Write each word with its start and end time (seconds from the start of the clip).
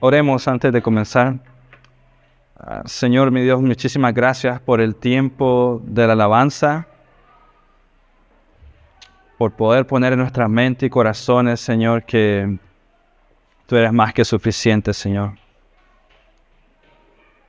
Oremos 0.00 0.48
antes 0.48 0.72
de 0.72 0.82
comenzar. 0.82 1.38
Ah, 2.56 2.82
Señor, 2.86 3.30
mi 3.30 3.42
Dios, 3.42 3.60
muchísimas 3.60 4.14
gracias 4.14 4.60
por 4.60 4.80
el 4.80 4.94
tiempo 4.94 5.82
de 5.84 6.06
la 6.06 6.12
alabanza, 6.12 6.86
por 9.36 9.52
poder 9.52 9.86
poner 9.86 10.12
en 10.12 10.20
nuestra 10.20 10.48
mente 10.48 10.86
y 10.86 10.90
corazones, 10.90 11.60
Señor, 11.60 12.04
que 12.04 12.58
tú 13.66 13.76
eres 13.76 13.92
más 13.92 14.12
que 14.12 14.24
suficiente, 14.24 14.92
Señor. 14.94 15.32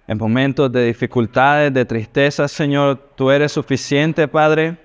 En 0.08 0.18
momentos 0.18 0.72
de 0.72 0.88
dificultades, 0.88 1.74
de 1.74 1.86
tristeza, 1.86 2.48
Señor, 2.48 2.98
tú 3.16 3.32
eres 3.32 3.52
suficiente, 3.52 4.28
Padre. 4.28 4.78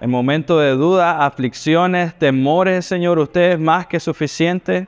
En 0.00 0.10
momentos 0.10 0.60
de 0.60 0.70
duda, 0.72 1.24
aflicciones, 1.24 2.14
temores, 2.14 2.84
Señor, 2.84 3.18
usted 3.18 3.52
es 3.52 3.58
más 3.58 3.86
que 3.86 3.98
suficiente. 3.98 4.86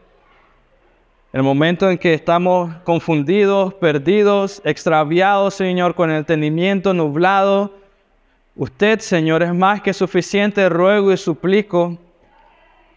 El 1.30 1.42
momento 1.42 1.90
en 1.90 1.98
que 1.98 2.14
estamos 2.14 2.74
confundidos, 2.84 3.74
perdidos, 3.74 4.62
extraviados, 4.64 5.52
Señor, 5.52 5.94
con 5.94 6.10
el 6.10 6.16
entendimiento 6.16 6.94
nublado, 6.94 7.74
usted, 8.56 8.98
Señor, 9.00 9.42
es 9.42 9.52
más 9.52 9.82
que 9.82 9.92
suficiente. 9.92 10.70
Ruego 10.70 11.12
y 11.12 11.18
suplico 11.18 11.98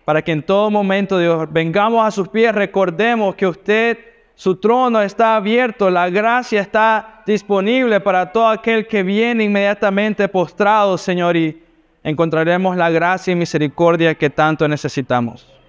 para 0.05 0.21
que 0.21 0.31
en 0.31 0.43
todo 0.43 0.71
momento, 0.71 1.19
Dios, 1.19 1.45
vengamos 1.51 2.07
a 2.07 2.11
sus 2.11 2.29
pies, 2.29 2.55
recordemos 2.55 3.35
que 3.35 3.47
usted, 3.47 3.97
su 4.33 4.55
trono 4.55 5.01
está 5.01 5.35
abierto, 5.35 5.89
la 5.89 6.09
gracia 6.09 6.61
está 6.61 7.23
disponible 7.25 7.99
para 7.99 8.31
todo 8.31 8.47
aquel 8.47 8.87
que 8.87 9.03
viene 9.03 9.43
inmediatamente 9.43 10.29
postrado, 10.29 10.97
Señor, 10.97 11.35
y 11.35 11.61
encontraremos 12.01 12.77
la 12.77 12.89
gracia 12.89 13.33
y 13.33 13.35
misericordia 13.35 14.15
que 14.15 14.29
tanto 14.29 14.65
necesitamos. 14.69 15.60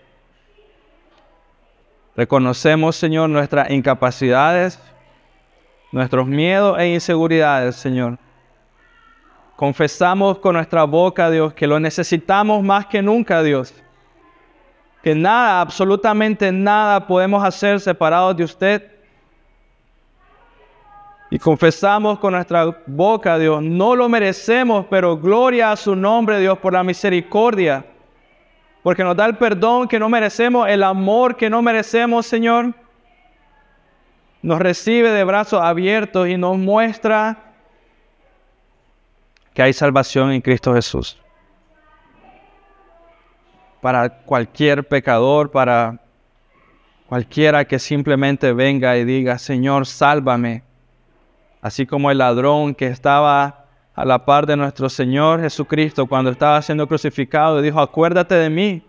Reconocemos, 2.14 2.96
Señor, 2.96 3.30
nuestras 3.30 3.70
incapacidades, 3.70 4.78
nuestros 5.92 6.26
miedos 6.26 6.78
e 6.78 6.92
inseguridades, 6.92 7.76
Señor. 7.76 8.18
Confesamos 9.56 10.38
con 10.38 10.56
nuestra 10.56 10.84
boca, 10.84 11.30
Dios, 11.30 11.54
que 11.54 11.66
lo 11.66 11.80
necesitamos 11.80 12.62
más 12.62 12.86
que 12.86 13.00
nunca, 13.00 13.42
Dios. 13.42 13.74
Que 15.02 15.14
nada, 15.14 15.60
absolutamente 15.60 16.52
nada 16.52 17.06
podemos 17.06 17.42
hacer 17.42 17.80
separados 17.80 18.36
de 18.36 18.44
usted. 18.44 18.92
Y 21.30 21.38
confesamos 21.38 22.18
con 22.18 22.34
nuestra 22.34 22.76
boca, 22.86 23.38
Dios, 23.38 23.62
no 23.62 23.96
lo 23.96 24.06
merecemos, 24.06 24.84
pero 24.90 25.16
gloria 25.16 25.72
a 25.72 25.76
su 25.76 25.96
nombre, 25.96 26.38
Dios, 26.40 26.58
por 26.58 26.74
la 26.74 26.82
misericordia. 26.82 27.86
Porque 28.82 29.04
nos 29.04 29.16
da 29.16 29.26
el 29.26 29.36
perdón 29.36 29.86
que 29.86 29.98
no 29.98 30.08
merecemos, 30.08 30.68
el 30.68 30.82
amor 30.82 31.36
que 31.36 31.48
no 31.48 31.62
merecemos, 31.62 32.26
Señor. 32.26 32.74
Nos 34.42 34.58
recibe 34.58 35.10
de 35.10 35.22
brazos 35.22 35.62
abiertos 35.62 36.28
y 36.28 36.36
nos 36.36 36.58
muestra 36.58 37.38
que 39.54 39.62
hay 39.62 39.72
salvación 39.72 40.32
en 40.32 40.40
Cristo 40.40 40.74
Jesús. 40.74 41.18
Para 43.80 44.08
cualquier 44.08 44.86
pecador, 44.86 45.50
para 45.50 46.00
cualquiera 47.06 47.64
que 47.64 47.78
simplemente 47.78 48.52
venga 48.52 48.96
y 48.96 49.04
diga, 49.04 49.38
Señor, 49.38 49.86
sálvame 49.86 50.64
así 51.62 51.86
como 51.86 52.10
el 52.10 52.18
ladrón 52.18 52.74
que 52.74 52.88
estaba 52.88 53.61
a 53.94 54.04
la 54.04 54.24
par 54.24 54.46
de 54.46 54.56
nuestro 54.56 54.88
Señor 54.88 55.40
Jesucristo 55.40 56.06
cuando 56.06 56.30
estaba 56.30 56.60
siendo 56.62 56.86
crucificado 56.86 57.60
dijo, 57.60 57.80
acuérdate 57.80 58.34
de 58.34 58.50
mí. 58.50 58.82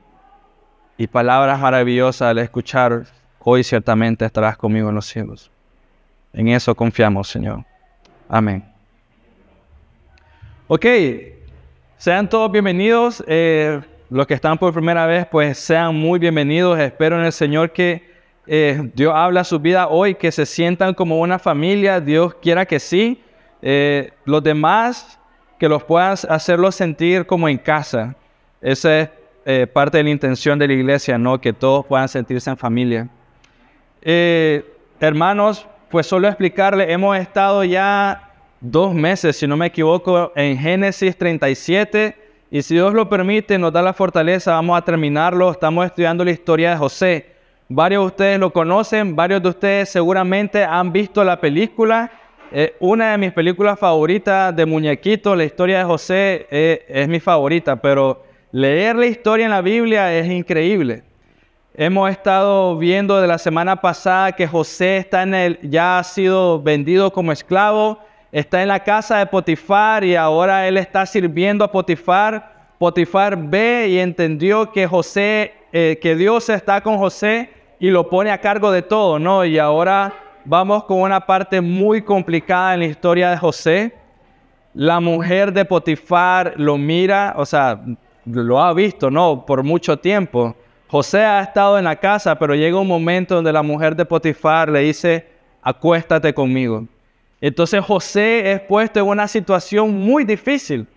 Y 0.97 1.07
palabras 1.07 1.59
maravillosas 1.59 2.29
al 2.29 2.37
escuchar, 2.37 3.05
hoy 3.39 3.63
ciertamente 3.63 4.25
estarás 4.25 4.57
conmigo 4.57 4.89
en 4.89 4.95
los 4.95 5.05
cielos. 5.07 5.51
En 6.31 6.47
eso 6.47 6.73
confiamos, 6.75 7.27
Señor. 7.27 7.65
Amén. 8.30 8.63
Ok, 10.67 10.86
sean 11.97 12.30
todos 12.30 12.52
bienvenidos. 12.52 13.23
Eh, 13.27 13.81
los 14.09 14.27
que 14.27 14.36
están 14.36 14.58
por 14.58 14.71
primera 14.71 15.05
vez, 15.08 15.25
pues 15.25 15.58
sean 15.58 15.95
muy 15.95 16.19
bienvenidos. 16.19 16.80
Espero 16.80 17.19
en 17.19 17.25
el 17.25 17.33
Señor 17.33 17.71
que 17.71 18.08
eh, 18.45 18.92
Dios 18.93 19.13
habla 19.15 19.42
a 19.42 19.43
su 19.43 19.59
vida 19.59 19.87
hoy, 19.87 20.15
que 20.15 20.31
se 20.31 20.45
sientan 20.45 20.93
como 20.93 21.19
una 21.19 21.39
familia, 21.39 21.99
Dios 21.99 22.36
quiera 22.36 22.65
que 22.65 22.80
sí. 22.80 23.21
Eh, 23.63 24.11
los 24.25 24.43
demás, 24.43 25.17
que 25.57 25.69
los 25.69 25.83
puedas 25.83 26.25
hacerlos 26.25 26.75
sentir 26.75 27.25
como 27.25 27.49
en 27.49 27.57
casa. 27.57 28.13
Esa 28.61 28.99
es 28.99 29.09
eh, 29.45 29.65
parte 29.65 29.97
de 29.97 30.03
la 30.03 30.09
intención 30.09 30.59
de 30.59 30.67
la 30.67 30.73
iglesia, 30.73 31.17
¿no? 31.17 31.39
Que 31.39 31.53
todos 31.53 31.85
puedan 31.85 32.09
sentirse 32.09 32.49
en 32.49 32.57
familia. 32.57 33.07
hermanos, 34.99 35.65
pues 35.89 36.07
solo 36.07 36.27
explicarle, 36.27 36.91
hemos 36.91 37.17
estado 37.17 37.63
ya 37.63 38.31
dos 38.59 38.93
meses, 38.93 39.35
si 39.37 39.45
no 39.45 39.57
me 39.57 39.67
equivoco, 39.67 40.31
en 40.35 40.57
Génesis 40.57 41.17
37. 41.17 42.17
Y 42.49 42.61
si 42.61 42.75
Dios 42.75 42.93
lo 42.93 43.09
permite, 43.09 43.57
nos 43.57 43.73
da 43.73 43.81
la 43.81 43.93
fortaleza, 43.93 44.51
vamos 44.51 44.77
a 44.77 44.83
terminarlo. 44.83 45.51
Estamos 45.51 45.85
estudiando 45.85 46.23
la 46.23 46.31
historia 46.31 46.71
de 46.71 46.77
José. 46.77 47.33
Varios 47.67 48.03
de 48.03 48.07
ustedes 48.07 48.39
lo 48.39 48.53
conocen, 48.53 49.15
varios 49.15 49.41
de 49.41 49.49
ustedes 49.49 49.89
seguramente 49.89 50.63
han 50.63 50.91
visto 50.91 51.23
la 51.23 51.39
película. 51.39 52.11
Eh, 52.55 52.75
una 52.80 53.14
de 53.14 53.17
mis 53.17 53.31
películas 53.31 53.80
favoritas 53.80 54.55
de 54.55 54.67
muñequitos, 54.67 55.36
la 55.36 55.43
historia 55.43 55.80
de 55.80 55.86
José, 55.86 56.45
eh, 56.52 56.86
es 56.87 57.08
mi 57.08 57.19
favorita, 57.19 57.77
pero 57.77 58.23
leer 58.52 58.95
la 58.95 59.08
historia 59.08 59.45
en 59.45 59.52
la 59.52 59.61
Biblia 59.61 60.14
es 60.14 60.30
increíble. 60.30 61.02
Hemos 61.73 62.11
estado 62.11 62.77
viendo 62.77 63.19
de 63.19 63.27
la 63.27 63.39
semana 63.39 63.81
pasada 63.81 64.33
que 64.33 64.45
José 64.45 64.97
está 64.97 65.23
en 65.23 65.33
el, 65.33 65.59
ya 65.63 65.97
ha 65.97 66.03
sido 66.03 66.61
vendido 66.61 67.11
como 67.11 67.31
esclavo, 67.31 67.97
está 68.31 68.61
en 68.61 68.67
la 68.67 68.83
casa 68.83 69.17
de 69.17 69.25
Potifar 69.25 70.03
y 70.03 70.15
ahora 70.15 70.67
él 70.67 70.77
está 70.77 71.08
sirviendo 71.08 71.65
a 71.65 71.71
Potifar. 71.71 72.67
Potifar 72.77 73.36
ve 73.36 73.87
y 73.89 73.97
entendió 73.97 74.71
que 74.71 74.86
José 74.86 75.53
eh, 75.71 75.97
que 75.99 76.15
Dios 76.15 76.49
está 76.49 76.81
con 76.81 76.99
José 76.99 77.49
y 77.80 77.89
lo 77.89 78.08
pone 78.08 78.30
a 78.30 78.37
cargo 78.37 78.71
de 78.71 78.83
todo, 78.83 79.17
¿no? 79.17 79.43
Y 79.43 79.58
ahora 79.58 80.13
vamos 80.45 80.83
con 80.86 81.02
una 81.02 81.26
parte 81.26 81.61
muy 81.61 82.02
complicada 82.02 82.73
en 82.73 82.81
la 82.81 82.86
historia 82.87 83.30
de 83.30 83.37
José. 83.37 83.93
La 84.73 84.99
mujer 84.99 85.54
de 85.54 85.65
Potifar 85.65 86.54
lo 86.58 86.77
mira, 86.77 87.33
o 87.37 87.45
sea, 87.45 87.80
lo 88.26 88.61
ha 88.61 88.73
visto, 88.73 89.11
¿no? 89.11 89.45
Por 89.45 89.64
mucho 89.64 89.98
tiempo. 89.98 90.55
José 90.87 91.23
ha 91.23 91.42
estado 91.42 91.77
en 91.77 91.86
la 91.86 91.95
casa, 91.95 92.37
pero 92.37 92.55
llega 92.55 92.80
un 92.80 92.87
momento 92.87 93.36
donde 93.36 93.54
la 93.54 93.64
mujer 93.64 93.95
de 93.95 94.05
Potifar 94.05 94.70
le 94.70 94.80
dice, 94.81 95.27
acuéstate 95.61 96.33
conmigo. 96.33 96.86
Entonces 97.42 97.83
José 97.83 98.52
es 98.52 98.61
puesto 98.61 98.99
en 98.99 99.08
una 99.08 99.27
situación 99.27 99.93
muy 99.93 100.23
difícil, 100.23 100.87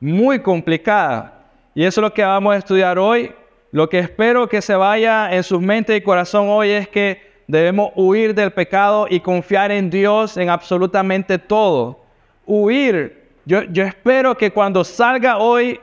muy 0.00 0.40
complicada. 0.40 1.32
Y 1.74 1.84
eso 1.84 2.00
es 2.00 2.02
lo 2.02 2.14
que 2.14 2.22
vamos 2.22 2.54
a 2.54 2.58
estudiar 2.58 2.98
hoy. 2.98 3.32
Lo 3.72 3.88
que 3.88 3.98
espero 3.98 4.48
que 4.48 4.62
se 4.62 4.74
vaya 4.74 5.30
en 5.32 5.42
su 5.42 5.60
mente 5.60 5.96
y 5.96 6.00
corazón 6.00 6.48
hoy 6.48 6.70
es 6.70 6.88
que 6.88 7.35
debemos 7.46 7.90
huir 7.94 8.34
del 8.34 8.52
pecado 8.52 9.06
y 9.08 9.20
confiar 9.20 9.70
en 9.70 9.90
Dios 9.90 10.36
en 10.36 10.50
absolutamente 10.50 11.38
todo. 11.38 12.00
Huir. 12.44 13.24
Yo, 13.44 13.62
yo 13.64 13.84
espero 13.84 14.36
que 14.36 14.50
cuando 14.50 14.82
salga 14.84 15.38
hoy 15.38 15.80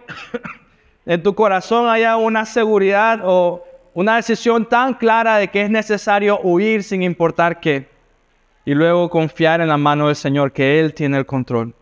en 1.06 1.24
tu 1.24 1.34
corazón 1.34 1.88
haya 1.88 2.18
una 2.18 2.46
seguridad 2.46 3.22
o 3.24 3.64
una 3.94 4.18
decisión 4.18 4.66
tan 4.68 4.94
clara 4.94 5.38
de 5.38 5.48
que 5.48 5.62
es 5.62 5.70
necesario 5.70 6.40
huir 6.42 6.84
sin 6.84 7.04
importar 7.04 7.60
qué. 7.60 7.88
Y 8.66 8.74
luego 8.74 9.10
confiar 9.10 9.62
en 9.62 9.68
la 9.68 9.78
mano 9.78 10.08
del 10.08 10.16
Señor, 10.16 10.52
que 10.52 10.80
Él 10.80 10.94
tiene 10.94 11.18
el 11.18 11.26
control. 11.26 11.74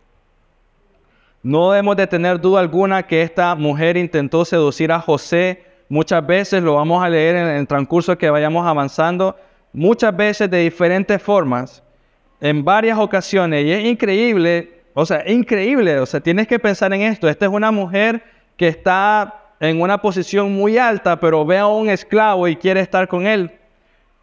No 1.42 1.70
debemos 1.70 1.96
de 1.96 2.06
tener 2.06 2.40
duda 2.40 2.60
alguna 2.60 3.04
que 3.04 3.22
esta 3.22 3.54
mujer 3.54 3.96
intentó 3.96 4.44
seducir 4.44 4.92
a 4.92 5.00
José 5.00 5.72
Muchas 5.92 6.26
veces 6.26 6.62
lo 6.62 6.76
vamos 6.76 7.04
a 7.04 7.08
leer 7.10 7.36
en 7.36 7.48
el 7.48 7.66
transcurso 7.66 8.16
que 8.16 8.30
vayamos 8.30 8.66
avanzando, 8.66 9.36
muchas 9.72 10.16
veces 10.16 10.50
de 10.50 10.58
diferentes 10.58 11.20
formas, 11.22 11.82
en 12.40 12.64
varias 12.64 12.98
ocasiones. 12.98 13.64
Y 13.64 13.72
es 13.72 13.84
increíble, 13.84 14.82
o 14.94 15.06
sea, 15.06 15.28
increíble, 15.30 15.98
o 16.00 16.06
sea, 16.06 16.20
tienes 16.20 16.46
que 16.48 16.58
pensar 16.58 16.92
en 16.92 17.02
esto. 17.02 17.28
Esta 17.28 17.46
es 17.46 17.52
una 17.52 17.70
mujer 17.70 18.22
que 18.56 18.68
está 18.68 19.54
en 19.60 19.80
una 19.80 19.98
posición 19.98 20.52
muy 20.52 20.76
alta, 20.76 21.20
pero 21.20 21.46
ve 21.46 21.58
a 21.58 21.68
un 21.68 21.88
esclavo 21.88 22.48
y 22.48 22.56
quiere 22.56 22.80
estar 22.80 23.06
con 23.06 23.26
él. 23.26 23.52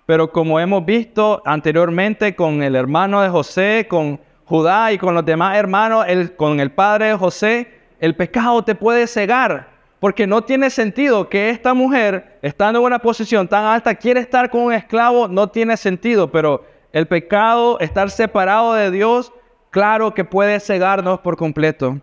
Pero 0.06 0.32
como 0.32 0.60
hemos 0.60 0.86
visto 0.86 1.42
anteriormente 1.46 2.36
con 2.36 2.62
el 2.62 2.76
hermano 2.76 3.22
de 3.22 3.30
José, 3.30 3.86
con 3.90 4.20
Judá 4.46 4.92
y 4.92 4.98
con 4.98 5.14
los 5.14 5.24
demás 5.24 5.56
hermanos, 5.58 6.06
con 6.36 6.60
el 6.60 6.72
padre 6.72 7.08
de 7.08 7.16
José, 7.16 7.72
el 8.00 8.16
pecado 8.16 8.64
te 8.64 8.76
puede 8.76 9.08
cegar. 9.08 9.79
Porque 10.00 10.26
no 10.26 10.44
tiene 10.44 10.70
sentido 10.70 11.28
que 11.28 11.50
esta 11.50 11.74
mujer, 11.74 12.40
estando 12.42 12.80
en 12.80 12.86
una 12.86 13.00
posición 13.00 13.48
tan 13.48 13.66
alta, 13.66 13.96
quiere 13.96 14.22
estar 14.22 14.50
con 14.50 14.62
un 14.62 14.74
esclavo, 14.74 15.28
no 15.28 15.50
tiene 15.50 15.76
sentido, 15.76 16.32
pero 16.32 16.64
el 16.94 17.08
pecado, 17.08 17.80
estar 17.80 18.10
separado 18.10 18.74
de 18.74 18.92
Dios, 18.92 19.34
claro 19.70 20.14
que 20.14 20.24
puede 20.24 20.60
cegarnos 20.60 21.20
por 21.20 21.36
completo. 21.36 22.00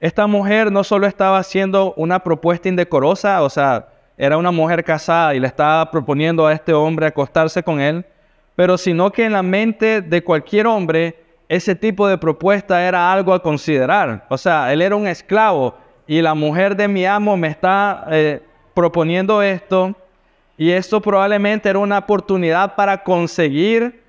Esta 0.00 0.26
mujer 0.26 0.70
no 0.70 0.84
solo 0.84 1.06
estaba 1.06 1.38
haciendo 1.38 1.94
una 1.96 2.20
propuesta 2.20 2.68
indecorosa, 2.68 3.42
o 3.42 3.50
sea, 3.50 3.88
era 4.16 4.36
una 4.36 4.50
mujer 4.50 4.84
casada 4.84 5.34
y 5.34 5.40
le 5.40 5.46
estaba 5.46 5.90
proponiendo 5.90 6.46
a 6.46 6.52
este 6.52 6.72
hombre 6.72 7.06
acostarse 7.06 7.62
con 7.62 7.80
él, 7.80 8.04
pero 8.54 8.76
sino 8.76 9.10
que 9.10 9.24
en 9.24 9.32
la 9.32 9.42
mente 9.42 10.02
de 10.02 10.22
cualquier 10.22 10.66
hombre 10.66 11.24
ese 11.48 11.74
tipo 11.74 12.06
de 12.06 12.18
propuesta 12.18 12.86
era 12.86 13.12
algo 13.12 13.32
a 13.32 13.42
considerar. 13.42 14.26
O 14.28 14.36
sea, 14.36 14.72
él 14.72 14.82
era 14.82 14.94
un 14.94 15.06
esclavo 15.06 15.74
y 16.08 16.22
la 16.22 16.34
mujer 16.34 16.74
de 16.74 16.88
mi 16.88 17.04
amo 17.04 17.36
me 17.36 17.48
está 17.48 18.06
eh, 18.10 18.40
proponiendo 18.72 19.42
esto 19.42 19.94
y 20.56 20.70
esto 20.70 21.02
probablemente 21.02 21.68
era 21.68 21.78
una 21.78 21.98
oportunidad 21.98 22.74
para 22.74 23.04
conseguir 23.04 24.02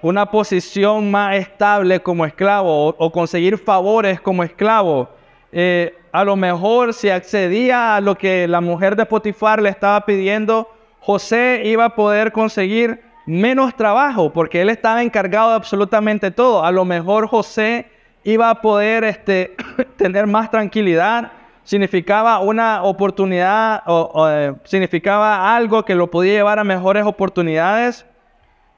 una 0.00 0.30
posición 0.30 1.10
más 1.10 1.36
estable 1.36 2.00
como 2.00 2.24
esclavo 2.24 2.94
o, 2.96 3.12
conseguir 3.12 3.58
favores 3.58 4.20
como 4.20 4.42
esclavo. 4.42 5.10
Eh, 5.52 5.94
a 6.12 6.24
lo 6.24 6.36
mejor 6.36 6.94
si 6.94 7.10
accedía 7.10 7.96
a 7.96 8.00
lo 8.00 8.14
que 8.14 8.48
la 8.48 8.62
mujer 8.62 8.96
de 8.96 9.04
Potifar 9.04 9.60
le 9.60 9.68
estaba 9.68 10.06
pidiendo, 10.06 10.70
José 11.00 11.62
iba 11.64 11.84
a 11.84 11.94
poder 11.94 12.32
conseguir 12.32 13.02
menos 13.26 13.74
trabajo 13.74 14.32
porque 14.32 14.62
él 14.62 14.70
estaba 14.70 15.02
encargado 15.02 15.50
de 15.50 15.56
absolutamente 15.56 16.30
todo. 16.30 16.64
A 16.64 16.70
lo 16.70 16.84
mejor 16.84 17.26
José 17.26 17.97
iba 18.24 18.50
a 18.50 18.60
poder 18.60 19.04
este, 19.04 19.56
tener 19.96 20.26
más 20.26 20.50
tranquilidad. 20.50 21.32
Significaba 21.64 22.38
una 22.40 22.82
oportunidad 22.82 23.82
o, 23.86 24.26
eh, 24.30 24.54
significaba 24.64 25.54
algo 25.54 25.84
que 25.84 25.94
lo 25.94 26.10
podía 26.10 26.32
llevar 26.32 26.58
a 26.58 26.64
mejores 26.64 27.04
oportunidades, 27.04 28.06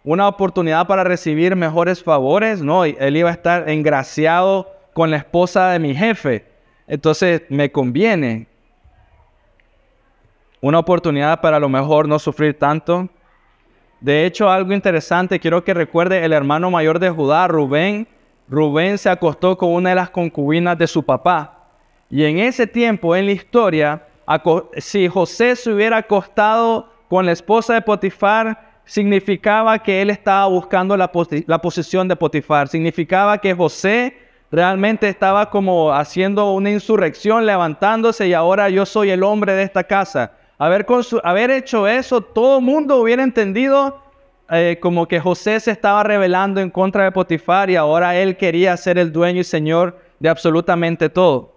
una 0.02 0.26
oportunidad 0.26 0.86
para 0.86 1.04
recibir 1.04 1.54
mejores 1.54 2.02
favores. 2.02 2.62
No, 2.62 2.84
él 2.84 3.16
iba 3.16 3.28
a 3.30 3.32
estar 3.32 3.68
engraciado 3.68 4.68
con 4.92 5.10
la 5.10 5.18
esposa 5.18 5.70
de 5.70 5.78
mi 5.78 5.94
jefe. 5.94 6.46
Entonces 6.88 7.42
me 7.48 7.70
conviene. 7.70 8.48
Una 10.60 10.80
oportunidad 10.80 11.40
para 11.40 11.56
a 11.56 11.60
lo 11.60 11.68
mejor 11.68 12.08
no 12.08 12.18
sufrir 12.18 12.58
tanto. 12.58 13.08
De 14.00 14.26
hecho, 14.26 14.50
algo 14.50 14.72
interesante, 14.72 15.38
quiero 15.38 15.62
que 15.62 15.74
recuerde 15.74 16.24
el 16.24 16.32
hermano 16.32 16.70
mayor 16.70 16.98
de 16.98 17.10
Judá, 17.10 17.46
Rubén. 17.46 18.08
Rubén 18.50 18.98
se 18.98 19.08
acostó 19.08 19.56
con 19.56 19.72
una 19.72 19.90
de 19.90 19.94
las 19.94 20.10
concubinas 20.10 20.76
de 20.76 20.88
su 20.88 21.04
papá. 21.04 21.68
Y 22.10 22.24
en 22.24 22.38
ese 22.40 22.66
tiempo, 22.66 23.14
en 23.14 23.26
la 23.26 23.32
historia, 23.32 24.06
si 24.76 25.06
José 25.06 25.54
se 25.54 25.72
hubiera 25.72 25.98
acostado 25.98 26.92
con 27.08 27.24
la 27.24 27.32
esposa 27.32 27.74
de 27.74 27.82
Potifar, 27.82 28.80
significaba 28.84 29.78
que 29.78 30.02
él 30.02 30.10
estaba 30.10 30.46
buscando 30.46 30.96
la, 30.96 31.08
la 31.46 31.58
posición 31.60 32.08
de 32.08 32.16
Potifar. 32.16 32.66
Significaba 32.66 33.38
que 33.38 33.54
José 33.54 34.18
realmente 34.50 35.08
estaba 35.08 35.48
como 35.48 35.92
haciendo 35.92 36.52
una 36.52 36.70
insurrección, 36.70 37.46
levantándose 37.46 38.26
y 38.26 38.34
ahora 38.34 38.68
yo 38.68 38.84
soy 38.84 39.10
el 39.10 39.22
hombre 39.22 39.52
de 39.52 39.62
esta 39.62 39.84
casa. 39.84 40.32
Haber, 40.58 40.84
haber 41.22 41.50
hecho 41.52 41.86
eso, 41.86 42.20
todo 42.20 42.58
el 42.58 42.64
mundo 42.64 42.96
hubiera 42.96 43.22
entendido 43.22 44.02
eh, 44.50 44.78
como 44.80 45.06
que 45.06 45.20
José 45.20 45.60
se 45.60 45.70
estaba 45.70 46.02
rebelando 46.02 46.60
en 46.60 46.70
contra 46.70 47.04
de 47.04 47.12
Potifar 47.12 47.70
y 47.70 47.76
ahora 47.76 48.16
él 48.16 48.36
quería 48.36 48.76
ser 48.76 48.98
el 48.98 49.12
dueño 49.12 49.40
y 49.40 49.44
señor 49.44 49.98
de 50.18 50.28
absolutamente 50.28 51.08
todo. 51.08 51.52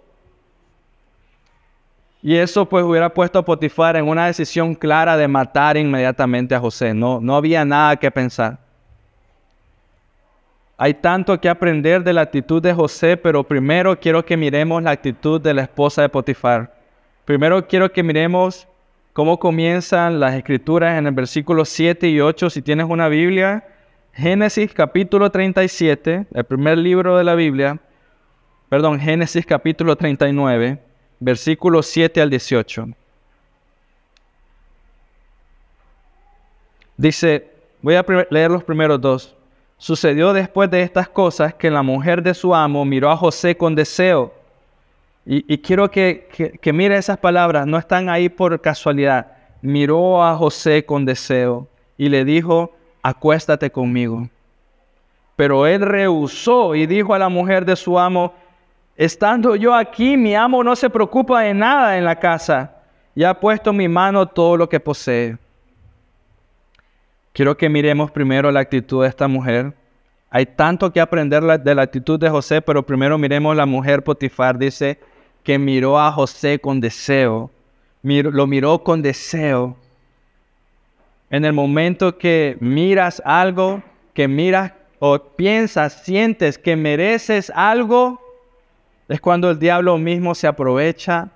Y 2.22 2.36
eso 2.36 2.70
pues 2.70 2.86
hubiera 2.86 3.14
puesto 3.14 3.40
a 3.40 3.44
Potifar 3.44 3.96
en 3.96 4.08
una 4.08 4.28
decisión 4.28 4.76
clara 4.76 5.18
de 5.18 5.28
matar 5.28 5.76
inmediatamente 5.76 6.56
a 6.56 6.60
José. 6.60 6.94
No, 6.94 7.20
no 7.20 7.36
había 7.36 7.66
nada 7.66 7.98
que 7.98 8.10
pensar. 8.12 8.60
Hay 10.78 10.94
tanto 10.94 11.40
que 11.40 11.50
aprender 11.50 12.04
de 12.04 12.14
la 12.14 12.22
actitud 12.22 12.62
de 12.62 12.74
José, 12.74 13.18
pero 13.18 13.44
primero 13.44 14.00
quiero 14.00 14.24
que 14.24 14.38
miremos 14.38 14.82
la 14.84 14.92
actitud 14.92 15.42
de 15.42 15.54
la 15.54 15.64
esposa 15.64 16.02
de 16.02 16.10
Potifar. 16.10 16.74
Primero 17.26 17.68
quiero 17.68 17.92
que 17.92 18.04
miremos 18.04 18.68
cómo 19.14 19.40
comienzan 19.40 20.20
las 20.20 20.34
escrituras 20.34 20.98
en 20.98 21.06
el 21.06 21.14
versículo 21.14 21.66
7 21.66 22.10
y 22.10 22.20
8. 22.20 22.50
Si 22.50 22.62
tienes 22.62 22.88
una 22.90 23.08
Biblia, 23.08 23.64
Génesis 24.12 24.74
capítulo 24.74 25.32
37, 25.32 26.26
el 26.34 26.44
primer 26.44 26.80
libro 26.80 27.18
de 27.18 27.24
la 27.24 27.36
Biblia, 27.36 27.80
perdón, 28.70 29.00
Génesis 29.00 29.46
capítulo 29.46 29.96
39, 29.96 30.80
versículos 31.20 31.86
7 31.86 32.22
al 32.22 32.30
18. 32.32 32.88
Dice, 36.98 37.52
voy 37.82 37.96
a 37.96 38.06
leer 38.30 38.52
los 38.52 38.64
primeros 38.64 39.00
dos. 39.00 39.36
Sucedió 39.78 40.32
después 40.34 40.72
de 40.72 40.82
estas 40.82 41.10
cosas 41.10 41.54
que 41.54 41.70
la 41.70 41.84
mujer 41.84 42.24
de 42.24 42.34
su 42.34 42.56
amo 42.56 42.86
miró 42.86 43.12
a 43.12 43.18
José 43.18 43.58
con 43.58 43.76
deseo. 43.76 44.34
Y, 45.26 45.58
quiero 45.60 45.90
que, 45.90 46.28
que, 46.62 46.74
mire 46.74 46.98
esas 46.98 47.18
palabras, 47.18 47.66
no 47.66 47.78
están 47.78 48.10
ahí 48.10 48.28
por 48.28 48.60
casualidad. 48.60 49.28
Miró 49.62 50.22
a 50.22 50.36
José 50.36 50.86
con 50.86 51.06
deseo 51.06 51.70
y 51.98 52.10
le 52.10 52.26
dijo, 52.26 52.76
acuéstate 53.02 53.72
conmigo. 53.72 54.28
Pero 55.38 55.66
él 55.66 55.82
rehusó 55.82 56.76
y 56.76 56.86
dijo 56.86 57.14
a 57.14 57.20
la 57.20 57.30
mujer 57.30 57.64
de 57.64 57.78
su 57.78 57.98
amo, 57.98 58.34
estando 58.98 59.56
yo 59.56 59.74
aquí, 59.74 60.18
mi 60.18 60.36
amo 60.36 60.62
no 60.62 60.76
se 60.76 60.90
preocupa 60.90 61.42
de 61.42 61.54
nada 61.54 61.98
en 61.98 62.04
la 62.04 62.20
casa 62.20 62.76
y 63.16 63.24
ha 63.24 63.40
puesto 63.40 63.70
en 63.70 63.78
mi 63.78 63.88
mano 63.88 64.28
todo 64.28 64.58
lo 64.58 64.68
que 64.68 64.82
posee. 64.82 65.38
Quiero 67.32 67.56
que 67.56 67.70
miremos 67.70 68.12
primero 68.12 68.52
la 68.52 68.60
actitud 68.60 69.04
de 69.04 69.10
esta 69.10 69.30
mujer. 69.30 69.74
Hay 70.30 70.46
tanto 70.46 70.92
que 70.92 71.00
aprender 71.00 71.44
de 71.44 71.76
la 71.76 71.82
actitud 71.82 72.20
de 72.20 72.30
José, 72.30 72.62
pero 72.62 72.84
primero 72.84 73.18
miremos 73.18 73.56
la 73.56 73.66
mujer 73.66 74.04
Potifar. 74.04 74.58
Dice 74.58 75.00
que 75.44 75.60
miró 75.60 76.00
a 76.00 76.12
José 76.12 76.60
con 76.60 76.80
deseo. 76.80 77.52
lo 78.02 78.48
miró 78.48 78.84
con 78.84 79.02
deseo. 79.02 79.76
En 81.30 81.46
el 81.46 81.54
momento 81.54 82.18
que 82.18 82.58
miras 82.60 83.22
algo, 83.26 83.82
que 84.14 84.28
miras 84.28 84.72
o 85.00 85.20
piensas, 85.20 86.04
sientes 86.04 86.58
que 86.58 86.76
mereces 86.76 87.52
algo, 87.56 88.22
es 89.10 89.20
cuando 89.20 89.50
el 89.52 89.60
diablo 89.60 89.98
mismo 89.98 90.34
se 90.34 90.48
aprovecha 90.48 91.30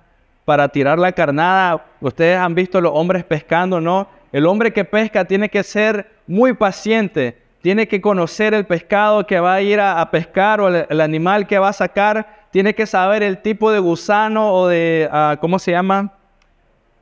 para 0.44 0.68
tirar 0.68 0.98
la 0.98 1.12
carnada. 1.12 1.84
Ustedes 2.00 2.38
han 2.38 2.54
visto 2.54 2.80
los 2.80 2.92
hombres 2.94 3.24
pescando, 3.24 3.80
¿no? 3.80 4.08
El 4.32 4.46
hombre 4.46 4.72
que 4.72 4.84
pesca 4.84 5.24
tiene 5.24 5.48
que 5.48 5.62
ser 5.62 6.10
muy 6.26 6.52
paciente, 6.54 7.36
tiene 7.60 7.88
que 7.88 8.00
conocer 8.00 8.54
el 8.54 8.66
pescado 8.66 9.26
que 9.26 9.40
va 9.40 9.54
a 9.54 9.62
ir 9.62 9.80
a, 9.80 10.10
pescar 10.10 10.60
o 10.60 10.68
el, 10.68 11.00
animal 11.00 11.46
que 11.46 11.58
va 11.58 11.68
a 11.68 11.72
sacar, 11.72 12.37
tiene 12.50 12.74
que 12.74 12.86
saber 12.86 13.22
el 13.22 13.38
tipo 13.42 13.70
de 13.70 13.78
gusano 13.78 14.52
o 14.54 14.68
de, 14.68 15.08
ah, 15.12 15.36
¿cómo 15.40 15.58
se 15.58 15.72
llama? 15.72 16.12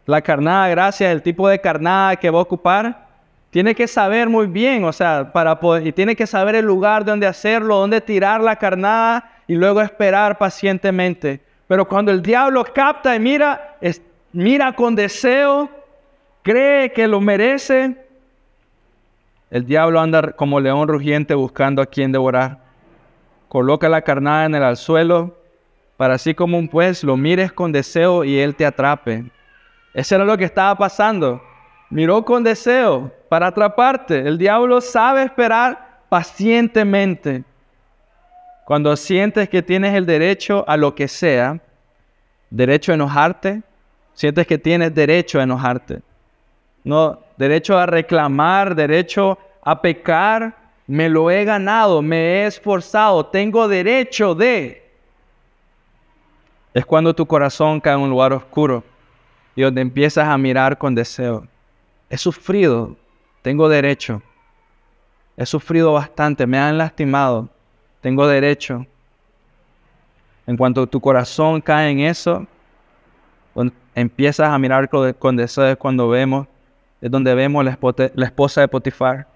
La 0.05 0.21
carnada, 0.21 0.69
gracias, 0.69 1.12
el 1.12 1.23
tipo 1.23 1.49
de 1.49 1.61
carnada 1.61 2.17
que 2.17 2.31
va 2.31 2.38
a 2.38 2.43
ocupar. 2.43 3.07
Tiene 3.50 3.75
que 3.75 3.87
saber 3.87 4.29
muy 4.29 4.47
bien, 4.47 4.85
o 4.85 4.93
sea, 4.93 5.33
para 5.33 5.59
poder, 5.59 5.87
y 5.87 5.93
tiene 5.93 6.17
que 6.17 6.26
saber 6.26 6.57
el 6.57 6.65
lugar 6.65 7.05
donde 7.05 7.26
hacerlo, 7.26 7.79
dónde 7.79 8.00
tirar 8.00 8.41
la 8.41 8.57
carnada 8.57 9.31
y 9.47 9.55
luego 9.55 9.81
esperar 9.81 10.37
pacientemente. 10.37 11.41
Pero 11.67 11.87
cuando 11.87 12.12
el 12.12 12.23
diablo 12.23 12.65
capta 12.65 13.15
y 13.17 13.21
mira, 13.21 13.76
mira 14.33 14.73
con 14.73 14.95
deseo, 14.95 15.71
cree 16.43 16.93
que 16.93 17.09
lo 17.09 17.21
merece, 17.21 17.97
el 19.50 19.65
diablo 19.65 20.00
anda 20.00 20.33
como 20.33 20.61
león 20.61 20.88
rugiente 20.88 21.35
buscando 21.35 21.81
a 21.81 21.87
quien 21.87 22.11
devorar. 22.11 22.59
Coloca 23.49 23.88
la 23.88 24.03
carnada 24.03 24.45
en 24.45 24.55
el 24.57 24.62
alzuelo 24.62 25.36
para 25.97 26.15
así 26.15 26.35
como 26.35 26.59
un 26.59 26.69
pues 26.69 27.03
lo 27.03 27.17
mires 27.17 27.53
con 27.53 27.73
deseo 27.73 28.25
y 28.25 28.38
él 28.38 28.55
te 28.55 28.67
atrape. 28.67 29.25
Eso 29.95 30.15
era 30.15 30.25
lo 30.25 30.37
que 30.37 30.45
estaba 30.45 30.75
pasando. 30.76 31.43
Miró 31.91 32.25
con 32.25 32.43
deseo 32.43 33.12
para 33.29 33.49
atraparte. 33.49 34.19
El 34.19 34.38
diablo 34.38 34.81
sabe 34.81 35.23
esperar 35.23 36.00
pacientemente. 36.09 37.45
Cuando 38.65 38.97
sientes 38.97 39.49
que 39.49 39.62
tienes 39.62 39.95
el 39.95 40.07
derecho 40.07 40.65
a 40.67 40.76
lo 40.76 40.95
que 40.95 41.09
sea, 41.09 41.61
derecho 42.50 42.93
a 42.93 42.97
enojarte, 42.97 43.62
sientes 44.12 44.47
que 44.47 44.59
tienes 44.59 44.95
derecho 44.95 45.38
a 45.38 45.45
enojarte 45.45 46.03
no, 46.87 47.19
derecho 47.37 47.76
a 47.76 47.85
reclamar, 47.85 48.76
derecho 48.76 49.37
a 49.61 49.83
pecar, 49.83 50.55
me 50.87 51.09
lo 51.09 51.33
he 51.33 51.45
ganado, 51.45 52.00
me 52.00 52.17
he 52.17 52.47
esforzado, 52.47 53.26
tengo 53.26 53.67
derecho 53.67 54.37
de. 54.37 54.86
Es 56.76 56.85
cuando 56.85 57.14
tu 57.14 57.25
corazón 57.25 57.80
cae 57.80 57.95
en 57.95 58.00
un 58.00 58.11
lugar 58.11 58.35
oscuro 58.35 58.85
y 59.54 59.62
donde 59.62 59.80
empiezas 59.80 60.28
a 60.28 60.37
mirar 60.37 60.76
con 60.76 60.95
deseo. 60.95 61.49
He 62.11 62.18
sufrido, 62.18 62.95
tengo 63.40 63.66
derecho. 63.66 64.21
He 65.38 65.47
sufrido 65.47 65.95
bastante, 65.95 66.47
me 66.47 66.59
han 66.59 66.76
lastimado, 66.76 67.49
tengo 68.02 68.26
derecho. 68.26 68.85
En 70.47 70.59
cuanto 70.59 70.87
tu 70.87 71.00
corazón 71.00 71.62
cae 71.62 71.92
en 71.92 72.00
eso, 72.00 72.47
empiezas 73.95 74.50
a 74.50 74.59
mirar 74.59 74.90
con 75.18 75.35
deseo 75.35 75.68
es 75.68 75.78
cuando 75.78 76.11
vemos 76.11 76.47
es 77.00 77.11
donde 77.11 77.35
vemos 77.35 77.64
la, 77.64 77.78
esposa 78.26 78.61
de 78.61 78.68
Potifar. 78.68 79.26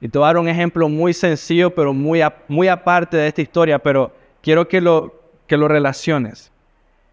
Y 0.00 0.08
te 0.08 0.18
voy 0.18 0.24
a 0.24 0.30
dar 0.30 0.38
un 0.38 0.48
ejemplo 0.48 0.88
muy 0.88 1.14
sencillo, 1.14 1.72
pero 1.72 1.94
muy, 1.94 2.20
muy 2.48 2.66
aparte 2.66 3.16
de 3.16 3.28
esta 3.28 3.42
historia, 3.42 3.78
pero 3.78 4.12
quiero 4.42 4.66
que 4.66 4.80
lo, 4.80 5.14
que 5.46 5.56
lo 5.56 5.68
relaciones. 5.68 6.50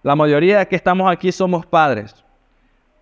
La 0.04 0.16
mayoría 0.16 0.60
de 0.60 0.68
que 0.68 0.76
estamos 0.76 1.12
aquí 1.12 1.32
somos 1.32 1.66
padres. 1.66 2.16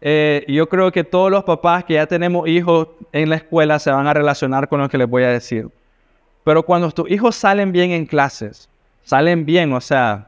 eh, 0.01 0.45
yo 0.47 0.67
creo 0.69 0.91
que 0.91 1.03
todos 1.03 1.31
los 1.31 1.43
papás 1.43 1.83
que 1.83 1.95
ya 1.95 2.05
tenemos 2.05 2.47
hijos 2.47 2.89
en 3.11 3.29
la 3.29 3.37
escuela 3.37 3.79
se 3.79 3.91
van 3.91 4.05
a 4.07 4.13
relacionar 4.13 4.67
con 4.67 4.79
lo 4.81 4.89
que 4.89 4.97
les 4.97 5.07
voy 5.07 5.23
a 5.23 5.29
decir. 5.29 5.69
Pero 6.43 6.63
cuando 6.63 6.91
tus 6.91 7.09
hijos 7.09 7.35
salen 7.35 7.71
bien 7.71 7.91
en 7.91 8.05
clases, 8.05 8.69
salen 9.03 9.45
bien, 9.45 9.73
o 9.73 9.81
sea, 9.81 10.27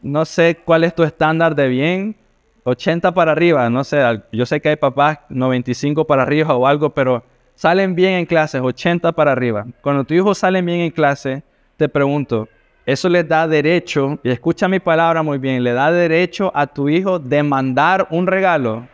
no 0.00 0.24
sé 0.24 0.58
cuál 0.64 0.84
es 0.84 0.94
tu 0.94 1.02
estándar 1.02 1.54
de 1.56 1.66
bien, 1.68 2.16
80 2.64 3.12
para 3.12 3.32
arriba, 3.32 3.68
no 3.70 3.82
sé, 3.84 4.00
yo 4.32 4.46
sé 4.46 4.60
que 4.60 4.68
hay 4.70 4.76
papás 4.76 5.18
95 5.28 6.04
para 6.04 6.22
arriba 6.22 6.54
o 6.54 6.66
algo, 6.66 6.90
pero 6.90 7.24
salen 7.54 7.94
bien 7.94 8.14
en 8.14 8.26
clases, 8.26 8.60
80 8.60 9.12
para 9.12 9.32
arriba. 9.32 9.66
Cuando 9.80 10.04
tus 10.04 10.16
hijos 10.16 10.38
salen 10.38 10.64
bien 10.66 10.80
en 10.80 10.90
clase, 10.90 11.42
te 11.76 11.88
pregunto, 11.88 12.48
eso 12.86 13.08
les 13.08 13.28
da 13.28 13.46
derecho, 13.46 14.18
y 14.22 14.30
escucha 14.30 14.68
mi 14.68 14.80
palabra 14.80 15.22
muy 15.22 15.36
bien, 15.38 15.62
le 15.62 15.72
da 15.72 15.92
derecho 15.92 16.50
a 16.54 16.66
tu 16.66 16.88
hijo 16.88 17.18
de 17.18 17.42
mandar 17.42 18.06
un 18.10 18.26
regalo. 18.26 18.86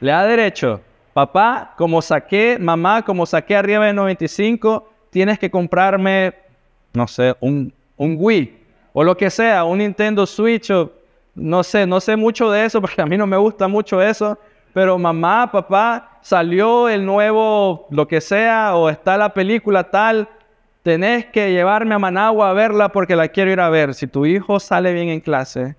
Le 0.00 0.12
da 0.12 0.24
derecho. 0.24 0.80
Papá, 1.12 1.74
como 1.76 2.00
saqué, 2.00 2.58
mamá, 2.60 3.02
como 3.02 3.26
saqué 3.26 3.56
arriba 3.56 3.86
de 3.86 3.92
95, 3.92 4.88
tienes 5.10 5.38
que 5.38 5.50
comprarme, 5.50 6.34
no 6.92 7.08
sé, 7.08 7.34
un, 7.40 7.72
un 7.96 8.16
Wii 8.18 8.62
o 8.92 9.02
lo 9.02 9.16
que 9.16 9.30
sea, 9.30 9.64
un 9.64 9.78
Nintendo 9.78 10.26
Switch 10.26 10.70
no 11.34 11.62
sé, 11.62 11.86
no 11.86 12.00
sé 12.00 12.16
mucho 12.16 12.50
de 12.50 12.64
eso 12.64 12.80
porque 12.82 13.02
a 13.02 13.06
mí 13.06 13.16
no 13.16 13.26
me 13.26 13.36
gusta 13.36 13.68
mucho 13.68 14.02
eso, 14.02 14.38
pero 14.72 14.98
mamá, 14.98 15.50
papá, 15.50 16.18
salió 16.22 16.88
el 16.88 17.04
nuevo, 17.04 17.86
lo 17.90 18.06
que 18.06 18.20
sea, 18.20 18.76
o 18.76 18.88
está 18.88 19.16
la 19.16 19.32
película 19.32 19.90
tal, 19.90 20.28
tenés 20.82 21.26
que 21.26 21.52
llevarme 21.52 21.94
a 21.94 21.98
Managua 21.98 22.50
a 22.50 22.52
verla 22.52 22.90
porque 22.90 23.16
la 23.16 23.28
quiero 23.28 23.50
ir 23.50 23.60
a 23.60 23.70
ver. 23.70 23.94
Si 23.94 24.06
tu 24.06 24.26
hijo 24.26 24.60
sale 24.60 24.92
bien 24.92 25.08
en 25.08 25.20
clase, 25.20 25.76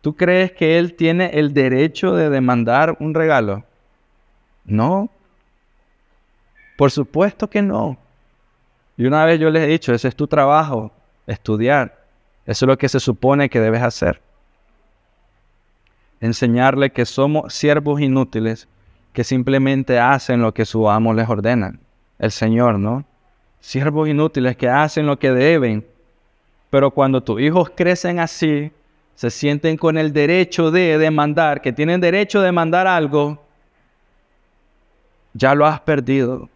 ¿tú 0.00 0.16
crees 0.16 0.52
que 0.52 0.78
él 0.78 0.94
tiene 0.94 1.30
el 1.34 1.52
derecho 1.52 2.14
de 2.14 2.30
demandar 2.30 2.96
un 3.00 3.14
regalo? 3.14 3.64
No. 4.64 5.10
Por 6.76 6.90
supuesto 6.90 7.48
que 7.48 7.62
no. 7.62 7.96
Y 8.96 9.06
una 9.06 9.24
vez 9.24 9.38
yo 9.40 9.50
les 9.50 9.64
he 9.64 9.66
dicho, 9.66 9.92
ese 9.92 10.08
es 10.08 10.16
tu 10.16 10.26
trabajo, 10.26 10.90
estudiar. 11.26 12.04
Eso 12.46 12.64
es 12.64 12.68
lo 12.68 12.78
que 12.78 12.88
se 12.88 13.00
supone 13.00 13.48
que 13.48 13.60
debes 13.60 13.82
hacer. 13.82 14.20
Enseñarle 16.20 16.90
que 16.90 17.04
somos 17.04 17.52
siervos 17.52 18.00
inútiles 18.00 18.68
que 19.12 19.24
simplemente 19.24 19.98
hacen 19.98 20.42
lo 20.42 20.54
que 20.54 20.64
su 20.64 20.88
amo 20.88 21.12
les 21.12 21.28
ordena. 21.28 21.78
El 22.18 22.30
Señor, 22.30 22.78
¿no? 22.78 23.04
Siervos 23.64 24.06
inútiles 24.06 24.58
que 24.58 24.68
hacen 24.68 25.06
lo 25.06 25.18
que 25.18 25.30
deben. 25.30 25.86
Pero 26.68 26.90
cuando 26.90 27.22
tus 27.22 27.40
hijos 27.40 27.70
crecen 27.74 28.20
así, 28.20 28.70
se 29.14 29.30
sienten 29.30 29.78
con 29.78 29.96
el 29.96 30.12
derecho 30.12 30.70
de 30.70 30.98
demandar, 30.98 31.62
que 31.62 31.72
tienen 31.72 31.98
derecho 31.98 32.40
de 32.40 32.46
demandar 32.46 32.86
algo, 32.86 33.42
ya 35.32 35.54
lo 35.54 35.64
has 35.64 35.80
perdido. 35.80 36.46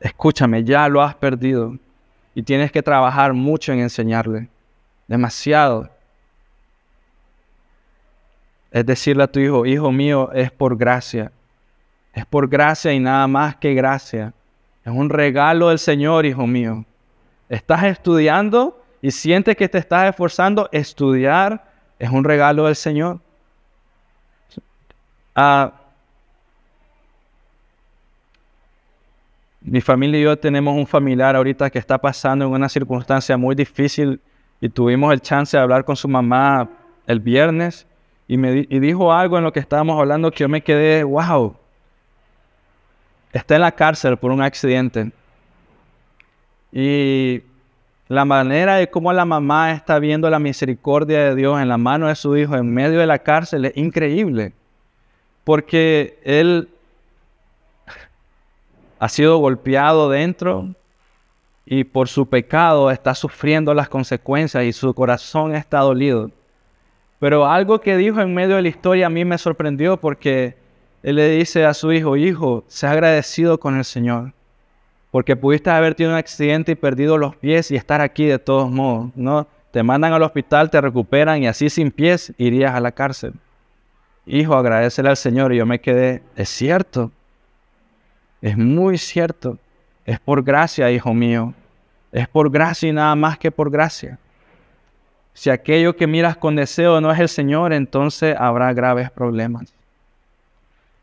Escúchame, 0.00 0.64
ya 0.64 0.88
lo 0.88 1.02
has 1.02 1.14
perdido. 1.14 1.76
Y 2.34 2.42
tienes 2.42 2.72
que 2.72 2.82
trabajar 2.82 3.34
mucho 3.34 3.74
en 3.74 3.80
enseñarle. 3.80 4.48
Demasiado. 5.06 5.90
Es 8.70 8.86
decirle 8.86 9.24
a 9.24 9.26
tu 9.26 9.38
hijo, 9.38 9.66
hijo 9.66 9.92
mío, 9.92 10.32
es 10.32 10.50
por 10.50 10.78
gracia. 10.78 11.30
Es 12.14 12.24
por 12.24 12.48
gracia 12.48 12.90
y 12.94 13.00
nada 13.00 13.26
más 13.26 13.54
que 13.56 13.74
gracia. 13.74 14.32
Es 14.84 14.92
un 14.92 15.08
regalo 15.08 15.70
del 15.70 15.78
Señor, 15.78 16.26
hijo 16.26 16.46
mío. 16.46 16.84
Estás 17.48 17.84
estudiando 17.84 18.82
y 19.00 19.10
sientes 19.10 19.56
que 19.56 19.68
te 19.68 19.78
estás 19.78 20.10
esforzando. 20.10 20.68
Estudiar 20.72 21.64
es 21.98 22.10
un 22.10 22.24
regalo 22.24 22.66
del 22.66 22.76
Señor. 22.76 23.20
Ah, 25.34 25.72
mi 29.62 29.80
familia 29.80 30.20
y 30.20 30.24
yo 30.24 30.38
tenemos 30.38 30.76
un 30.76 30.86
familiar 30.86 31.34
ahorita 31.34 31.70
que 31.70 31.78
está 31.78 31.96
pasando 31.98 32.44
en 32.44 32.52
una 32.52 32.68
circunstancia 32.68 33.36
muy 33.38 33.54
difícil 33.54 34.20
y 34.60 34.68
tuvimos 34.68 35.12
el 35.12 35.22
chance 35.22 35.56
de 35.56 35.62
hablar 35.62 35.84
con 35.86 35.96
su 35.96 36.06
mamá 36.06 36.68
el 37.06 37.18
viernes 37.18 37.86
y 38.28 38.36
me 38.36 38.52
dijo 38.52 39.12
algo 39.12 39.38
en 39.38 39.44
lo 39.44 39.52
que 39.52 39.60
estábamos 39.60 39.98
hablando 39.98 40.30
que 40.30 40.40
yo 40.40 40.48
me 40.48 40.62
quedé, 40.62 41.02
wow, 41.02 41.56
está 43.34 43.56
en 43.56 43.62
la 43.62 43.72
cárcel 43.72 44.16
por 44.16 44.30
un 44.30 44.40
accidente. 44.40 45.10
Y 46.72 47.42
la 48.08 48.24
manera 48.24 48.76
de 48.76 48.88
cómo 48.88 49.12
la 49.12 49.24
mamá 49.24 49.72
está 49.72 49.98
viendo 49.98 50.30
la 50.30 50.38
misericordia 50.38 51.24
de 51.24 51.34
Dios 51.34 51.60
en 51.60 51.68
la 51.68 51.76
mano 51.76 52.06
de 52.06 52.14
su 52.14 52.36
hijo 52.36 52.56
en 52.56 52.72
medio 52.72 53.00
de 53.00 53.06
la 53.06 53.18
cárcel 53.18 53.66
es 53.66 53.76
increíble. 53.76 54.52
Porque 55.42 56.18
él 56.24 56.68
ha 58.98 59.08
sido 59.08 59.38
golpeado 59.38 60.08
dentro 60.08 60.68
y 61.66 61.84
por 61.84 62.08
su 62.08 62.26
pecado 62.26 62.90
está 62.90 63.14
sufriendo 63.14 63.74
las 63.74 63.88
consecuencias 63.88 64.64
y 64.64 64.72
su 64.72 64.94
corazón 64.94 65.54
está 65.54 65.80
dolido. 65.80 66.30
Pero 67.18 67.46
algo 67.46 67.80
que 67.80 67.96
dijo 67.96 68.20
en 68.20 68.32
medio 68.32 68.56
de 68.56 68.62
la 68.62 68.68
historia 68.68 69.06
a 69.06 69.10
mí 69.10 69.24
me 69.24 69.38
sorprendió 69.38 69.96
porque 69.96 70.63
él 71.04 71.16
le 71.16 71.28
dice 71.28 71.64
a 71.66 71.74
su 71.74 71.92
hijo, 71.92 72.16
hijo, 72.16 72.64
ha 72.82 72.90
agradecido 72.90 73.60
con 73.60 73.76
el 73.76 73.84
Señor, 73.84 74.32
porque 75.10 75.36
pudiste 75.36 75.70
haber 75.70 75.94
tenido 75.94 76.14
un 76.14 76.18
accidente 76.18 76.72
y 76.72 76.74
perdido 76.74 77.18
los 77.18 77.36
pies 77.36 77.70
y 77.70 77.76
estar 77.76 78.00
aquí 78.00 78.24
de 78.24 78.38
todos 78.38 78.70
modos, 78.70 79.10
¿no? 79.14 79.46
Te 79.70 79.82
mandan 79.82 80.14
al 80.14 80.22
hospital, 80.22 80.70
te 80.70 80.80
recuperan 80.80 81.42
y 81.42 81.46
así 81.46 81.68
sin 81.68 81.90
pies 81.90 82.32
irías 82.38 82.74
a 82.74 82.80
la 82.80 82.90
cárcel. 82.90 83.34
Hijo, 84.24 84.54
agradecele 84.54 85.10
al 85.10 85.18
Señor 85.18 85.52
y 85.52 85.58
yo 85.58 85.66
me 85.66 85.78
quedé, 85.78 86.22
es 86.36 86.48
cierto, 86.48 87.12
es 88.40 88.56
muy 88.56 88.98
cierto. 88.98 89.58
Es 90.06 90.18
por 90.20 90.42
gracia, 90.42 90.90
hijo 90.90 91.12
mío. 91.12 91.54
Es 92.12 92.28
por 92.28 92.50
gracia 92.50 92.88
y 92.88 92.92
nada 92.92 93.14
más 93.14 93.38
que 93.38 93.50
por 93.50 93.70
gracia. 93.70 94.18
Si 95.34 95.50
aquello 95.50 95.96
que 95.96 96.06
miras 96.06 96.36
con 96.36 96.56
deseo 96.56 97.00
no 97.00 97.10
es 97.10 97.18
el 97.18 97.28
Señor, 97.28 97.74
entonces 97.74 98.34
habrá 98.38 98.72
graves 98.72 99.10
problemas. 99.10 99.74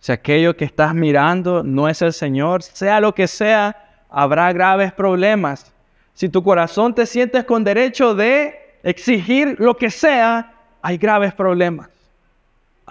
Si 0.01 0.12
aquello 0.12 0.58
que 0.58 0.65
estás 0.65 0.93
mirando 0.93 1.63
no 1.63 1.88
es 1.88 2.01
el 2.01 2.12
Señor, 2.12 2.62
sea 2.63 3.00
lo 3.00 3.15
que 3.15 3.27
sea, 3.27 4.03
habrá 4.10 4.51
graves 4.51 4.91
problemas. 4.91 5.72
Si 6.13 6.27
tu 6.27 6.43
corazón 6.43 6.93
te 6.93 7.05
sientes 7.05 7.46
con 7.46 7.63
derecho 7.63 8.13
de 8.13 8.77
exigir 8.84 9.55
lo 9.60 9.77
que 9.77 9.89
sea, 9.89 10.51
hay 10.81 10.98
graves 10.98 11.34
problemas 11.34 11.88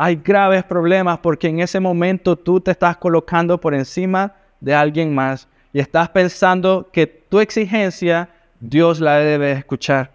hay 0.02 0.16
graves 0.16 0.64
problemas 0.64 1.18
porque 1.18 1.48
en 1.48 1.60
ese 1.60 1.78
momento 1.78 2.34
tú 2.34 2.58
te 2.58 2.70
estás 2.70 2.96
colocando 2.96 3.60
por 3.60 3.74
encima 3.74 4.32
de 4.58 4.74
alguien 4.74 5.14
más 5.14 5.46
y 5.74 5.78
estás 5.78 6.08
pensando 6.08 6.88
que 6.90 7.06
tu 7.06 7.38
exigencia 7.38 8.30
Dios 8.60 8.98
la 8.98 9.16
debe 9.16 9.52
escuchar. 9.52 10.10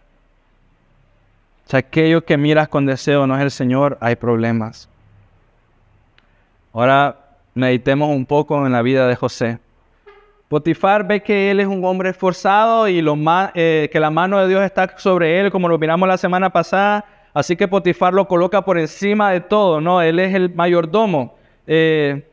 Si 1.68 1.78
aquello 1.78 2.26
que 2.26 2.36
miras 2.36 2.68
con 2.68 2.88
deseo 2.88 3.28
no 3.28 3.36
es 3.36 3.44
el 3.44 3.52
Señor, 3.52 3.96
hay 4.02 4.16
problemas. 4.16 4.90
Ahora 6.76 7.16
meditemos 7.54 8.10
un 8.10 8.26
poco 8.26 8.66
en 8.66 8.74
la 8.74 8.82
vida 8.82 9.08
de 9.08 9.16
José. 9.16 9.60
Potifar 10.50 11.08
ve 11.08 11.24
que 11.24 11.50
él 11.50 11.62
es 11.62 11.68
un 11.68 11.84
hombre 11.86 12.10
esforzado 12.10 12.90
y 12.90 13.04
eh, 13.56 13.90
que 13.92 14.00
la 14.00 14.12
mano 14.12 14.38
de 14.40 14.50
Dios 14.50 14.62
está 14.62 14.94
sobre 14.98 15.40
él, 15.40 15.52
como 15.52 15.70
lo 15.70 15.80
miramos 15.80 16.08
la 16.08 16.18
semana 16.18 16.52
pasada, 16.52 17.06
Así 17.34 17.58
que 17.58 17.68
Potifar 17.68 18.14
lo 18.14 18.30
coloca 18.30 18.62
por 18.64 18.78
encima 18.78 19.32
de 19.32 19.42
todo, 19.42 19.82
¿no? 19.82 20.02
Él 20.02 20.20
es 20.20 20.34
el 20.34 20.56
mayordomo. 20.56 21.36
Eh, 21.68 22.26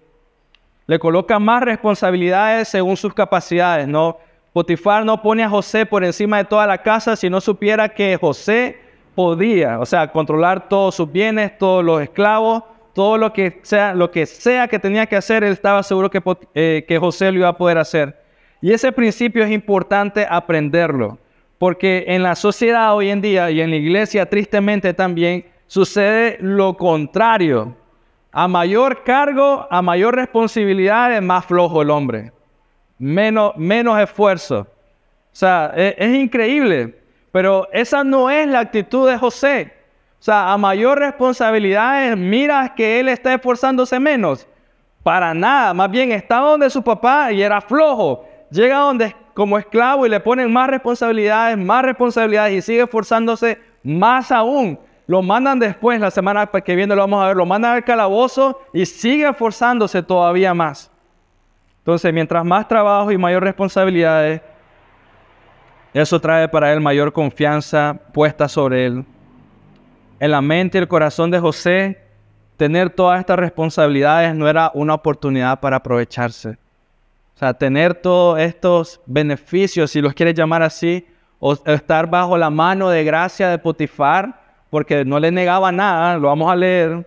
le 0.87 0.99
coloca 1.01 1.41
más 1.41 1.63
responsabilidades 1.63 2.69
según 2.69 2.97
sus 2.97 3.13
capacidades, 3.13 3.89
¿no? 3.89 4.19
Potifar 4.53 5.05
no 5.05 5.21
pone 5.21 5.43
a 5.43 5.49
José 5.49 5.87
por 5.87 6.05
encima 6.05 6.39
de 6.39 6.45
toda 6.45 6.69
la 6.69 6.79
casa 6.79 7.17
si 7.17 7.29
no 7.29 7.41
supiera 7.41 7.89
que 7.89 8.17
José 8.17 8.79
podía, 9.17 9.81
o 9.81 9.87
sea, 9.87 10.07
controlar 10.13 10.69
todos 10.69 10.95
sus 10.95 11.11
bienes, 11.11 11.59
todos 11.59 11.85
los 11.85 12.01
esclavos, 12.01 12.63
todo 12.95 13.17
lo 13.17 13.33
que 13.33 13.61
sea, 13.63 13.95
lo 13.95 14.11
que, 14.11 14.27
sea 14.27 14.69
que 14.69 14.79
tenía 14.79 15.07
que 15.07 15.17
hacer, 15.17 15.45
él 15.45 15.53
estaba 15.53 15.83
seguro 15.83 16.11
que, 16.11 16.23
eh, 16.55 16.85
que 16.87 16.99
José 16.99 17.33
lo 17.33 17.39
iba 17.39 17.49
a 17.49 17.57
poder 17.57 17.79
hacer. 17.79 18.23
Y 18.61 18.73
ese 18.73 18.93
principio 18.93 19.45
es 19.45 19.51
importante 19.51 20.27
aprenderlo. 20.29 21.19
Porque 21.59 22.05
en 22.09 22.23
la 22.23 22.35
sociedad 22.35 22.95
hoy 22.95 23.11
en 23.11 23.21
día 23.21 23.51
y 23.51 23.61
en 23.61 23.71
la 23.71 23.77
iglesia 23.77 24.27
tristemente 24.27 24.93
también 24.95 25.47
sucede 25.67 26.37
lo 26.41 26.77
contrario. 26.77 27.77
A 28.33 28.49
mayor 28.49 29.05
cargo, 29.05 29.67
a 29.71 29.81
mayor 29.83 30.17
responsabilidad 30.17 31.15
es 31.15 31.23
más 31.23 31.45
flojo 31.47 31.83
el 31.83 31.91
hombre. 31.91 32.33
Menos, 32.99 33.57
menos 33.57 33.99
esfuerzo. 34.01 34.61
O 34.61 34.67
sea, 35.35 35.73
es, 35.77 35.95
es 35.99 36.15
increíble. 36.15 36.99
Pero 37.31 37.69
esa 37.73 38.05
no 38.05 38.29
es 38.31 38.47
la 38.49 38.61
actitud 38.61 39.09
de 39.09 39.17
José. 39.17 39.73
O 40.23 40.25
sea, 40.25 40.53
a 40.53 40.57
mayor 40.57 41.01
responsabilidad 41.01 42.17
miras 42.17 42.71
que 42.77 43.01
él 43.01 43.09
está 43.09 43.35
esforzándose 43.35 43.99
menos. 43.99 44.47
Para 45.03 45.35
nada, 45.35 45.75
más 45.75 45.91
bien 45.91 46.13
estaba 46.13 46.51
donde 46.51 46.71
su 46.71 46.81
papá 46.81 47.33
y 47.33 47.43
era 47.43 47.61
flojo. 47.61 48.25
Llega 48.49 48.79
donde 48.79 49.17
como 49.35 49.59
esclavo 49.59 50.07
y 50.07 50.09
le 50.09 50.21
ponen 50.21 50.53
más 50.53 50.71
responsabilidades, 50.71 51.59
más 51.59 51.83
responsabilidades 51.83 52.55
y 52.55 52.63
sigue 52.63 52.83
esforzándose 52.83 53.59
más 53.83 54.31
aún. 54.31 54.79
lo 55.09 55.23
mandan 55.23 55.59
después, 55.59 55.99
la 55.99 56.13
semana 56.13 56.47
que 56.47 56.77
viene 56.77 56.95
lo 56.95 57.03
vamos 57.03 57.25
a 57.25 57.27
ver, 57.27 57.37
lo 57.37 57.45
mandan 57.45 57.73
al 57.73 57.83
calabozo 57.83 58.61
y 58.73 58.87
sigue 58.87 59.29
esforzándose 59.29 60.05
todavía 60.05 60.55
más. 60.55 60.89
Entonces, 61.79 62.15
mientras 62.15 62.45
más 62.45 62.69
trabajo 62.69 63.11
y 63.11 63.19
mayor 63.19 63.43
responsabilidades, 63.43 64.41
eso 65.93 66.21
trae 66.21 66.49
para 66.49 66.73
él 66.73 66.81
mayor 66.81 67.13
confianza 67.13 67.99
puesta 68.13 68.49
sobre 68.49 68.87
él. 68.87 69.05
En 70.23 70.31
la 70.31 70.41
mente 70.41 70.79
y 70.79 70.81
el 70.81 70.87
corazón 70.87 71.33
de 71.33 71.41
José, 71.41 71.99
tener 72.57 72.91
todas 72.91 73.19
estas 73.19 73.41
responsabilidades 73.41 74.33
no 74.37 74.49
era 74.49 74.71
una 74.73 74.95
oportunidad 74.95 75.59
para 75.59 75.79
aprovecharse. 75.79 76.51
O 77.35 77.39
sea, 77.41 77.53
tener 77.55 77.93
todos 77.93 78.39
estos 78.39 79.01
beneficios, 79.05 79.91
si 79.91 80.01
los 80.01 80.15
quieres 80.15 80.37
llamar 80.37 80.63
así, 80.63 81.05
o 81.41 81.55
estar 81.67 82.09
bajo 82.09 82.39
la 82.39 82.51
mano 82.51 82.89
de 82.89 83.03
gracia 83.03 83.49
de 83.49 83.59
Potifar, 83.59 84.41
porque 84.71 85.05
no 85.05 85.19
le 85.19 85.33
negaba 85.33 85.73
nada, 85.73 86.17
lo 86.17 86.29
vamos 86.29 86.53
a 86.53 86.55
leer, 86.55 87.05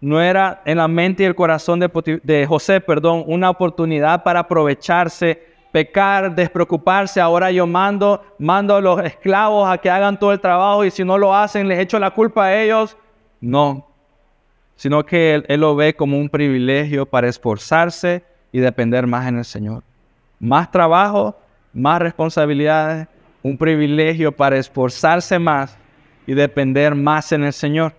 no 0.00 0.20
era 0.22 0.62
en 0.64 0.76
la 0.76 0.86
mente 0.86 1.24
y 1.24 1.26
el 1.26 1.34
corazón 1.34 1.80
de, 1.80 2.20
de 2.22 2.46
José, 2.46 2.80
perdón, 2.80 3.24
una 3.26 3.50
oportunidad 3.50 4.22
para 4.22 4.38
aprovecharse, 4.38 5.51
pecar, 5.72 6.34
despreocuparse. 6.34 7.20
Ahora 7.20 7.50
yo 7.50 7.66
mando, 7.66 8.22
mando 8.38 8.76
a 8.76 8.80
los 8.80 9.02
esclavos 9.02 9.68
a 9.68 9.78
que 9.78 9.90
hagan 9.90 10.18
todo 10.18 10.32
el 10.32 10.40
trabajo 10.40 10.84
y 10.84 10.90
si 10.90 11.02
no 11.02 11.18
lo 11.18 11.34
hacen, 11.34 11.66
les 11.66 11.80
echo 11.80 11.98
la 11.98 12.10
culpa 12.10 12.44
a 12.44 12.62
ellos. 12.62 12.96
No, 13.40 13.88
sino 14.76 15.04
que 15.04 15.34
él, 15.34 15.44
él 15.48 15.60
lo 15.60 15.74
ve 15.74 15.94
como 15.94 16.18
un 16.18 16.28
privilegio 16.28 17.06
para 17.06 17.28
esforzarse 17.28 18.22
y 18.52 18.60
depender 18.60 19.06
más 19.06 19.26
en 19.26 19.38
el 19.38 19.44
Señor. 19.44 19.82
Más 20.38 20.70
trabajo, 20.70 21.36
más 21.72 22.00
responsabilidades, 22.00 23.08
un 23.42 23.56
privilegio 23.56 24.30
para 24.30 24.56
esforzarse 24.56 25.38
más 25.38 25.76
y 26.26 26.34
depender 26.34 26.94
más 26.94 27.32
en 27.32 27.44
el 27.44 27.52
Señor. 27.52 27.94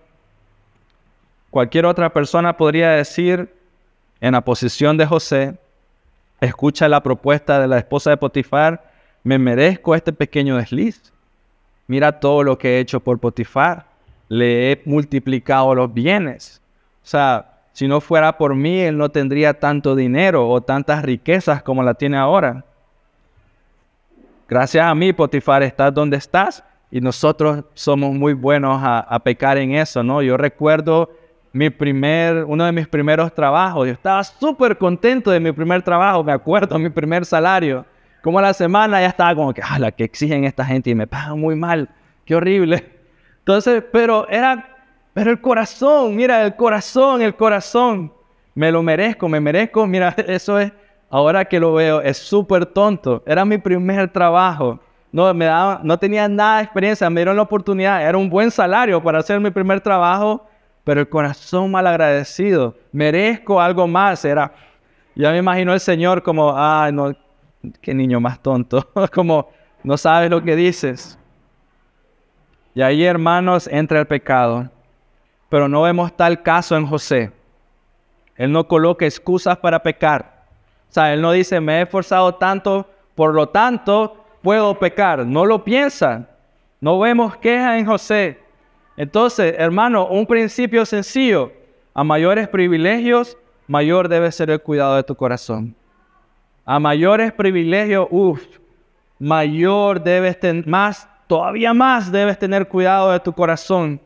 Cualquier 1.50 1.86
otra 1.86 2.12
persona 2.12 2.56
podría 2.56 2.90
decir, 2.90 3.52
en 4.20 4.32
la 4.32 4.40
posición 4.40 4.96
de 4.96 5.06
José, 5.06 5.58
escucha 6.44 6.88
la 6.88 7.02
propuesta 7.02 7.60
de 7.60 7.68
la 7.68 7.78
esposa 7.78 8.10
de 8.10 8.16
Potifar, 8.16 8.90
me 9.22 9.38
merezco 9.38 9.94
este 9.94 10.12
pequeño 10.12 10.56
desliz. 10.56 11.12
Mira 11.86 12.20
todo 12.20 12.42
lo 12.42 12.58
que 12.58 12.76
he 12.76 12.80
hecho 12.80 13.00
por 13.00 13.18
Potifar. 13.18 13.86
Le 14.28 14.72
he 14.72 14.82
multiplicado 14.84 15.74
los 15.74 15.92
bienes. 15.92 16.60
O 17.02 17.06
sea, 17.06 17.54
si 17.72 17.88
no 17.88 18.00
fuera 18.00 18.38
por 18.38 18.54
mí, 18.54 18.80
él 18.80 18.96
no 18.96 19.10
tendría 19.10 19.58
tanto 19.58 19.96
dinero 19.96 20.48
o 20.48 20.60
tantas 20.60 21.02
riquezas 21.02 21.62
como 21.62 21.82
la 21.82 21.94
tiene 21.94 22.16
ahora. 22.16 22.64
Gracias 24.48 24.84
a 24.84 24.94
mí, 24.94 25.12
Potifar, 25.12 25.62
estás 25.62 25.92
donde 25.92 26.16
estás 26.16 26.62
y 26.90 27.00
nosotros 27.00 27.64
somos 27.74 28.14
muy 28.14 28.34
buenos 28.34 28.80
a, 28.80 29.18
pecar 29.24 29.58
en 29.58 29.74
eso, 29.74 30.04
¿no? 30.04 30.22
Yo 30.22 30.36
recuerdo 30.36 31.10
mi 31.54 31.70
primer, 31.70 32.44
uno 32.46 32.64
de 32.64 32.72
mis 32.72 32.88
primeros 32.88 33.32
trabajos. 33.32 33.86
Yo 33.86 33.92
estaba 33.92 34.24
súper 34.24 34.76
contento 34.76 35.30
de 35.30 35.38
mi 35.38 35.52
primer 35.52 35.82
trabajo, 35.82 36.24
me 36.24 36.32
acuerdo, 36.32 36.76
mi 36.80 36.90
primer 36.90 37.24
salario. 37.24 37.86
Como 38.24 38.40
la 38.40 38.52
semana 38.52 39.00
ya 39.00 39.06
estaba 39.06 39.36
como 39.36 39.54
que, 39.54 39.62
ah, 39.62 39.78
la 39.78 39.92
que 39.92 40.02
exigen 40.02 40.44
esta 40.44 40.64
gente 40.64 40.90
y 40.90 40.96
me 40.96 41.06
pagan 41.06 41.38
muy 41.38 41.54
mal, 41.54 41.88
qué 42.24 42.34
horrible. 42.34 42.84
Entonces, 43.38 43.84
pero 43.92 44.28
era, 44.28 44.68
pero 45.12 45.30
el 45.30 45.40
corazón, 45.40 46.16
mira, 46.16 46.44
el 46.44 46.56
corazón, 46.56 47.22
el 47.22 47.36
corazón, 47.36 48.12
me 48.56 48.72
lo 48.72 48.82
merezco, 48.82 49.28
me 49.28 49.38
merezco, 49.38 49.86
mira, 49.86 50.08
eso 50.26 50.58
es 50.58 50.72
ahora 51.08 51.44
que 51.44 51.60
lo 51.60 51.74
veo, 51.74 52.00
es 52.00 52.18
súper 52.18 52.66
tonto. 52.66 53.22
Era 53.26 53.44
mi 53.44 53.58
primer 53.58 54.10
trabajo. 54.10 54.80
No, 55.12 55.32
me 55.32 55.44
daba, 55.44 55.80
no 55.84 55.96
tenía 56.00 56.26
nada 56.26 56.56
de 56.56 56.64
experiencia, 56.64 57.08
me 57.08 57.20
dieron 57.20 57.36
la 57.36 57.42
oportunidad. 57.42 58.02
Era 58.02 58.18
un 58.18 58.28
buen 58.28 58.50
salario 58.50 59.00
para 59.00 59.20
hacer 59.20 59.38
mi 59.38 59.52
primer 59.52 59.80
trabajo, 59.80 60.48
pero 60.84 61.00
el 61.00 61.08
corazón 61.08 61.70
mal 61.70 61.86
agradecido. 61.86 62.76
Merezco 62.92 63.60
algo 63.60 63.88
más. 63.88 64.24
Era, 64.24 64.52
ya 65.14 65.30
me 65.30 65.38
imagino 65.38 65.72
el 65.72 65.80
Señor 65.80 66.22
como, 66.22 66.52
ay, 66.54 66.92
no, 66.92 67.12
qué 67.80 67.94
niño 67.94 68.20
más 68.20 68.40
tonto. 68.40 68.86
como, 69.14 69.48
no 69.82 69.96
sabes 69.96 70.30
lo 70.30 70.42
que 70.42 70.54
dices. 70.54 71.18
Y 72.74 72.82
ahí, 72.82 73.04
hermanos, 73.04 73.66
entra 73.66 73.98
el 73.98 74.06
pecado. 74.06 74.68
Pero 75.48 75.68
no 75.68 75.82
vemos 75.82 76.14
tal 76.14 76.42
caso 76.42 76.76
en 76.76 76.86
José. 76.86 77.32
Él 78.36 78.52
no 78.52 78.66
coloca 78.66 79.06
excusas 79.06 79.56
para 79.58 79.82
pecar. 79.82 80.44
O 80.90 80.92
sea, 80.92 81.14
él 81.14 81.22
no 81.22 81.32
dice, 81.32 81.60
me 81.60 81.78
he 81.78 81.82
esforzado 81.82 82.34
tanto, 82.34 82.90
por 83.14 83.32
lo 83.32 83.48
tanto, 83.48 84.24
puedo 84.42 84.78
pecar. 84.78 85.24
No 85.24 85.46
lo 85.46 85.64
piensa. 85.64 86.28
No 86.80 86.98
vemos 86.98 87.36
queja 87.36 87.78
en 87.78 87.86
José. 87.86 88.43
Entonces, 88.96 89.54
hermano, 89.58 90.06
un 90.06 90.26
principio 90.26 90.84
sencillo. 90.86 91.52
A 91.94 92.02
mayores 92.02 92.48
privilegios, 92.48 93.36
mayor 93.66 94.08
debe 94.08 94.30
ser 94.32 94.50
el 94.50 94.60
cuidado 94.60 94.96
de 94.96 95.04
tu 95.04 95.14
corazón. 95.14 95.74
A 96.64 96.78
mayores 96.78 97.32
privilegios, 97.32 98.08
uff, 98.10 98.42
mayor 99.18 100.02
debes 100.02 100.38
tener, 100.40 100.66
más, 100.66 101.08
todavía 101.26 101.72
más 101.74 102.10
debes 102.10 102.38
tener 102.38 102.68
cuidado 102.68 103.12
de 103.12 103.20
tu 103.20 103.32
corazón. 103.32 104.00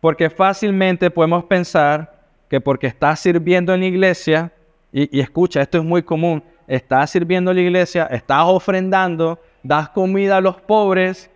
Porque 0.00 0.30
fácilmente 0.30 1.10
podemos 1.10 1.44
pensar 1.44 2.12
que 2.48 2.60
porque 2.60 2.86
estás 2.86 3.20
sirviendo 3.20 3.72
en 3.74 3.80
la 3.80 3.86
iglesia, 3.86 4.52
y, 4.92 5.20
escucha, 5.20 5.62
esto 5.62 5.78
es 5.78 5.84
muy 5.84 6.02
común. 6.02 6.42
Estás 6.66 7.10
sirviendo 7.10 7.50
a 7.50 7.54
la 7.54 7.60
iglesia, 7.60 8.06
estás 8.06 8.44
ofrendando, 8.44 9.38
das 9.62 9.88
comida 9.88 10.36
a 10.36 10.40
los 10.40 10.60
pobres. 10.60 11.30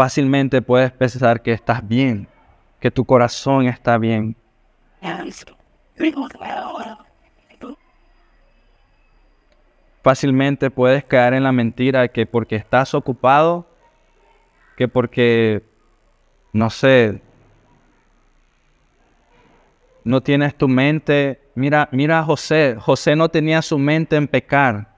Fácilmente 0.00 0.62
puedes 0.62 0.90
pensar 0.92 1.42
que 1.42 1.52
estás 1.52 1.86
bien, 1.86 2.26
que 2.80 2.90
tu 2.90 3.04
corazón 3.04 3.66
está 3.66 3.98
bien. 3.98 4.34
Fácilmente 10.02 10.70
puedes 10.70 11.04
caer 11.04 11.34
en 11.34 11.42
la 11.42 11.52
mentira 11.52 12.08
que 12.08 12.24
porque 12.24 12.56
estás 12.56 12.94
ocupado, 12.94 13.68
que 14.78 14.88
porque, 14.88 15.62
no 16.54 16.70
sé, 16.70 17.20
no 20.02 20.22
tienes 20.22 20.54
tu 20.56 20.66
mente. 20.66 21.42
Mira, 21.54 21.90
mira 21.92 22.20
a 22.20 22.24
José. 22.24 22.74
José 22.80 23.16
no 23.16 23.28
tenía 23.28 23.60
su 23.60 23.76
mente 23.76 24.16
en 24.16 24.26
pecar. 24.26 24.89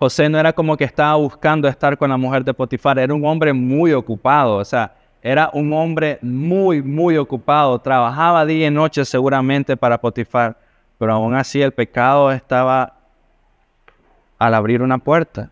José 0.00 0.30
no 0.30 0.38
era 0.38 0.54
como 0.54 0.78
que 0.78 0.84
estaba 0.84 1.14
buscando 1.16 1.68
estar 1.68 1.98
con 1.98 2.08
la 2.08 2.16
mujer 2.16 2.42
de 2.42 2.54
Potifar. 2.54 2.98
Era 2.98 3.12
un 3.12 3.22
hombre 3.26 3.52
muy 3.52 3.92
ocupado. 3.92 4.56
O 4.56 4.64
sea, 4.64 4.94
era 5.20 5.50
un 5.52 5.70
hombre 5.74 6.18
muy, 6.22 6.80
muy 6.80 7.18
ocupado. 7.18 7.78
Trabajaba 7.78 8.46
día 8.46 8.68
y 8.68 8.70
noche 8.70 9.04
seguramente 9.04 9.76
para 9.76 10.00
Potifar. 10.00 10.56
Pero 10.96 11.12
aún 11.12 11.34
así 11.34 11.60
el 11.60 11.72
pecado 11.72 12.32
estaba 12.32 12.96
al 14.38 14.54
abrir 14.54 14.80
una 14.80 14.96
puerta. 14.96 15.50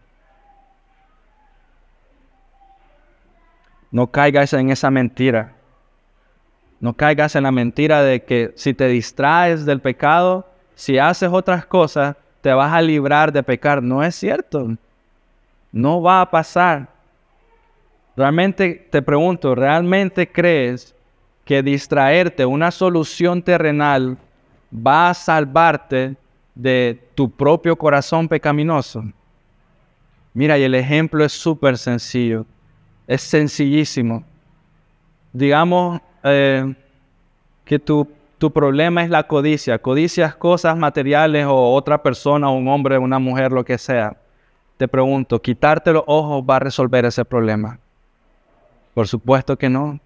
No 3.90 4.06
caigas 4.06 4.54
en 4.54 4.70
esa 4.70 4.90
mentira. 4.90 5.52
No 6.80 6.94
caigas 6.94 7.36
en 7.36 7.42
la 7.42 7.52
mentira 7.52 8.02
de 8.02 8.24
que 8.24 8.54
si 8.56 8.72
te 8.72 8.88
distraes 8.88 9.66
del 9.66 9.82
pecado, 9.82 10.48
si 10.74 10.98
haces 10.98 11.28
otras 11.30 11.66
cosas, 11.66 12.16
te 12.40 12.52
vas 12.52 12.72
a 12.72 12.82
librar 12.82 13.32
de 13.32 13.42
pecar. 13.42 13.82
No 13.82 14.02
es 14.02 14.14
cierto. 14.14 14.76
No 15.72 16.02
va 16.02 16.20
a 16.20 16.30
pasar. 16.30 16.88
Realmente 18.16 18.88
te 18.90 19.00
pregunto, 19.00 19.54
¿realmente 19.54 20.30
crees 20.30 20.94
que 21.44 21.62
distraerte, 21.62 22.44
una 22.44 22.70
solución 22.70 23.42
terrenal, 23.42 24.18
va 24.74 25.10
a 25.10 25.14
salvarte 25.14 26.16
de 26.54 27.00
tu 27.14 27.30
propio 27.30 27.76
corazón 27.76 28.28
pecaminoso? 28.28 29.04
Mira, 30.34 30.58
y 30.58 30.64
el 30.64 30.74
ejemplo 30.74 31.24
es 31.24 31.32
súper 31.32 31.78
sencillo. 31.78 32.44
Es 33.06 33.22
sencillísimo. 33.22 34.24
Digamos, 35.32 36.00
eh, 36.22 36.74
que 37.64 37.78
tu, 37.78 38.08
tu 38.38 38.52
problema 38.52 39.02
es 39.02 39.10
la 39.10 39.26
codicia, 39.26 39.78
codicias 39.78 40.34
cosas 40.36 40.76
materiales 40.76 41.46
o 41.46 41.74
otra 41.74 42.02
persona, 42.02 42.48
un 42.48 42.68
hombre, 42.68 42.98
una 42.98 43.18
mujer, 43.18 43.52
lo 43.52 43.64
que 43.64 43.78
sea, 43.78 44.16
te 44.76 44.88
pregunto, 44.88 45.42
¿quitarte 45.42 45.92
los 45.92 46.04
ojos 46.06 46.44
va 46.48 46.56
a 46.56 46.60
resolver 46.60 47.04
ese 47.04 47.24
problema? 47.24 47.78
Por 48.94 49.08
supuesto 49.08 49.56
que 49.56 49.68
no. 49.68 49.98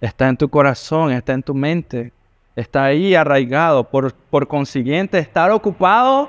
Está 0.00 0.28
en 0.28 0.36
tu 0.36 0.48
corazón, 0.48 1.12
está 1.12 1.32
en 1.32 1.44
tu 1.44 1.54
mente, 1.54 2.12
está 2.56 2.84
ahí 2.84 3.14
arraigado. 3.14 3.84
Por, 3.84 4.12
por 4.12 4.48
consiguiente, 4.48 5.18
estar 5.18 5.52
ocupado 5.52 6.28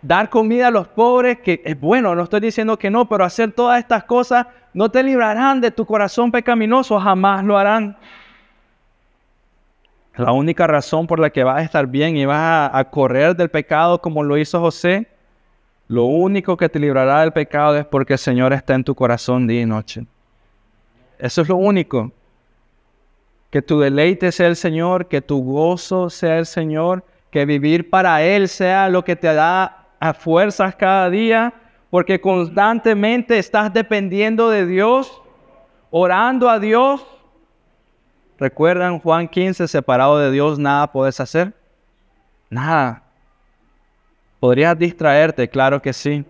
dar 0.00 0.30
comida 0.30 0.68
a 0.68 0.70
los 0.70 0.88
pobres, 0.88 1.38
que 1.40 1.60
es 1.64 1.78
bueno, 1.78 2.14
no 2.14 2.22
estoy 2.22 2.40
diciendo 2.40 2.78
que 2.78 2.90
no, 2.90 3.06
pero 3.06 3.24
hacer 3.24 3.52
todas 3.52 3.78
estas 3.78 4.04
cosas 4.04 4.46
no 4.72 4.90
te 4.90 5.02
librarán 5.02 5.60
de 5.60 5.70
tu 5.70 5.84
corazón 5.84 6.32
pecaminoso, 6.32 6.98
jamás 6.98 7.44
lo 7.44 7.58
harán. 7.58 7.96
La 10.16 10.30
única 10.30 10.66
razón 10.68 11.06
por 11.08 11.18
la 11.18 11.30
que 11.30 11.42
vas 11.42 11.58
a 11.58 11.62
estar 11.62 11.86
bien 11.88 12.16
y 12.16 12.24
vas 12.24 12.70
a, 12.72 12.84
correr 12.84 13.34
del 13.34 13.50
pecado 13.50 14.00
como 14.00 14.22
lo 14.22 14.38
hizo 14.38 14.60
José, 14.60 15.08
lo 15.88 16.04
único 16.04 16.56
que 16.56 16.68
te 16.68 16.78
librará 16.78 17.20
del 17.20 17.32
pecado 17.32 17.76
es 17.76 17.84
porque 17.84 18.12
el 18.12 18.18
Señor 18.18 18.52
está 18.52 18.74
en 18.74 18.84
tu 18.84 18.94
corazón 18.94 19.46
día 19.46 19.62
y 19.62 19.66
noche. 19.66 20.06
Eso 21.18 21.42
es 21.42 21.48
lo 21.48 21.56
único. 21.56 22.12
Que 23.50 23.60
tu 23.60 23.80
deleite 23.80 24.30
sea 24.30 24.46
el 24.46 24.56
Señor, 24.56 25.06
que 25.06 25.20
tu 25.20 25.42
gozo 25.42 26.08
sea 26.10 26.38
el 26.38 26.46
Señor, 26.46 27.04
que 27.30 27.44
vivir 27.44 27.90
para 27.90 28.22
Él 28.22 28.48
sea 28.48 28.88
lo 28.88 29.04
que 29.04 29.16
te 29.16 29.32
da 29.34 29.88
a 29.98 30.14
fuerzas 30.14 30.76
cada 30.76 31.10
día, 31.10 31.52
porque 31.90 32.20
constantemente 32.20 33.38
estás 33.38 33.72
dependiendo 33.72 34.48
de 34.48 34.66
Dios, 34.66 35.20
orando 35.90 36.48
a 36.48 36.60
Dios. 36.60 37.04
¿Recuerdan 38.38 38.98
Juan 38.98 39.28
15, 39.28 39.68
separado 39.68 40.18
de 40.18 40.30
Dios, 40.30 40.58
nada 40.58 40.90
puedes 40.90 41.20
hacer? 41.20 41.52
Nada. 42.50 43.02
¿Podrías 44.40 44.78
distraerte? 44.78 45.48
Claro 45.48 45.80
que 45.80 45.92
sí, 45.92 46.24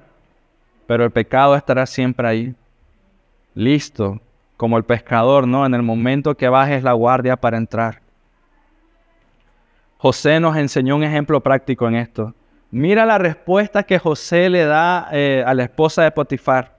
pero 0.86 1.04
el 1.04 1.10
pecado 1.10 1.56
estará 1.56 1.86
siempre 1.86 2.28
ahí, 2.28 2.54
listo, 3.54 4.20
como 4.56 4.76
el 4.76 4.84
pescador, 4.84 5.48
¿no? 5.48 5.66
En 5.66 5.74
el 5.74 5.82
momento 5.82 6.36
que 6.36 6.48
bajes 6.48 6.82
la 6.82 6.92
guardia 6.92 7.36
para 7.36 7.56
entrar. 7.56 8.00
José 9.96 10.38
nos 10.38 10.56
enseñó 10.56 10.96
un 10.96 11.04
ejemplo 11.04 11.40
práctico 11.40 11.88
en 11.88 11.94
esto. 11.94 12.34
Mira 12.70 13.06
la 13.06 13.18
respuesta 13.18 13.84
que 13.84 13.98
José 13.98 14.50
le 14.50 14.64
da 14.64 15.08
eh, 15.12 15.42
a 15.46 15.54
la 15.54 15.64
esposa 15.64 16.02
de 16.02 16.10
Potifar. 16.10 16.73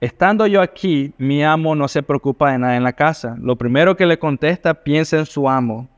Estando 0.00 0.46
yo 0.46 0.60
aquí, 0.60 1.14
mi 1.18 1.42
amo 1.42 1.74
no 1.74 1.88
se 1.88 2.02
preocupa 2.02 2.52
de 2.52 2.58
nada 2.58 2.76
en 2.76 2.82
la 2.82 2.92
casa. 2.92 3.36
Lo 3.40 3.56
primero 3.56 3.96
que 3.96 4.06
le 4.06 4.18
contesta, 4.18 4.74
piensa 4.74 5.18
en 5.18 5.26
su 5.26 5.48
amo. 5.48 5.88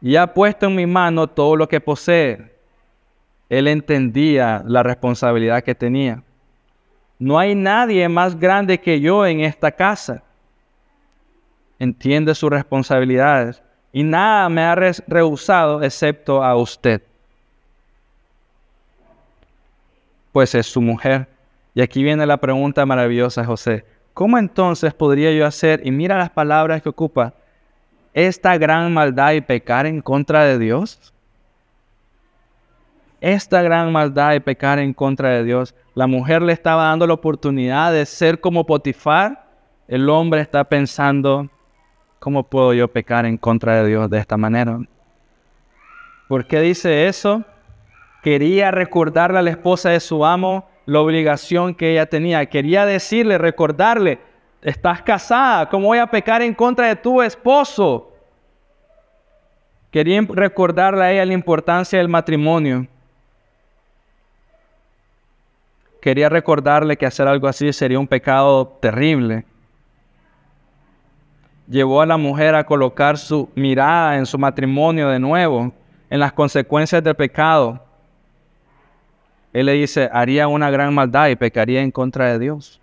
Y 0.00 0.16
ha 0.16 0.32
puesto 0.32 0.66
en 0.66 0.74
mi 0.74 0.86
mano 0.86 1.26
todo 1.26 1.56
lo 1.56 1.68
que 1.68 1.80
posee. 1.80 2.52
Él 3.48 3.68
entendía 3.68 4.62
la 4.66 4.82
responsabilidad 4.82 5.62
que 5.62 5.74
tenía. 5.74 6.22
No 7.18 7.38
hay 7.38 7.54
nadie 7.54 8.08
más 8.08 8.38
grande 8.38 8.80
que 8.80 9.00
yo 9.00 9.26
en 9.26 9.40
esta 9.40 9.70
casa. 9.70 10.22
Entiende 11.78 12.34
sus 12.34 12.50
responsabilidades 12.50 13.62
y 13.92 14.02
nada 14.02 14.48
me 14.48 14.62
ha 14.62 14.74
rehusado 14.74 15.82
excepto 15.82 16.42
a 16.42 16.56
usted. 16.56 17.02
Pues 20.32 20.54
es 20.54 20.66
su 20.66 20.80
mujer. 20.80 21.28
Y 21.74 21.80
aquí 21.80 22.02
viene 22.02 22.26
la 22.26 22.38
pregunta 22.38 22.84
maravillosa, 22.86 23.44
José. 23.44 23.84
¿Cómo 24.14 24.38
entonces 24.38 24.92
podría 24.92 25.32
yo 25.32 25.46
hacer, 25.46 25.80
y 25.84 25.90
mira 25.90 26.18
las 26.18 26.30
palabras 26.30 26.82
que 26.82 26.88
ocupa, 26.88 27.34
esta 28.12 28.58
gran 28.58 28.92
maldad 28.92 29.32
y 29.32 29.40
pecar 29.40 29.86
en 29.86 30.00
contra 30.00 30.44
de 30.44 30.58
Dios? 30.58 31.12
esta 33.20 33.62
gran 33.62 33.92
maldad 33.92 34.34
y 34.34 34.40
pecar 34.40 34.78
en 34.78 34.94
contra 34.94 35.30
de 35.30 35.44
Dios. 35.44 35.74
La 35.94 36.06
mujer 36.06 36.42
le 36.42 36.52
estaba 36.52 36.84
dando 36.84 37.06
la 37.06 37.14
oportunidad 37.14 37.92
de 37.92 38.06
ser 38.06 38.40
como 38.40 38.64
Potifar. 38.64 39.46
El 39.86 40.08
hombre 40.08 40.40
está 40.40 40.64
pensando, 40.64 41.48
¿cómo 42.18 42.44
puedo 42.44 42.72
yo 42.72 42.88
pecar 42.88 43.26
en 43.26 43.36
contra 43.36 43.82
de 43.82 43.88
Dios 43.88 44.08
de 44.08 44.18
esta 44.18 44.36
manera? 44.36 44.78
¿Por 46.28 46.46
qué 46.46 46.60
dice 46.60 47.08
eso? 47.08 47.44
Quería 48.22 48.70
recordarle 48.70 49.38
a 49.38 49.42
la 49.42 49.50
esposa 49.50 49.90
de 49.90 50.00
su 50.00 50.24
amo 50.24 50.68
la 50.90 51.00
obligación 51.00 51.74
que 51.74 51.92
ella 51.92 52.06
tenía. 52.06 52.44
Quería 52.46 52.84
decirle, 52.84 53.38
recordarle, 53.38 54.18
estás 54.60 55.02
casada, 55.02 55.68
¿cómo 55.68 55.86
voy 55.86 55.98
a 55.98 56.06
pecar 56.08 56.42
en 56.42 56.52
contra 56.52 56.88
de 56.88 56.96
tu 56.96 57.22
esposo? 57.22 58.12
Quería 59.92 60.20
recordarle 60.28 61.04
a 61.04 61.12
ella 61.12 61.24
la 61.26 61.32
importancia 61.32 61.98
del 61.98 62.08
matrimonio. 62.08 62.88
quería 66.00 66.30
recordarle 66.30 66.96
que 66.96 67.04
hacer 67.04 67.28
algo 67.28 67.46
así 67.46 67.74
sería 67.74 67.98
un 67.98 68.06
pecado 68.06 68.66
terrible. 68.80 69.44
Llevó 71.68 72.00
a 72.00 72.06
la 72.06 72.16
mujer 72.16 72.54
a 72.54 72.64
colocar 72.64 73.18
su 73.18 73.50
mirada 73.54 74.16
en 74.16 74.24
su 74.24 74.38
matrimonio 74.38 75.10
de 75.10 75.18
nuevo, 75.18 75.70
en 76.08 76.20
las 76.20 76.32
consecuencias 76.32 77.04
del 77.04 77.14
pecado. 77.14 77.84
Él 79.52 79.66
le 79.66 79.72
dice, 79.72 80.08
haría 80.12 80.48
una 80.48 80.70
gran 80.70 80.94
maldad 80.94 81.28
y 81.28 81.36
pecaría 81.36 81.82
en 81.82 81.90
contra 81.90 82.32
de 82.32 82.38
Dios. 82.38 82.80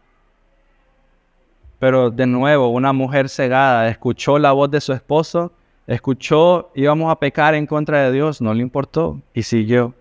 Pero 1.80 2.10
de 2.10 2.26
nuevo, 2.26 2.70
una 2.70 2.92
mujer 2.92 3.30
cegada 3.30 3.88
escuchó 3.88 4.40
la 4.40 4.52
voz 4.52 4.72
de 4.72 4.82
su 4.82 4.94
esposo, 4.94 5.52
escuchó, 5.86 6.72
íbamos 6.76 7.12
a 7.12 7.20
pecar 7.20 7.56
en 7.56 7.68
contra 7.68 8.04
de 8.04 8.12
Dios, 8.12 8.42
no 8.42 8.54
le 8.54 8.62
importó 8.62 9.22
y 9.34 9.44
siguió. 9.44 9.94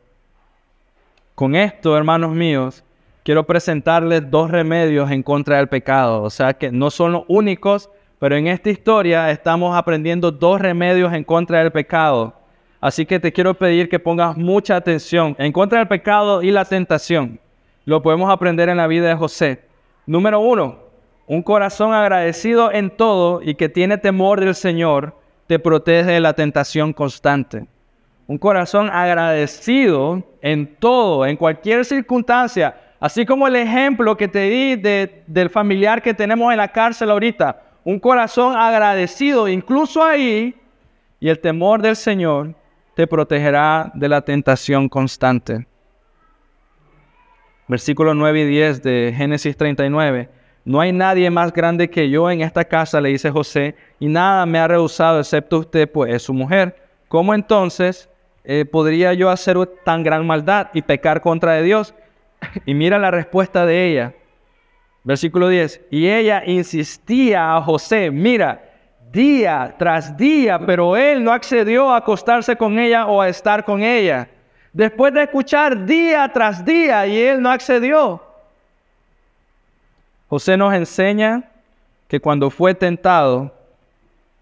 Con 1.34 1.54
esto, 1.54 1.96
hermanos 1.96 2.32
míos, 2.32 2.82
quiero 3.22 3.44
presentarles 3.44 4.30
dos 4.30 4.50
remedios 4.50 5.10
en 5.10 5.22
contra 5.22 5.58
del 5.58 5.68
pecado. 5.68 6.22
O 6.22 6.30
sea 6.30 6.54
que 6.54 6.72
no 6.72 6.90
son 6.90 7.12
los 7.12 7.24
únicos, 7.28 7.90
pero 8.18 8.36
en 8.36 8.46
esta 8.46 8.70
historia 8.70 9.30
estamos 9.30 9.76
aprendiendo 9.76 10.32
dos 10.32 10.60
remedios 10.60 11.12
en 11.12 11.24
contra 11.24 11.58
del 11.58 11.72
pecado. 11.72 12.34
Así 12.80 13.06
que 13.06 13.18
te 13.20 13.32
quiero 13.32 13.54
pedir 13.54 13.88
que 13.88 13.98
pongas 13.98 14.36
mucha 14.36 14.76
atención 14.76 15.34
en 15.38 15.52
contra 15.52 15.78
del 15.78 15.88
pecado 15.88 16.42
y 16.42 16.50
la 16.50 16.64
tentación. 16.64 17.40
Lo 17.84 18.02
podemos 18.02 18.30
aprender 18.30 18.68
en 18.68 18.76
la 18.76 18.86
vida 18.86 19.08
de 19.08 19.14
José. 19.14 19.62
Número 20.06 20.40
uno, 20.40 20.78
un 21.26 21.42
corazón 21.42 21.92
agradecido 21.92 22.72
en 22.72 22.90
todo 22.90 23.40
y 23.42 23.54
que 23.54 23.68
tiene 23.68 23.98
temor 23.98 24.40
del 24.40 24.54
Señor 24.54 25.16
te 25.46 25.58
protege 25.58 26.12
de 26.12 26.20
la 26.20 26.34
tentación 26.34 26.92
constante. 26.92 27.66
Un 28.26 28.38
corazón 28.38 28.90
agradecido 28.90 30.22
en 30.42 30.76
todo, 30.76 31.24
en 31.26 31.36
cualquier 31.36 31.84
circunstancia, 31.84 32.74
Así 32.98 33.26
como 33.26 33.46
el 33.46 33.56
ejemplo 33.56 34.16
que 34.16 34.28
te 34.28 34.40
di 34.48 34.76
del 34.76 35.50
familiar 35.50 36.00
que 36.00 36.14
tenemos 36.14 36.50
en 36.50 36.58
la 36.58 36.68
cárcel 36.68 37.10
ahorita, 37.10 37.62
un 37.84 38.00
corazón 38.00 38.56
agradecido, 38.56 39.48
incluso 39.48 40.02
ahí, 40.02 40.54
y 41.20 41.28
el 41.28 41.38
temor 41.38 41.82
del 41.82 41.96
Señor 41.96 42.54
te 42.96 43.06
protegerá 43.06 43.92
de 43.92 44.08
la 44.08 44.22
tentación 44.22 44.88
constante. 44.88 45.66
Versículos 47.68 48.16
9 48.16 48.40
y 48.40 48.46
10 48.46 48.82
de 48.82 49.14
Génesis 49.14 49.54
39. 49.54 50.30
No 50.64 50.80
hay 50.80 50.92
nadie 50.92 51.28
más 51.28 51.52
grande 51.52 51.90
que 51.90 52.08
yo 52.08 52.30
en 52.30 52.40
esta 52.40 52.64
casa, 52.64 53.02
le 53.02 53.10
dice 53.10 53.30
José, 53.30 53.76
y 54.00 54.06
nada 54.06 54.46
me 54.46 54.58
ha 54.58 54.66
rehusado 54.66 55.20
excepto 55.20 55.58
usted, 55.58 55.92
pues 55.92 56.14
es 56.14 56.22
su 56.22 56.32
mujer. 56.32 56.74
¿Cómo 57.08 57.34
entonces 57.34 58.08
eh, 58.44 58.64
podría 58.64 59.12
yo 59.12 59.28
hacer 59.28 59.58
tan 59.84 60.02
gran 60.02 60.26
maldad 60.26 60.68
y 60.72 60.80
pecar 60.80 61.20
contra 61.20 61.52
de 61.52 61.64
Dios? 61.64 61.94
Y 62.64 62.72
mira 62.72 62.98
la 62.98 63.10
respuesta 63.10 63.66
de 63.66 63.90
ella. 63.90 64.14
Versículo 65.04 65.48
10. 65.48 65.82
Y 65.90 66.08
ella 66.08 66.42
insistía 66.46 67.56
a 67.56 67.60
José, 67.60 68.10
mira, 68.10 68.65
día 69.12 69.74
tras 69.78 70.16
día, 70.16 70.58
pero 70.58 70.96
él 70.96 71.22
no 71.22 71.32
accedió 71.32 71.90
a 71.90 71.98
acostarse 71.98 72.56
con 72.56 72.78
ella 72.78 73.06
o 73.06 73.20
a 73.20 73.28
estar 73.28 73.64
con 73.64 73.82
ella. 73.82 74.28
Después 74.72 75.14
de 75.14 75.22
escuchar 75.22 75.86
día 75.86 76.30
tras 76.32 76.64
día 76.64 77.06
y 77.06 77.18
él 77.18 77.40
no 77.40 77.50
accedió. 77.50 78.22
José 80.28 80.56
nos 80.56 80.74
enseña 80.74 81.44
que 82.08 82.20
cuando 82.20 82.50
fue 82.50 82.74
tentado, 82.74 83.54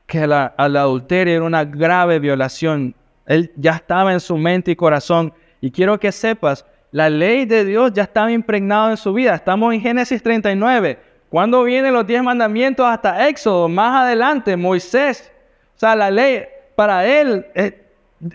que 0.07 0.27
la, 0.27 0.55
adulterio 0.57 1.37
era 1.37 1.45
una 1.45 1.65
grave 1.65 2.19
violación. 2.19 2.95
Él 3.27 3.53
ya 3.57 3.73
estaba 3.73 4.13
en 4.13 4.21
su 4.21 4.37
mente 4.37 4.73
y 4.73 4.77
corazón. 4.77 5.33
Y 5.61 5.71
quiero 5.71 5.99
que 5.99 6.13
sepas 6.13 6.65
la 6.91 7.09
ley 7.09 7.45
de 7.45 7.65
Dios 7.65 7.93
ya 7.93 8.03
estaba 8.05 8.31
impregnada 8.31 8.91
en 8.91 8.97
su 8.97 9.13
vida. 9.13 9.35
Estamos 9.35 9.73
en 9.75 9.81
Génesis 9.81 10.23
39. 10.23 10.99
¿Cuándo 11.35 11.65
vienen 11.65 11.93
los 11.93 12.07
diez 12.07 12.23
mandamientos 12.23 12.87
hasta 12.87 13.29
Éxodo? 13.29 13.69
Más 13.69 14.05
adelante, 14.05 14.57
Moisés. 14.57 15.33
O 15.75 15.79
sea, 15.81 15.97
la 15.97 16.09
ley 16.09 16.45
para 16.77 17.05
él, 17.05 17.45
eh, 17.57 17.85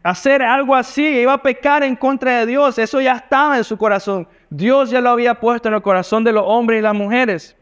hacer 0.03 0.41
algo 0.41 0.75
así, 0.75 1.07
iba 1.07 1.31
a 1.31 1.41
pecar 1.41 1.81
en 1.81 1.95
contra 1.95 2.39
de 2.39 2.45
Dios. 2.45 2.77
Eso 2.77 2.99
ya 2.99 3.13
estaba 3.13 3.55
en 3.55 3.63
su 3.63 3.77
corazón. 3.77 4.27
Dios 4.49 4.89
ya 4.89 4.99
lo 4.99 5.12
había 5.12 5.35
puesto 5.35 5.69
en 5.69 5.75
el 5.75 5.81
corazón 5.81 6.25
de 6.25 6.33
los 6.33 6.43
hombres 6.45 6.79
y 6.79 6.81
las 6.81 6.93
mujeres. 6.93 7.55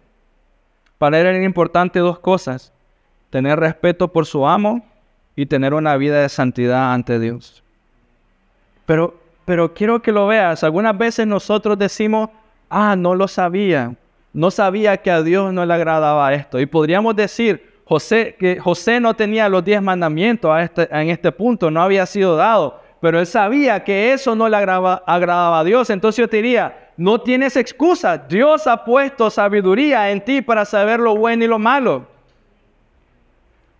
Para 0.97 1.19
él 1.19 1.27
era 1.27 1.43
importante 1.43 1.99
dos 1.99 2.17
cosas. 2.17 2.73
Tener 3.29 3.59
respeto 3.59 4.07
por 4.07 4.25
su 4.25 4.47
amo 4.47 4.83
y 5.35 5.45
tener 5.45 5.75
una 5.75 5.97
vida 5.97 6.19
de 6.19 6.29
santidad 6.29 6.95
ante 6.95 7.19
Dios. 7.19 7.63
Pero 8.87 9.13
pero 9.45 9.75
quiero 9.75 10.01
que 10.01 10.11
lo 10.11 10.25
veas. 10.25 10.63
Algunas 10.63 10.97
veces 10.97 11.27
nosotros 11.27 11.77
decimos, 11.77 12.31
ah, 12.71 12.95
no 12.95 13.13
lo 13.13 13.27
sabía. 13.27 13.93
No 14.33 14.51
sabía 14.51 14.97
que 14.97 15.11
a 15.11 15.23
Dios 15.23 15.53
no 15.53 15.65
le 15.65 15.73
agradaba 15.73 16.33
esto. 16.33 16.59
Y 16.59 16.65
podríamos 16.65 17.15
decir, 17.15 17.81
José, 17.85 18.35
que 18.37 18.59
José 18.59 18.99
no 18.99 19.15
tenía 19.15 19.49
los 19.49 19.63
diez 19.63 19.81
mandamientos 19.81 20.59
este, 20.59 20.87
en 20.91 21.09
este 21.09 21.31
punto, 21.31 21.71
no 21.71 21.81
había 21.81 22.05
sido 22.05 22.35
dado. 22.35 22.81
Pero 22.99 23.19
él 23.19 23.25
sabía 23.25 23.83
que 23.83 24.11
eso 24.11 24.35
no 24.35 24.49
le 24.49 24.57
agradaba 24.57 25.59
a 25.59 25.63
Dios. 25.63 25.89
Entonces 25.89 26.17
yo 26.17 26.27
te 26.27 26.37
diría, 26.37 26.91
no 26.97 27.21
tienes 27.21 27.55
excusa. 27.55 28.17
Dios 28.17 28.67
ha 28.67 28.83
puesto 28.83 29.29
sabiduría 29.29 30.09
en 30.11 30.19
ti 30.19 30.41
para 30.41 30.65
saber 30.65 30.99
lo 30.99 31.15
bueno 31.15 31.45
y 31.45 31.47
lo 31.47 31.59
malo. 31.59 32.07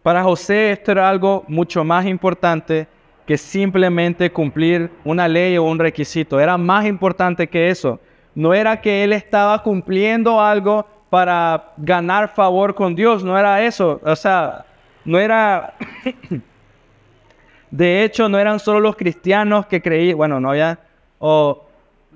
Para 0.04 0.24
José 0.24 0.72
esto 0.72 0.92
era 0.92 1.10
algo 1.10 1.44
mucho 1.48 1.84
más 1.84 2.06
importante 2.06 2.88
que 3.26 3.38
simplemente 3.38 4.32
cumplir 4.32 4.90
una 5.04 5.28
ley 5.28 5.58
o 5.58 5.64
un 5.64 5.80
requisito. 5.80 6.40
Era 6.40 6.58
más 6.58 6.86
importante 6.86 7.48
que 7.48 7.70
eso. 7.70 8.00
No 8.38 8.54
era 8.54 8.82
que 8.82 9.04
él 9.04 9.14
estaba 9.14 9.64
cumpliendo 9.64 10.40
algo 10.40 10.86
para 11.10 11.74
ganar 11.76 12.36
favor 12.36 12.76
con 12.76 12.94
Dios, 12.94 13.24
no 13.24 13.36
era 13.36 13.66
eso, 13.66 14.00
o 14.04 14.16
sea, 14.16 14.64
no 15.04 15.18
era, 15.18 15.74
de 17.72 18.04
hecho, 18.04 18.30
no 18.30 18.38
eran 18.38 18.60
solo 18.60 18.80
los 18.80 18.96
cristianos 18.96 19.66
que 19.66 19.82
creían, 19.82 20.18
bueno, 20.18 20.40
no 20.40 20.56
ya, 20.56 20.78
o 21.18 21.66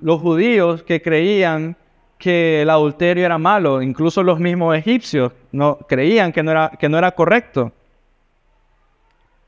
los 0.00 0.20
judíos 0.20 0.84
que 0.84 1.02
creían 1.02 1.74
que 2.18 2.62
el 2.62 2.70
adulterio 2.70 3.26
era 3.26 3.38
malo, 3.38 3.82
incluso 3.82 4.22
los 4.22 4.38
mismos 4.38 4.76
egipcios 4.76 5.32
no 5.50 5.76
creían 5.88 6.30
que 6.30 6.44
no 6.44 6.52
era, 6.52 6.70
que 6.78 6.88
no 6.88 6.98
era 6.98 7.10
correcto. 7.10 7.72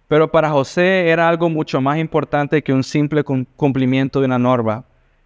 Pero 0.08 0.28
para 0.28 0.50
José 0.50 1.08
era 1.08 1.28
algo 1.28 1.48
mucho 1.48 1.80
más 1.80 1.98
importante 1.98 2.64
que 2.64 2.72
un 2.72 2.82
simple 2.82 3.22
cumplimiento 3.22 4.18
de 4.18 4.26
una 4.26 4.40
norma. 4.40 4.84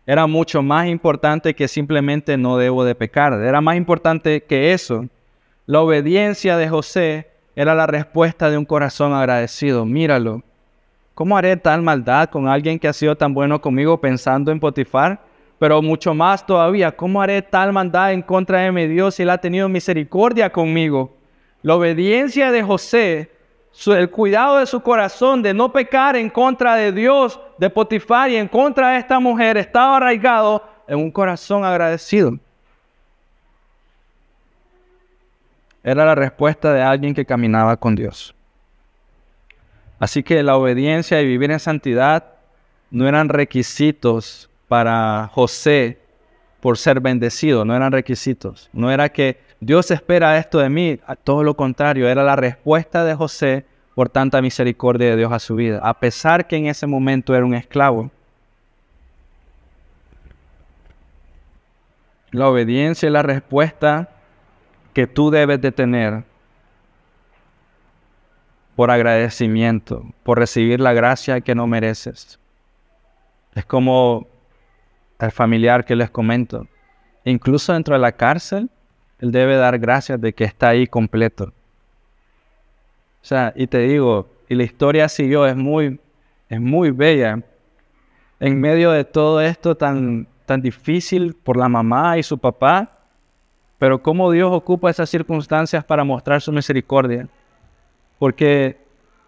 Era 0.08 0.26
mucho 0.26 0.62
más 0.62 0.86
importante 0.86 1.54
que 1.54 1.68
simplemente 1.68 2.38
no 2.38 2.56
debo 2.56 2.82
de 2.82 2.94
pecar. 2.94 3.34
Era 3.34 3.60
más 3.60 3.76
importante 3.76 4.42
que 4.42 4.72
eso. 4.72 5.04
La 5.66 5.82
obediencia 5.82 6.56
de 6.56 6.66
José 6.66 7.28
era 7.54 7.74
la 7.74 7.86
respuesta 7.86 8.48
de 8.48 8.56
un 8.56 8.64
corazón 8.64 9.12
agradecido. 9.12 9.84
Míralo. 9.84 10.42
¿Cómo 11.14 11.36
haré 11.36 11.58
tal 11.58 11.82
maldad 11.82 12.30
con 12.30 12.48
alguien 12.48 12.78
que 12.78 12.88
ha 12.88 12.94
sido 12.94 13.16
tan 13.18 13.34
bueno 13.34 13.60
conmigo 13.60 14.00
pensando 14.00 14.50
en 14.50 14.58
Potifar? 14.58 15.20
Pero 15.58 15.82
mucho 15.82 16.14
más 16.14 16.46
todavía, 16.46 16.90
¿cómo 16.90 17.20
haré 17.20 17.42
tal 17.42 17.74
maldad 17.74 18.14
en 18.14 18.22
contra 18.22 18.60
de 18.60 18.72
mi 18.72 18.86
Dios 18.86 19.16
si 19.16 19.24
Él 19.24 19.30
ha 19.30 19.36
tenido 19.36 19.68
misericordia 19.68 20.50
conmigo? 20.50 21.18
La 21.60 21.74
obediencia 21.74 22.50
de 22.50 22.62
José 22.62 23.30
el 23.86 24.10
cuidado 24.10 24.58
de 24.58 24.66
su 24.66 24.80
corazón 24.80 25.42
de 25.42 25.54
no 25.54 25.72
pecar 25.72 26.16
en 26.16 26.28
contra 26.30 26.74
de 26.74 26.92
Dios, 26.92 27.40
de 27.58 27.70
Potifar 27.70 28.30
y 28.30 28.36
en 28.36 28.48
contra 28.48 28.90
de 28.90 28.98
esta 28.98 29.20
mujer 29.20 29.56
estaba 29.56 29.98
arraigado 29.98 30.64
en 30.86 30.98
un 30.98 31.10
corazón 31.10 31.64
agradecido. 31.64 32.38
Era 35.84 36.04
la 36.04 36.14
respuesta 36.14 36.72
de 36.72 36.82
alguien 36.82 37.14
que 37.14 37.24
caminaba 37.24 37.76
con 37.76 37.94
Dios. 37.94 38.34
Así 40.00 40.22
que 40.22 40.42
la 40.42 40.56
obediencia 40.56 41.20
y 41.20 41.26
vivir 41.26 41.50
en 41.50 41.60
santidad 41.60 42.24
no 42.90 43.06
eran 43.08 43.28
requisitos 43.28 44.50
para 44.66 45.30
José 45.32 45.98
por 46.60 46.76
ser 46.76 47.00
bendecido, 47.00 47.64
no 47.64 47.74
eran 47.74 47.92
requisitos. 47.92 48.68
No 48.72 48.90
era 48.90 49.08
que 49.08 49.40
Dios 49.60 49.90
espera 49.90 50.38
esto 50.38 50.58
de 50.58 50.68
mí, 50.68 51.00
todo 51.24 51.42
lo 51.42 51.54
contrario, 51.54 52.08
era 52.08 52.22
la 52.22 52.36
respuesta 52.36 53.04
de 53.04 53.14
José 53.14 53.66
por 53.94 54.08
tanta 54.08 54.40
misericordia 54.40 55.10
de 55.10 55.16
Dios 55.16 55.32
a 55.32 55.40
su 55.40 55.56
vida, 55.56 55.80
a 55.82 55.98
pesar 55.98 56.46
que 56.46 56.56
en 56.56 56.66
ese 56.66 56.86
momento 56.86 57.34
era 57.34 57.44
un 57.44 57.54
esclavo. 57.54 58.10
La 62.30 62.48
obediencia 62.48 63.06
es 63.08 63.12
la 63.12 63.22
respuesta 63.22 64.10
que 64.92 65.06
tú 65.06 65.30
debes 65.30 65.60
de 65.60 65.72
tener 65.72 66.22
por 68.76 68.92
agradecimiento, 68.92 70.04
por 70.22 70.38
recibir 70.38 70.78
la 70.78 70.92
gracia 70.92 71.40
que 71.40 71.56
no 71.56 71.66
mereces. 71.66 72.38
Es 73.56 73.64
como 73.64 74.28
el 75.18 75.32
familiar 75.32 75.84
que 75.84 75.96
les 75.96 76.10
comento. 76.10 76.68
Incluso 77.24 77.72
dentro 77.72 77.94
de 77.94 78.00
la 78.00 78.12
cárcel, 78.12 78.70
él 79.20 79.32
debe 79.32 79.56
dar 79.56 79.78
gracias 79.78 80.20
de 80.20 80.32
que 80.32 80.44
está 80.44 80.68
ahí 80.68 80.86
completo. 80.86 81.52
O 83.22 83.26
sea, 83.28 83.52
y 83.56 83.66
te 83.66 83.78
digo, 83.80 84.28
y 84.48 84.54
la 84.54 84.62
historia 84.62 85.08
siguió, 85.08 85.46
es 85.46 85.56
muy, 85.56 86.00
es 86.48 86.60
muy 86.60 86.90
bella. 86.90 87.42
En 88.40 88.60
medio 88.60 88.92
de 88.92 89.04
todo 89.04 89.40
esto 89.40 89.76
tan, 89.76 90.28
tan 90.46 90.62
difícil 90.62 91.34
por 91.34 91.56
la 91.56 91.68
mamá 91.68 92.16
y 92.18 92.22
su 92.22 92.38
papá, 92.38 92.92
pero 93.78 94.02
cómo 94.02 94.30
Dios 94.30 94.50
ocupa 94.52 94.90
esas 94.90 95.10
circunstancias 95.10 95.84
para 95.84 96.04
mostrar 96.04 96.40
su 96.40 96.52
misericordia. 96.52 97.28
Porque 98.18 98.78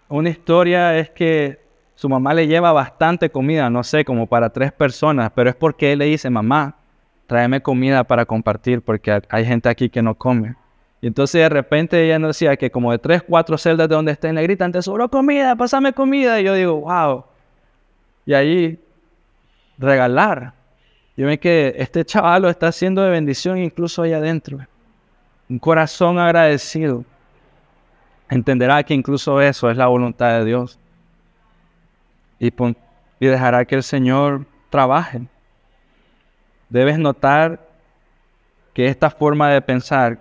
una 0.08 0.30
historia 0.30 0.96
es 0.98 1.10
que 1.10 1.60
su 1.94 2.08
mamá 2.08 2.32
le 2.32 2.46
lleva 2.46 2.72
bastante 2.72 3.30
comida, 3.30 3.68
no 3.68 3.84
sé, 3.84 4.04
como 4.04 4.26
para 4.26 4.50
tres 4.50 4.72
personas, 4.72 5.30
pero 5.34 5.50
es 5.50 5.56
porque 5.56 5.92
él 5.92 5.98
le 5.98 6.06
dice, 6.06 6.30
mamá, 6.30 6.79
tráeme 7.30 7.62
comida 7.62 8.02
para 8.02 8.26
compartir, 8.26 8.82
porque 8.82 9.22
hay 9.28 9.46
gente 9.46 9.68
aquí 9.68 9.88
que 9.88 10.02
no 10.02 10.16
come. 10.16 10.56
Y 11.00 11.06
entonces 11.06 11.40
de 11.40 11.48
repente 11.48 12.04
ella 12.04 12.18
nos 12.18 12.30
decía 12.30 12.56
que 12.56 12.72
como 12.72 12.90
de 12.90 12.98
tres, 12.98 13.22
cuatro 13.22 13.56
celdas 13.56 13.88
de 13.88 13.94
donde 13.94 14.10
estén 14.10 14.34
le 14.34 14.42
gritan, 14.42 14.72
te 14.72 14.82
sobró 14.82 15.08
comida, 15.08 15.54
pásame 15.54 15.92
comida. 15.92 16.40
Y 16.40 16.44
yo 16.44 16.54
digo, 16.54 16.80
wow. 16.80 17.24
Y 18.26 18.34
ahí 18.34 18.80
regalar. 19.78 20.54
Yo 21.16 21.28
ven 21.28 21.38
que 21.38 21.72
este 21.78 22.04
chaval 22.04 22.42
lo 22.42 22.50
está 22.50 22.66
haciendo 22.66 23.00
de 23.00 23.10
bendición 23.10 23.58
incluso 23.58 24.02
allá 24.02 24.16
adentro. 24.16 24.58
Un 25.48 25.60
corazón 25.60 26.18
agradecido. 26.18 27.04
Entenderá 28.28 28.82
que 28.82 28.92
incluso 28.94 29.40
eso 29.40 29.70
es 29.70 29.76
la 29.76 29.86
voluntad 29.86 30.40
de 30.40 30.46
Dios. 30.46 30.80
Y 32.40 32.50
dejará 33.20 33.64
que 33.66 33.76
el 33.76 33.84
Señor 33.84 34.46
trabaje. 34.68 35.28
Debes 36.70 36.98
notar 36.98 37.60
que 38.72 38.86
esta 38.86 39.10
forma 39.10 39.50
de 39.50 39.60
pensar 39.60 40.18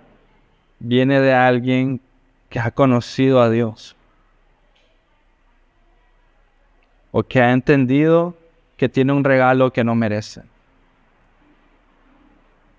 viene 0.80 1.22
de 1.22 1.34
alguien 1.34 2.02
que 2.50 2.60
ha 2.60 2.72
conocido 2.72 3.42
a 3.42 3.50
Dios 3.50 3.96
o 7.12 7.24
que 7.24 7.42
ha 7.42 7.52
entendido 7.52 8.36
que 8.78 8.90
tiene 8.90 9.14
un 9.14 9.24
regalo 9.24 9.72
que 9.72 9.84
no 9.84 9.94
merece. 9.96 10.42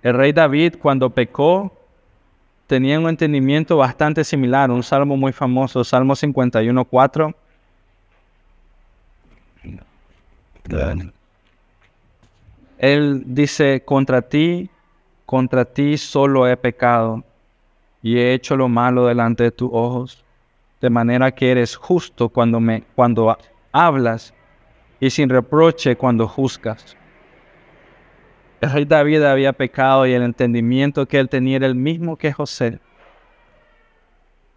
El 0.03 0.15
rey 0.15 0.33
David 0.33 0.77
cuando 0.81 1.11
pecó 1.11 1.73
tenía 2.67 2.99
un 2.99 3.09
entendimiento 3.09 3.77
bastante 3.77 4.25
similar, 4.25 4.71
un 4.71 4.83
salmo 4.83 5.17
muy 5.17 5.33
famoso, 5.33 5.85
Salmo 5.85 6.15
51.4. 6.15 7.35
Él 12.81 13.25
dice, 13.27 13.83
contra 13.85 14.23
ti, 14.23 14.71
contra 15.27 15.67
ti 15.67 15.99
solo 15.99 16.49
he 16.49 16.57
pecado 16.57 17.23
y 18.03 18.17
he 18.17 18.33
hecho 18.33 18.57
lo 18.57 18.71
malo 18.71 19.05
delante 19.05 19.43
de 19.43 19.51
tus 19.51 19.69
ojos, 19.71 20.25
de 20.81 20.89
manera 20.89 21.31
que 21.31 21.51
eres 21.51 21.77
justo 21.77 22.31
cuando, 22.31 22.59
me, 22.59 22.85
cuando 22.95 23.37
hablas 23.71 24.33
y 24.99 25.11
sin 25.11 25.29
reproche 25.29 25.95
cuando 25.95 26.27
juzgas. 26.27 26.97
El 28.63 28.71
rey 28.73 28.87
David 28.87 29.25
había 29.25 29.53
pecado 29.53 30.07
y 30.07 30.15
el 30.15 30.23
entendimiento 30.23 31.05
que 31.05 31.19
él 31.19 31.29
tenía 31.29 31.57
era 31.57 31.67
el 31.67 31.75
mismo 31.75 32.17
que 32.17 32.33
José. 32.33 32.79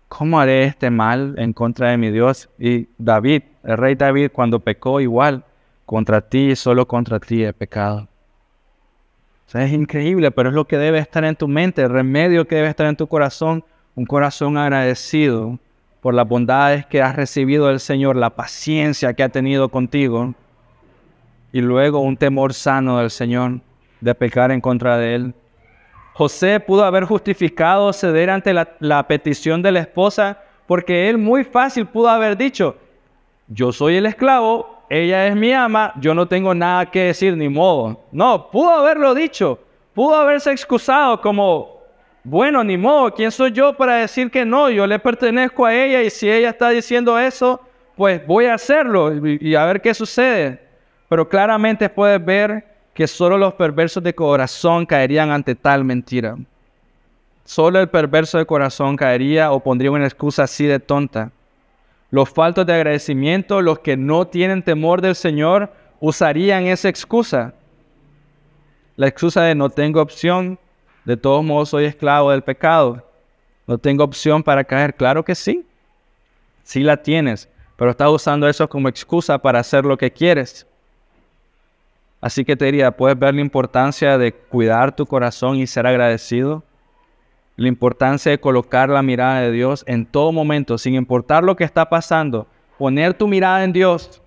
¿Cómo 0.07 0.39
haré 0.39 0.63
este 0.63 0.89
mal 0.89 1.35
en 1.37 1.51
contra 1.51 1.89
de 1.89 1.97
mi 1.97 2.09
Dios? 2.09 2.49
Y 2.57 2.87
David, 2.97 3.43
el 3.65 3.77
rey 3.77 3.95
David, 3.95 4.31
cuando 4.31 4.61
pecó 4.61 5.01
igual, 5.01 5.43
contra 5.85 6.21
ti 6.21 6.55
solo 6.55 6.87
contra 6.87 7.19
ti 7.19 7.43
he 7.43 7.51
pecado 7.51 8.07
es 9.61 9.71
increíble, 9.71 10.31
pero 10.31 10.49
es 10.49 10.55
lo 10.55 10.65
que 10.65 10.77
debe 10.77 10.99
estar 10.99 11.23
en 11.23 11.35
tu 11.35 11.47
mente, 11.47 11.83
el 11.83 11.89
remedio 11.89 12.47
que 12.47 12.55
debe 12.55 12.69
estar 12.69 12.87
en 12.87 12.95
tu 12.95 13.07
corazón, 13.07 13.63
un 13.95 14.05
corazón 14.05 14.57
agradecido 14.57 15.59
por 16.01 16.13
las 16.13 16.27
bondades 16.27 16.85
que 16.85 17.01
has 17.01 17.15
recibido 17.15 17.67
del 17.67 17.79
Señor, 17.79 18.15
la 18.15 18.31
paciencia 18.31 19.13
que 19.13 19.23
ha 19.23 19.29
tenido 19.29 19.69
contigo, 19.69 20.33
y 21.51 21.61
luego 21.61 21.99
un 21.99 22.17
temor 22.17 22.53
sano 22.53 22.97
del 22.97 23.11
Señor 23.11 23.59
de 24.01 24.15
pecar 24.15 24.51
en 24.51 24.59
contra 24.59 24.97
de 24.97 25.15
Él. 25.15 25.33
José 26.13 26.59
pudo 26.59 26.83
haber 26.83 27.05
justificado 27.05 27.93
ceder 27.93 28.29
ante 28.29 28.53
la, 28.53 28.75
la 28.79 29.07
petición 29.07 29.61
de 29.61 29.71
la 29.71 29.79
esposa 29.79 30.39
porque 30.67 31.09
él 31.09 31.17
muy 31.17 31.43
fácil 31.43 31.85
pudo 31.85 32.09
haber 32.09 32.37
dicho, 32.37 32.77
yo 33.47 33.71
soy 33.71 33.97
el 33.97 34.05
esclavo, 34.05 34.72
ella 34.93 35.25
es 35.25 35.35
mi 35.35 35.51
ama, 35.51 35.91
yo 35.99 36.13
no 36.13 36.27
tengo 36.27 36.53
nada 36.53 36.85
que 36.85 37.05
decir 37.05 37.35
ni 37.35 37.49
modo. 37.49 37.99
No, 38.11 38.51
pudo 38.51 38.69
haberlo 38.69 39.15
dicho, 39.15 39.57
pudo 39.91 40.15
haberse 40.15 40.51
excusado 40.51 41.19
como, 41.19 41.81
bueno, 42.23 42.63
ni 42.63 42.77
modo, 42.77 43.11
¿quién 43.11 43.31
soy 43.31 43.51
yo 43.51 43.73
para 43.73 43.95
decir 43.95 44.29
que 44.29 44.45
no? 44.45 44.69
Yo 44.69 44.85
le 44.85 44.99
pertenezco 44.99 45.65
a 45.65 45.73
ella 45.73 46.03
y 46.03 46.11
si 46.11 46.29
ella 46.29 46.51
está 46.51 46.69
diciendo 46.69 47.17
eso, 47.17 47.59
pues 47.95 48.23
voy 48.27 48.45
a 48.45 48.53
hacerlo 48.53 49.11
y, 49.25 49.55
a 49.55 49.65
ver 49.65 49.81
qué 49.81 49.95
sucede. 49.95 50.61
Pero 51.09 51.27
claramente 51.27 51.89
puedes 51.89 52.23
ver 52.23 52.63
que 52.93 53.07
solo 53.07 53.35
los 53.35 53.55
perversos 53.55 54.03
de 54.03 54.13
corazón 54.13 54.85
caerían 54.85 55.31
ante 55.31 55.55
tal 55.55 55.83
mentira. 55.83 56.37
Solo 57.45 57.79
el 57.79 57.89
perverso 57.89 58.37
de 58.37 58.45
corazón 58.45 58.95
caería 58.95 59.51
o 59.51 59.59
pondría 59.59 59.89
una 59.89 60.05
excusa 60.05 60.43
así 60.43 60.67
de 60.67 60.79
tonta. 60.79 61.31
Los 62.13 62.29
faltos 62.29 62.67
de 62.67 62.73
agradecimiento, 62.73 63.59
los 63.63 63.79
que 63.79 63.97
no 63.97 64.27
tienen 64.27 64.61
temor 64.61 65.01
del 65.01 65.15
Señor, 65.15 65.73
usarían 65.99 66.67
esa 66.67 66.87
excusa. 66.87 67.55
La 68.95 69.07
excusa 69.07 69.41
de 69.41 69.55
no 69.55 69.71
tengo 69.71 69.99
opción, 69.99 70.59
de 71.05 71.17
todos 71.17 71.43
modos 71.43 71.69
soy 71.69 71.85
esclavo 71.85 72.29
del 72.29 72.43
pecado. 72.43 73.03
No 73.65 73.79
tengo 73.79 74.03
opción 74.03 74.43
para 74.43 74.63
caer. 74.63 74.93
Claro 74.93 75.25
que 75.25 75.33
sí. 75.33 75.65
Sí 76.61 76.83
la 76.83 76.97
tienes, 76.97 77.49
pero 77.77 77.89
estás 77.89 78.11
usando 78.11 78.47
eso 78.47 78.69
como 78.69 78.89
excusa 78.89 79.39
para 79.39 79.57
hacer 79.57 79.83
lo 79.83 79.97
que 79.97 80.11
quieres. 80.11 80.67
Así 82.21 82.45
que 82.45 82.55
te 82.55 82.65
diría, 82.65 82.91
puedes 82.91 83.17
ver 83.17 83.33
la 83.33 83.41
importancia 83.41 84.19
de 84.19 84.33
cuidar 84.33 84.95
tu 84.95 85.07
corazón 85.07 85.55
y 85.55 85.65
ser 85.65 85.87
agradecido. 85.87 86.61
La 87.55 87.67
importancia 87.67 88.31
de 88.31 88.39
colocar 88.39 88.89
la 88.89 89.01
mirada 89.01 89.41
de 89.41 89.51
Dios 89.51 89.83
en 89.87 90.05
todo 90.05 90.31
momento, 90.31 90.77
sin 90.77 90.95
importar 90.95 91.43
lo 91.43 91.55
que 91.55 91.63
está 91.63 91.89
pasando, 91.89 92.47
poner 92.77 93.13
tu 93.13 93.27
mirada 93.27 93.63
en 93.63 93.73
Dios. 93.73 94.21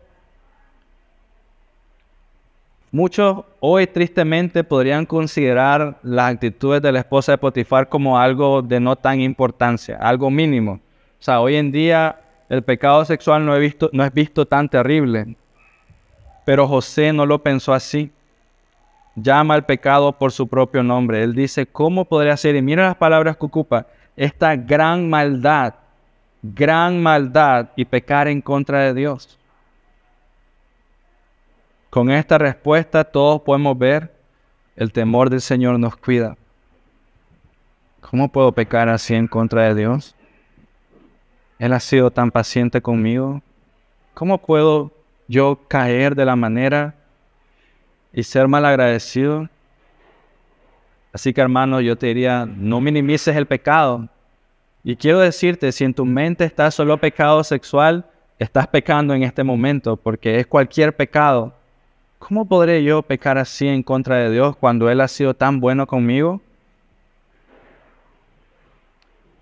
Muchos 2.93 3.45
hoy 3.61 3.87
tristemente 3.87 4.62
podrían 4.65 5.05
considerar 5.05 5.99
las 6.03 6.33
actitudes 6.33 6.81
de 6.81 6.93
la 6.93 7.01
esposa 7.01 7.33
de 7.33 7.39
Potifar 7.39 7.89
como 7.89 8.19
algo 8.19 8.62
de 8.62 8.81
no 8.81 8.97
tan 8.97 9.21
importancia, 9.21 9.99
algo 10.01 10.31
mínimo. 10.31 10.81
O 11.19 11.23
sea, 11.23 11.41
hoy 11.41 11.57
en 11.57 11.73
día 11.73 12.21
el 12.49 12.62
pecado 12.62 13.05
sexual 13.05 13.45
no, 13.45 13.55
no 13.93 14.05
es 14.05 14.15
visto 14.15 14.47
tan 14.47 14.69
terrible, 14.69 15.37
pero 16.45 16.69
José 16.69 17.12
no 17.12 17.27
lo 17.27 17.43
pensó 17.43 17.75
así 17.75 18.12
llama 19.17 19.55
al 19.55 19.65
pecado 19.65 20.13
por 20.13 20.31
su 20.31 20.47
propio 20.47 20.83
nombre. 20.83 21.23
Él 21.23 21.35
dice, 21.35 21.67
¿cómo 21.67 22.05
podría 22.05 22.37
ser? 22.37 22.55
Y 22.55 22.63
mira 22.63 22.85
las 22.85 22.97
palabras 22.97 23.37
que 23.37 23.47
ocupa, 23.47 23.87
esta 24.17 24.55
gran 24.55 25.09
maldad, 25.09 25.75
gran 26.43 27.03
maldad 27.03 27.71
y 27.75 27.85
pecar 27.85 28.29
en 28.29 28.41
contra 28.41 28.81
de 28.81 28.95
Dios. 28.95 29.39
Con 31.91 32.11
esta 32.11 32.39
respuesta 32.39 33.05
todos 33.05 33.41
podemos 33.41 33.77
ver 33.77 34.15
el 34.77 34.93
temor 34.93 35.31
del 35.31 35.41
Señor 35.41 35.79
nos 35.79 35.97
cuida. 35.97 36.37
¿Cómo 38.03 38.29
puedo 38.29 38.53
pecar 38.53 38.89
así 38.89 39.15
en 39.15 39.27
contra 39.27 39.63
de 39.63 39.75
Dios? 39.75 40.15
Él 41.59 41.73
ha 41.73 41.81
sido 41.81 42.11
tan 42.11 42.31
paciente 42.31 42.83
conmigo. 42.83 43.41
¿Cómo 44.13 44.39
puedo 44.39 44.93
yo 45.27 45.59
caer 45.69 46.15
de 46.15 46.27
la 46.27 46.37
manera 46.37 46.95
y 48.17 48.23
ser 48.23 48.49
mal 48.49 48.65
agradecido. 48.65 49.47
Así 51.13 51.35
que 51.35 51.43
hermano, 51.43 51.83
yo 51.83 51.97
te 51.97 52.07
diría, 52.07 52.47
no 52.47 52.81
minimices 52.81 53.37
el 53.37 53.45
pecado. 53.45 54.09
Y 54.83 54.97
quiero 54.97 55.19
decirte, 55.19 55.71
si 55.71 55.85
en 55.85 55.93
tu 55.93 56.07
mente 56.07 56.45
está 56.45 56.71
solo 56.71 56.97
pecado 56.97 57.45
sexual, 57.45 58.07
estás 58.39 58.67
pecando 58.69 59.13
en 59.13 59.23
este 59.23 59.45
momento, 59.45 59.99
porque 59.99 60.41
es 60.41 60.47
cualquier 60.47 60.97
pecado. 60.97 61.53
¿Cómo 62.19 62.47
podré 62.47 62.83
yo 62.83 63.03
pecar 63.03 63.37
así 63.37 63.69
en 63.69 63.83
contra 63.83 64.17
de 64.17 64.31
Dios 64.31 64.57
cuando 64.57 64.89
Él 64.89 65.03
ha 65.03 65.09
sido 65.09 65.35
tan 65.35 65.61
bueno 65.61 65.87
conmigo? 65.87 66.41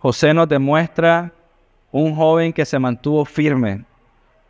José 0.00 0.34
nos 0.34 0.48
demuestra 0.48 1.30
un 1.92 2.12
joven 2.16 2.52
que 2.52 2.64
se 2.64 2.80
mantuvo 2.80 3.24
firme, 3.24 3.84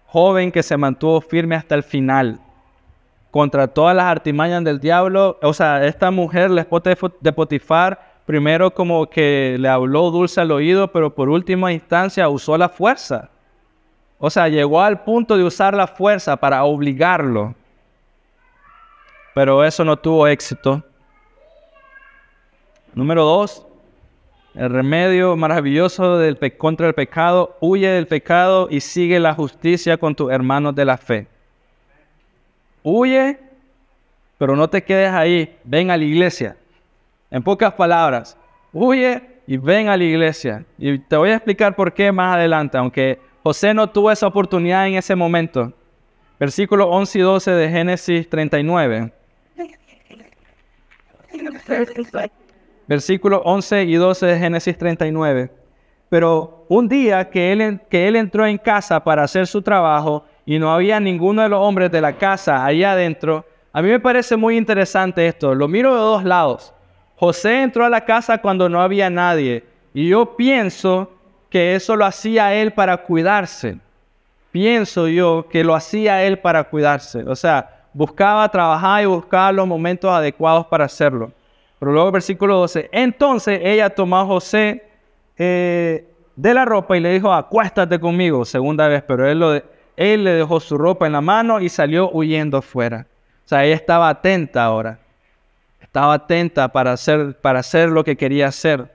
joven 0.06 0.50
que 0.50 0.62
se 0.62 0.78
mantuvo 0.78 1.20
firme 1.20 1.56
hasta 1.56 1.74
el 1.74 1.82
final 1.82 2.40
contra 3.34 3.66
todas 3.66 3.96
las 3.96 4.04
artimañas 4.04 4.62
del 4.62 4.78
diablo. 4.78 5.40
O 5.42 5.52
sea, 5.52 5.84
esta 5.84 6.12
mujer, 6.12 6.52
la 6.52 6.60
esposa 6.60 6.94
de 7.18 7.32
Potifar, 7.32 8.20
primero 8.26 8.72
como 8.72 9.10
que 9.10 9.56
le 9.58 9.68
habló 9.68 10.12
dulce 10.12 10.40
al 10.40 10.52
oído, 10.52 10.92
pero 10.92 11.12
por 11.12 11.28
última 11.28 11.72
instancia 11.72 12.28
usó 12.28 12.56
la 12.56 12.68
fuerza. 12.68 13.30
O 14.18 14.30
sea, 14.30 14.48
llegó 14.48 14.80
al 14.80 15.02
punto 15.02 15.36
de 15.36 15.42
usar 15.42 15.74
la 15.74 15.88
fuerza 15.88 16.36
para 16.36 16.62
obligarlo. 16.62 17.56
Pero 19.34 19.64
eso 19.64 19.84
no 19.84 19.96
tuvo 19.96 20.28
éxito. 20.28 20.84
Número 22.94 23.24
dos, 23.24 23.66
el 24.54 24.70
remedio 24.70 25.34
maravilloso 25.34 26.20
contra 26.56 26.86
el 26.86 26.94
pecado, 26.94 27.56
huye 27.58 27.88
del 27.88 28.06
pecado 28.06 28.68
y 28.70 28.78
sigue 28.78 29.18
la 29.18 29.34
justicia 29.34 29.96
con 29.96 30.14
tus 30.14 30.30
hermanos 30.30 30.76
de 30.76 30.84
la 30.84 30.96
fe. 30.96 31.33
Huye, 32.84 33.38
pero 34.36 34.54
no 34.54 34.68
te 34.68 34.84
quedes 34.84 35.10
ahí. 35.10 35.56
Ven 35.64 35.90
a 35.90 35.96
la 35.96 36.04
iglesia. 36.04 36.54
En 37.30 37.42
pocas 37.42 37.72
palabras, 37.72 38.36
huye 38.72 39.22
y 39.46 39.56
ven 39.56 39.88
a 39.88 39.96
la 39.96 40.04
iglesia. 40.04 40.64
Y 40.76 40.98
te 40.98 41.16
voy 41.16 41.30
a 41.30 41.36
explicar 41.36 41.74
por 41.74 41.94
qué 41.94 42.12
más 42.12 42.36
adelante, 42.36 42.76
aunque 42.76 43.18
José 43.42 43.72
no 43.72 43.88
tuvo 43.88 44.12
esa 44.12 44.26
oportunidad 44.26 44.86
en 44.86 44.94
ese 44.94 45.16
momento. 45.16 45.72
Versículos 46.38 46.86
11 46.90 47.18
y 47.18 47.22
12 47.22 47.50
de 47.52 47.70
Génesis 47.70 48.28
39. 48.28 49.12
Versículos 52.86 53.40
11 53.44 53.84
y 53.84 53.94
12 53.94 54.26
de 54.26 54.38
Génesis 54.38 54.76
39. 54.76 55.50
Pero 56.10 56.66
un 56.68 56.86
día 56.86 57.30
que 57.30 57.50
él, 57.50 57.80
que 57.88 58.06
él 58.06 58.16
entró 58.16 58.46
en 58.46 58.58
casa 58.58 59.02
para 59.02 59.24
hacer 59.24 59.46
su 59.46 59.62
trabajo, 59.62 60.26
y 60.46 60.58
no 60.58 60.72
había 60.72 61.00
ninguno 61.00 61.42
de 61.42 61.48
los 61.48 61.60
hombres 61.60 61.90
de 61.90 62.00
la 62.00 62.14
casa 62.14 62.64
allá 62.64 62.92
adentro, 62.92 63.44
a 63.72 63.82
mí 63.82 63.88
me 63.88 64.00
parece 64.00 64.36
muy 64.36 64.56
interesante 64.56 65.26
esto. 65.26 65.54
Lo 65.54 65.66
miro 65.66 65.94
de 65.94 66.00
dos 66.00 66.24
lados. 66.24 66.72
José 67.16 67.62
entró 67.62 67.84
a 67.84 67.88
la 67.88 68.04
casa 68.04 68.38
cuando 68.38 68.68
no 68.68 68.80
había 68.80 69.10
nadie 69.10 69.64
y 69.92 70.08
yo 70.08 70.36
pienso 70.36 71.10
que 71.50 71.74
eso 71.74 71.96
lo 71.96 72.04
hacía 72.04 72.54
él 72.54 72.72
para 72.72 72.98
cuidarse. 72.98 73.78
Pienso 74.50 75.08
yo 75.08 75.46
que 75.48 75.64
lo 75.64 75.74
hacía 75.74 76.22
él 76.24 76.38
para 76.38 76.64
cuidarse. 76.64 77.24
O 77.24 77.34
sea, 77.34 77.86
buscaba 77.92 78.48
trabajar 78.48 79.02
y 79.02 79.06
buscaba 79.06 79.52
los 79.52 79.66
momentos 79.66 80.10
adecuados 80.10 80.66
para 80.66 80.84
hacerlo. 80.84 81.32
Pero 81.78 81.92
luego 81.92 82.12
versículo 82.12 82.58
12, 82.58 82.90
entonces 82.92 83.60
ella 83.62 83.90
tomó 83.90 84.18
a 84.18 84.24
José 84.24 84.84
eh, 85.36 86.08
de 86.36 86.54
la 86.54 86.64
ropa 86.64 86.96
y 86.96 87.00
le 87.00 87.12
dijo, 87.12 87.32
acuéstate 87.32 87.98
conmigo, 87.98 88.44
segunda 88.44 88.88
vez, 88.88 89.02
pero 89.02 89.28
él 89.28 89.38
lo, 89.38 89.60
él 89.96 90.24
le 90.24 90.32
dejó 90.32 90.60
su 90.60 90.76
ropa 90.76 91.06
en 91.06 91.12
la 91.12 91.20
mano 91.20 91.60
y 91.60 91.68
salió 91.68 92.10
huyendo 92.10 92.58
afuera. 92.58 93.06
O 93.44 93.48
sea, 93.48 93.64
ella 93.64 93.76
estaba 93.76 94.08
atenta 94.08 94.64
ahora. 94.64 94.98
Estaba 95.80 96.14
atenta 96.14 96.68
para 96.68 96.92
hacer, 96.92 97.38
para 97.40 97.60
hacer 97.60 97.90
lo 97.90 98.02
que 98.02 98.16
quería 98.16 98.48
hacer. 98.48 98.92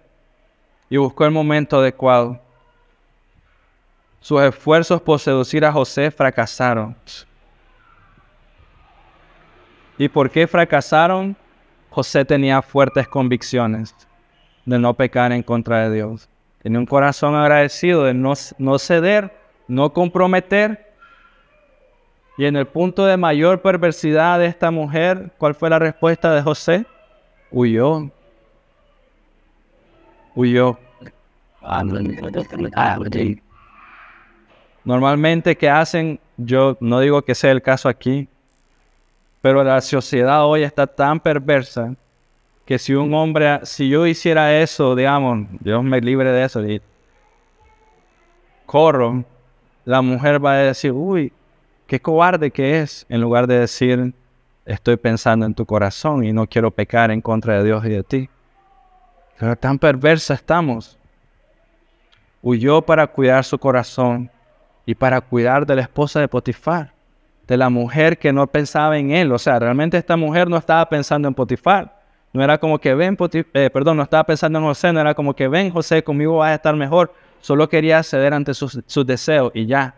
Y 0.90 0.98
buscó 0.98 1.26
el 1.26 1.32
momento 1.32 1.80
adecuado. 1.80 2.42
Sus 4.20 4.42
esfuerzos 4.42 5.02
por 5.02 5.20
seducir 5.20 5.64
a 5.64 5.72
José 5.72 6.12
fracasaron. 6.12 6.96
¿Y 9.98 10.10
por 10.10 10.30
qué 10.30 10.48
fracasaron? 10.48 11.36
José 11.90 12.26
tenía 12.26 12.62
fuertes 12.62 13.08
convicciones 13.08 13.96
de 14.66 14.78
no 14.78 14.94
pecar 14.94 15.32
en 15.32 15.42
contra 15.42 15.88
de 15.90 15.96
Dios. 15.96 16.30
Tenía 16.62 16.80
un 16.80 16.86
corazón 16.86 17.36
agradecido 17.36 18.04
de 18.04 18.14
no, 18.14 18.34
no 18.58 18.78
ceder, 18.78 19.34
no 19.68 19.94
comprometer 19.94 20.89
y 22.40 22.46
en 22.46 22.56
el 22.56 22.68
punto 22.68 23.06
de 23.06 23.18
mayor 23.18 23.62
perversidad 23.62 24.40
de 24.40 24.46
esta 24.46 24.72
mujer, 24.72 25.30
¿cuál 25.38 25.54
fue 25.54 25.70
la 25.70 25.78
respuesta 25.78 26.34
de 26.34 26.42
José? 26.42 26.86
Huyó. 27.52 28.10
Huyó. 30.34 30.80
Normalmente, 34.86 35.58
¿qué 35.58 35.70
hacen? 35.70 36.18
Yo 36.38 36.78
no 36.80 37.02
digo 37.02 37.22
que 37.24 37.36
sea 37.36 37.52
el 37.52 37.62
caso 37.62 37.90
aquí, 37.90 38.30
pero 39.42 39.62
la 39.62 39.82
sociedad 39.82 40.46
hoy 40.46 40.64
está 40.64 40.88
tan 40.88 41.20
perversa 41.20 41.94
que 42.64 42.80
si 42.80 42.94
un 42.94 43.14
hombre, 43.16 43.60
si 43.64 43.90
yo 43.90 44.08
hiciera 44.08 44.58
eso, 44.62 44.96
digamos, 44.96 45.46
Dios 45.60 45.84
me 45.84 46.00
libre 46.00 46.32
de 46.32 46.46
eso, 46.46 46.66
y 46.66 46.82
corro, 48.66 49.26
la 49.84 50.02
mujer 50.02 50.44
va 50.44 50.54
a 50.54 50.58
decir, 50.60 50.94
uy, 50.94 51.34
qué 51.90 52.00
cobarde 52.00 52.52
que 52.52 52.82
es, 52.82 53.06
en 53.10 53.20
lugar 53.20 53.48
de 53.48 53.62
decir, 53.62 54.14
estoy 54.64 54.96
pensando 54.96 55.48
en 55.48 55.56
tu 55.56 55.66
corazón 55.66 56.24
y 56.24 56.32
no 56.32 56.46
quiero 56.46 56.70
pecar 56.70 57.10
en 57.10 57.20
contra 57.20 57.58
de 57.58 57.64
Dios 57.64 57.84
y 57.84 57.90
de 57.90 58.04
ti. 58.04 58.30
Pero 59.40 59.56
tan 59.56 59.80
perversa 59.80 60.36
estamos. 60.36 61.00
Huyó 62.44 62.84
para 62.84 63.08
cuidar 63.08 63.44
su 63.44 63.58
corazón 63.58 64.30
y 64.86 64.94
para 64.94 65.20
cuidar 65.20 65.66
de 65.66 65.78
la 65.78 65.82
esposa 65.82 66.20
de 66.20 66.28
Potifar, 66.28 66.94
de 67.48 67.58
la 67.58 67.70
mujer 67.72 68.20
que 68.20 68.32
no 68.32 68.46
pensaba 68.46 69.00
en 69.00 69.10
él. 69.10 69.32
O 69.32 69.40
sea, 69.40 69.58
realmente 69.58 69.98
esta 69.98 70.16
mujer 70.16 70.48
no 70.48 70.58
estaba 70.58 70.88
pensando 70.88 71.28
en 71.28 71.34
Potifar. 71.34 71.98
No 72.32 72.44
era 72.44 72.60
como 72.60 72.78
que 72.78 72.94
ven, 72.94 73.18
eh, 73.34 73.70
perdón, 73.74 73.98
no 73.98 74.04
estaba 74.04 74.24
pensando 74.26 74.60
en 74.60 74.66
José, 74.66 74.94
no 74.94 75.00
era 75.00 75.16
como 75.16 75.36
que 75.36 75.48
ven, 75.48 75.72
José, 75.72 76.04
conmigo 76.04 76.38
vas 76.38 76.52
a 76.52 76.56
estar 76.56 76.76
mejor. 76.76 77.12
Solo 77.42 77.68
quería 77.68 78.04
ceder 78.04 78.36
ante 78.36 78.54
sus, 78.54 78.80
sus 78.86 79.08
deseos 79.08 79.52
y 79.56 79.66
ya 79.66 79.96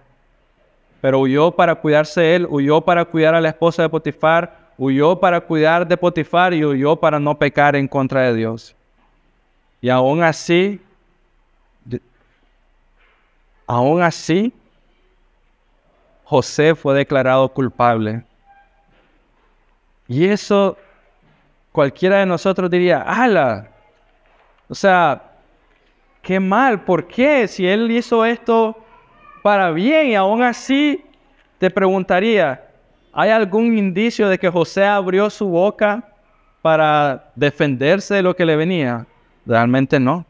pero 1.02 1.20
huyó 1.20 1.52
para 1.52 1.76
cuidarse 1.76 2.36
él, 2.36 2.48
huyó 2.50 2.82
para 2.82 3.04
cuidar 3.04 3.34
a 3.34 3.42
la 3.42 3.50
esposa 3.50 3.82
de 3.82 3.90
Potifar, 3.90 4.72
huyó 4.78 5.20
para 5.20 5.42
cuidar 5.42 5.88
de 5.88 5.98
Potifar 5.98 6.54
y 6.54 6.64
huyó 6.64 6.96
para 6.96 7.20
no 7.20 7.38
pecar 7.38 7.76
en 7.76 7.88
contra 7.88 8.22
de 8.22 8.36
Dios. 8.36 8.76
Y 9.82 9.90
aún 9.90 10.22
así, 10.22 10.80
aún 13.66 14.02
así, 14.04 14.54
José 16.24 16.76
fue 16.76 16.94
declarado 16.94 17.50
culpable. 17.50 18.24
Y 20.08 20.26
eso 20.26 20.78
cualquiera 21.72 22.20
de 22.20 22.26
nosotros 22.28 22.70
diría, 22.70 23.02
ala, 23.02 23.70
o 24.70 24.76
sea, 24.76 25.32
qué 26.22 26.40
mal, 26.40 26.84
¿por 26.84 27.08
qué? 27.08 27.48
Si 27.48 27.68
él 27.68 27.90
hizo 27.90 28.24
esto 28.24 28.81
para 29.42 29.72
bien 29.72 30.08
y 30.08 30.16
aún 30.16 30.42
así 30.44 31.04
te 31.58 31.70
preguntaría, 31.70 32.68
¿hay 33.14 33.30
algún 33.30 33.78
indicio 33.78 34.28
de 34.30 34.38
que 34.38 34.50
José 34.50 34.86
abrió 34.86 35.30
su 35.30 35.48
boca 35.48 36.04
para 36.62 37.32
defenderse 37.36 38.16
de 38.16 38.22
lo 38.22 38.36
que 38.36 38.46
le 38.46 38.56
venía? 38.56 39.06
Realmente 39.46 40.00
no. 40.00 40.26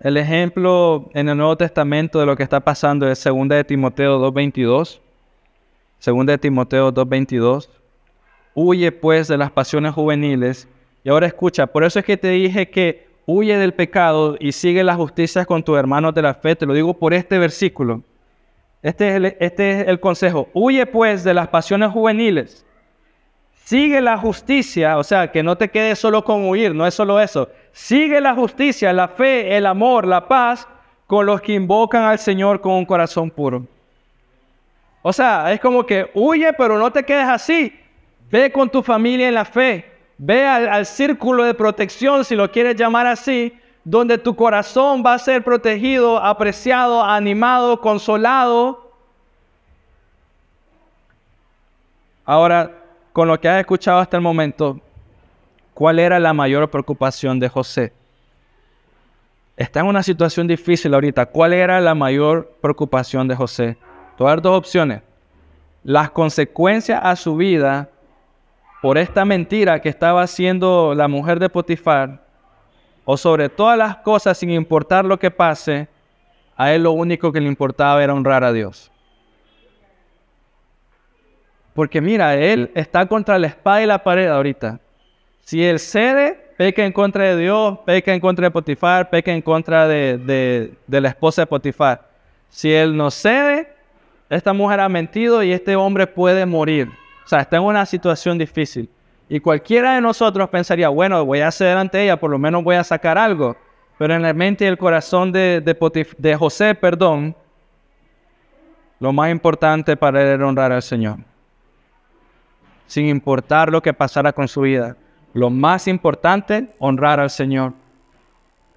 El 0.00 0.16
ejemplo 0.16 1.08
en 1.14 1.28
el 1.28 1.36
Nuevo 1.36 1.56
Testamento 1.56 2.20
de 2.20 2.26
lo 2.26 2.36
que 2.36 2.42
está 2.42 2.60
pasando 2.60 3.08
es 3.08 3.24
2 3.24 3.48
de 3.48 3.64
Timoteo 3.64 4.20
2.22. 4.20 5.00
2 6.04 6.26
de 6.26 6.38
Timoteo 6.38 6.92
2.22. 6.92 7.68
Huye 8.54 8.92
pues 8.92 9.28
de 9.28 9.38
las 9.38 9.50
pasiones 9.50 9.94
juveniles. 9.94 10.68
Y 11.02 11.08
ahora 11.08 11.26
escucha, 11.26 11.66
por 11.66 11.84
eso 11.84 11.98
es 11.98 12.04
que 12.04 12.16
te 12.16 12.28
dije 12.28 12.68
que 12.68 13.13
huye 13.26 13.56
del 13.56 13.74
pecado 13.74 14.36
y 14.38 14.52
sigue 14.52 14.84
la 14.84 14.94
justicia 14.94 15.44
con 15.44 15.62
tus 15.62 15.78
hermanos 15.78 16.14
de 16.14 16.22
la 16.22 16.34
fe. 16.34 16.56
Te 16.56 16.66
lo 16.66 16.74
digo 16.74 16.94
por 16.94 17.14
este 17.14 17.38
versículo. 17.38 18.02
Este 18.82 19.08
es 19.08 19.14
el, 19.14 19.24
este 19.40 19.70
es 19.70 19.88
el 19.88 20.00
consejo. 20.00 20.48
Huye 20.52 20.86
pues 20.86 21.24
de 21.24 21.34
las 21.34 21.48
pasiones 21.48 21.90
juveniles. 21.90 22.66
Sigue 23.64 24.02
la 24.02 24.18
justicia, 24.18 24.98
o 24.98 25.02
sea, 25.02 25.32
que 25.32 25.42
no 25.42 25.56
te 25.56 25.70
quedes 25.70 25.98
solo 25.98 26.22
con 26.22 26.46
huir, 26.46 26.74
no 26.74 26.86
es 26.86 26.92
solo 26.92 27.18
eso. 27.18 27.48
Sigue 27.72 28.20
la 28.20 28.34
justicia, 28.34 28.92
la 28.92 29.08
fe, 29.08 29.56
el 29.56 29.64
amor, 29.64 30.06
la 30.06 30.28
paz 30.28 30.68
con 31.06 31.24
los 31.24 31.40
que 31.40 31.54
invocan 31.54 32.02
al 32.02 32.18
Señor 32.18 32.60
con 32.60 32.72
un 32.72 32.84
corazón 32.84 33.30
puro. 33.30 33.66
O 35.00 35.14
sea, 35.14 35.50
es 35.50 35.60
como 35.60 35.86
que 35.86 36.10
huye, 36.12 36.52
pero 36.52 36.78
no 36.78 36.92
te 36.92 37.04
quedes 37.04 37.26
así. 37.26 37.72
Ve 38.30 38.52
con 38.52 38.68
tu 38.68 38.82
familia 38.82 39.28
en 39.28 39.34
la 39.34 39.46
fe. 39.46 39.93
Ve 40.18 40.46
al, 40.46 40.86
círculo 40.86 41.44
de 41.44 41.54
protección, 41.54 42.24
si 42.24 42.36
lo 42.36 42.50
quieres 42.50 42.76
llamar 42.76 43.06
así, 43.06 43.52
donde 43.82 44.16
tu 44.16 44.34
corazón 44.34 45.02
va 45.04 45.14
a 45.14 45.18
ser 45.18 45.42
protegido, 45.42 46.18
apreciado, 46.18 47.02
animado, 47.02 47.80
consolado. 47.80 48.92
Ahora, 52.24 52.70
con 53.12 53.28
lo 53.28 53.38
que 53.40 53.48
has 53.48 53.60
escuchado 53.60 53.98
hasta 53.98 54.16
el 54.16 54.22
momento, 54.22 54.80
¿cuál 55.74 55.98
era 55.98 56.18
la 56.18 56.32
mayor 56.32 56.70
preocupación 56.70 57.38
de 57.38 57.48
José? 57.48 57.92
Está 59.56 59.80
en 59.80 59.86
una 59.86 60.02
situación 60.02 60.46
difícil 60.46 60.94
ahorita. 60.94 61.26
¿Cuál 61.26 61.52
era 61.52 61.80
la 61.80 61.94
mayor 61.94 62.56
preocupación 62.60 63.28
de 63.28 63.36
José? 63.36 63.76
Te 64.16 64.24
dos 64.24 64.58
opciones. 64.58 65.02
Las 65.84 66.10
consecuencias 66.10 67.00
a 67.02 67.14
su 67.14 67.36
vida 67.36 67.90
por 68.84 68.98
esta 68.98 69.24
mentira 69.24 69.80
que 69.80 69.88
estaba 69.88 70.20
haciendo 70.20 70.92
la 70.94 71.08
mujer 71.08 71.40
de 71.40 71.48
Potifar, 71.48 72.22
o 73.06 73.16
sobre 73.16 73.48
todas 73.48 73.78
las 73.78 73.96
cosas, 73.96 74.36
sin 74.36 74.50
importar 74.50 75.06
lo 75.06 75.18
que 75.18 75.30
pase, 75.30 75.88
a 76.54 76.70
él 76.70 76.82
lo 76.82 76.92
único 76.92 77.32
que 77.32 77.40
le 77.40 77.48
importaba 77.48 78.04
era 78.04 78.12
honrar 78.12 78.44
a 78.44 78.52
Dios. 78.52 78.92
Porque 81.72 82.02
mira, 82.02 82.36
él 82.36 82.70
está 82.74 83.06
contra 83.06 83.38
la 83.38 83.46
espada 83.46 83.82
y 83.82 83.86
la 83.86 84.04
pared 84.04 84.28
ahorita. 84.28 84.78
Si 85.40 85.64
él 85.64 85.78
cede, 85.78 86.52
peca 86.58 86.84
en 86.84 86.92
contra 86.92 87.24
de 87.24 87.38
Dios, 87.38 87.78
peca 87.86 88.12
en 88.12 88.20
contra 88.20 88.48
de 88.48 88.50
Potifar, 88.50 89.08
peca 89.08 89.32
en 89.32 89.40
contra 89.40 89.88
de, 89.88 90.76
de 90.86 91.00
la 91.00 91.08
esposa 91.08 91.40
de 91.40 91.46
Potifar. 91.46 92.06
Si 92.50 92.70
él 92.70 92.94
no 92.94 93.10
cede, 93.10 93.66
esta 94.28 94.52
mujer 94.52 94.80
ha 94.80 94.90
mentido 94.90 95.42
y 95.42 95.52
este 95.52 95.74
hombre 95.74 96.06
puede 96.06 96.44
morir. 96.44 96.90
O 97.24 97.28
sea, 97.28 97.40
está 97.40 97.56
en 97.56 97.62
una 97.62 97.86
situación 97.86 98.36
difícil. 98.38 98.88
Y 99.28 99.40
cualquiera 99.40 99.94
de 99.94 100.00
nosotros 100.00 100.48
pensaría, 100.50 100.88
bueno, 100.88 101.24
voy 101.24 101.40
a 101.40 101.50
ceder 101.50 101.76
ante 101.76 102.02
ella, 102.02 102.18
por 102.18 102.30
lo 102.30 102.38
menos 102.38 102.62
voy 102.62 102.76
a 102.76 102.84
sacar 102.84 103.16
algo. 103.16 103.56
Pero 103.98 104.14
en 104.14 104.22
la 104.22 104.34
mente 104.34 104.64
y 104.64 104.68
el 104.68 104.76
corazón 104.76 105.32
de, 105.32 105.60
de, 106.18 106.36
José, 106.36 106.74
perdón, 106.74 107.34
lo 109.00 109.12
más 109.12 109.30
importante 109.30 109.96
para 109.96 110.20
él 110.20 110.28
era 110.28 110.46
honrar 110.46 110.72
al 110.72 110.82
Señor. 110.82 111.18
Sin 112.86 113.06
importar 113.06 113.70
lo 113.70 113.80
que 113.80 113.94
pasara 113.94 114.32
con 114.32 114.46
su 114.46 114.62
vida. 114.62 114.96
Lo 115.32 115.48
más 115.48 115.88
importante, 115.88 116.68
honrar 116.78 117.18
al 117.18 117.30
Señor. 117.30 117.72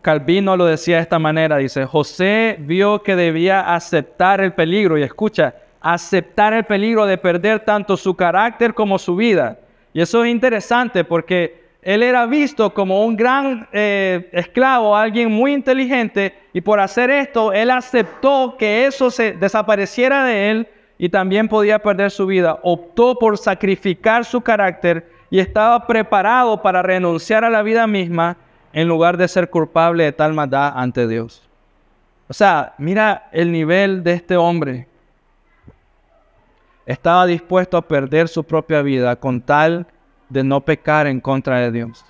Calvino 0.01 0.55
lo 0.55 0.65
decía 0.65 0.97
de 0.97 1.01
esta 1.01 1.19
manera, 1.19 1.57
dice, 1.57 1.85
José 1.85 2.55
vio 2.59 3.03
que 3.03 3.15
debía 3.15 3.75
aceptar 3.75 4.39
el 4.39 4.53
peligro 4.53 4.97
y 4.97 5.03
escucha, 5.03 5.55
aceptar 5.81 6.53
el 6.53 6.63
peligro 6.63 7.05
de 7.05 7.17
perder 7.17 7.59
tanto 7.61 7.97
su 7.97 8.15
carácter 8.15 8.73
como 8.73 8.97
su 8.97 9.15
vida. 9.15 9.59
Y 9.93 10.01
eso 10.01 10.23
es 10.23 10.31
interesante 10.31 11.03
porque 11.03 11.67
él 11.81 12.03
era 12.03 12.25
visto 12.25 12.73
como 12.73 13.05
un 13.05 13.15
gran 13.15 13.67
eh, 13.71 14.29
esclavo, 14.33 14.95
alguien 14.95 15.31
muy 15.31 15.53
inteligente, 15.53 16.35
y 16.51 16.61
por 16.61 16.79
hacer 16.79 17.09
esto, 17.09 17.53
él 17.53 17.71
aceptó 17.71 18.55
que 18.57 18.85
eso 18.85 19.09
se 19.09 19.33
desapareciera 19.33 20.25
de 20.25 20.51
él 20.51 20.67
y 20.97 21.09
también 21.09 21.47
podía 21.47 21.79
perder 21.79 22.11
su 22.11 22.25
vida. 22.25 22.59
Optó 22.63 23.17
por 23.17 23.37
sacrificar 23.37 24.25
su 24.25 24.41
carácter 24.41 25.09
y 25.29 25.39
estaba 25.39 25.85
preparado 25.87 26.61
para 26.61 26.81
renunciar 26.81 27.45
a 27.45 27.49
la 27.49 27.61
vida 27.61 27.87
misma 27.87 28.37
en 28.73 28.87
lugar 28.87 29.17
de 29.17 29.27
ser 29.27 29.49
culpable 29.49 30.03
de 30.03 30.11
tal 30.11 30.33
maldad 30.33 30.73
ante 30.75 31.07
Dios. 31.07 31.47
O 32.27 32.33
sea, 32.33 32.73
mira 32.77 33.29
el 33.31 33.51
nivel 33.51 34.03
de 34.03 34.13
este 34.13 34.35
hombre 34.35 34.87
estaba 36.87 37.25
dispuesto 37.25 37.75
a 37.75 37.85
perder 37.85 38.29
su 38.29 38.45
propia 38.45 38.81
vida 38.81 39.17
con 39.17 39.41
tal 39.41 39.85
de 40.29 40.41
no 40.41 40.61
pecar 40.61 41.05
en 41.05 41.19
contra 41.19 41.59
de 41.59 41.69
Dios. 41.69 42.05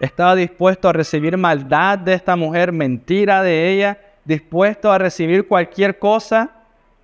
Estaba 0.00 0.34
dispuesto 0.34 0.88
a 0.88 0.92
recibir 0.92 1.36
maldad 1.36 1.96
de 1.96 2.12
esta 2.12 2.34
mujer, 2.34 2.72
mentira 2.72 3.42
de 3.42 3.70
ella, 3.70 3.98
dispuesto 4.24 4.90
a 4.90 4.98
recibir 4.98 5.46
cualquier 5.46 6.00
cosa 6.00 6.50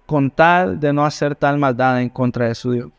con 0.06 0.28
tal 0.28 0.80
de 0.80 0.92
no 0.92 1.06
hacer 1.06 1.36
tal 1.36 1.56
maldad 1.56 2.02
en 2.02 2.08
contra 2.08 2.48
de 2.48 2.54
su 2.56 2.72
Dios. 2.72 2.90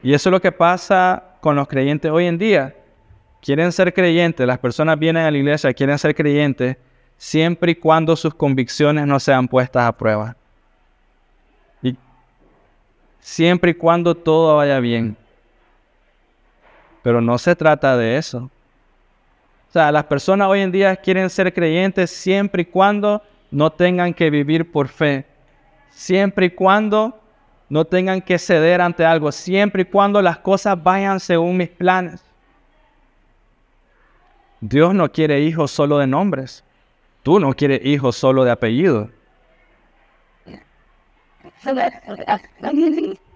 Y 0.00 0.14
eso 0.14 0.28
es 0.28 0.32
lo 0.32 0.40
que 0.40 0.52
pasa 0.52 1.24
con 1.40 1.56
los 1.56 1.66
creyentes 1.66 2.10
hoy 2.10 2.26
en 2.26 2.38
día. 2.38 2.76
Quieren 3.40 3.72
ser 3.72 3.92
creyentes, 3.92 4.46
las 4.46 4.60
personas 4.60 4.96
vienen 4.96 5.26
a 5.26 5.30
la 5.30 5.38
iglesia, 5.38 5.74
quieren 5.74 5.98
ser 5.98 6.14
creyentes, 6.14 6.76
siempre 7.16 7.72
y 7.72 7.74
cuando 7.74 8.14
sus 8.14 8.32
convicciones 8.32 9.08
no 9.08 9.18
sean 9.18 9.48
puestas 9.48 9.84
a 9.84 9.92
prueba 9.92 10.36
siempre 13.22 13.70
y 13.70 13.74
cuando 13.74 14.14
todo 14.14 14.56
vaya 14.56 14.78
bien. 14.80 15.16
Pero 17.02 17.22
no 17.22 17.38
se 17.38 17.56
trata 17.56 17.96
de 17.96 18.18
eso. 18.18 18.50
O 19.68 19.72
sea, 19.72 19.90
las 19.90 20.04
personas 20.04 20.48
hoy 20.48 20.60
en 20.60 20.70
día 20.70 20.94
quieren 20.96 21.30
ser 21.30 21.54
creyentes 21.54 22.10
siempre 22.10 22.62
y 22.62 22.66
cuando 22.66 23.22
no 23.50 23.70
tengan 23.70 24.12
que 24.12 24.28
vivir 24.28 24.70
por 24.70 24.88
fe. 24.88 25.24
Siempre 25.88 26.46
y 26.46 26.50
cuando 26.50 27.18
no 27.68 27.86
tengan 27.86 28.20
que 28.20 28.38
ceder 28.38 28.82
ante 28.82 29.04
algo. 29.04 29.32
Siempre 29.32 29.82
y 29.82 29.86
cuando 29.86 30.20
las 30.20 30.38
cosas 30.38 30.80
vayan 30.82 31.18
según 31.18 31.56
mis 31.56 31.70
planes. 31.70 32.22
Dios 34.60 34.94
no 34.94 35.10
quiere 35.10 35.40
hijos 35.40 35.70
solo 35.70 35.98
de 35.98 36.06
nombres. 36.06 36.62
Tú 37.22 37.40
no 37.40 37.54
quieres 37.54 37.84
hijos 37.84 38.16
solo 38.16 38.44
de 38.44 38.50
apellido. 38.50 39.10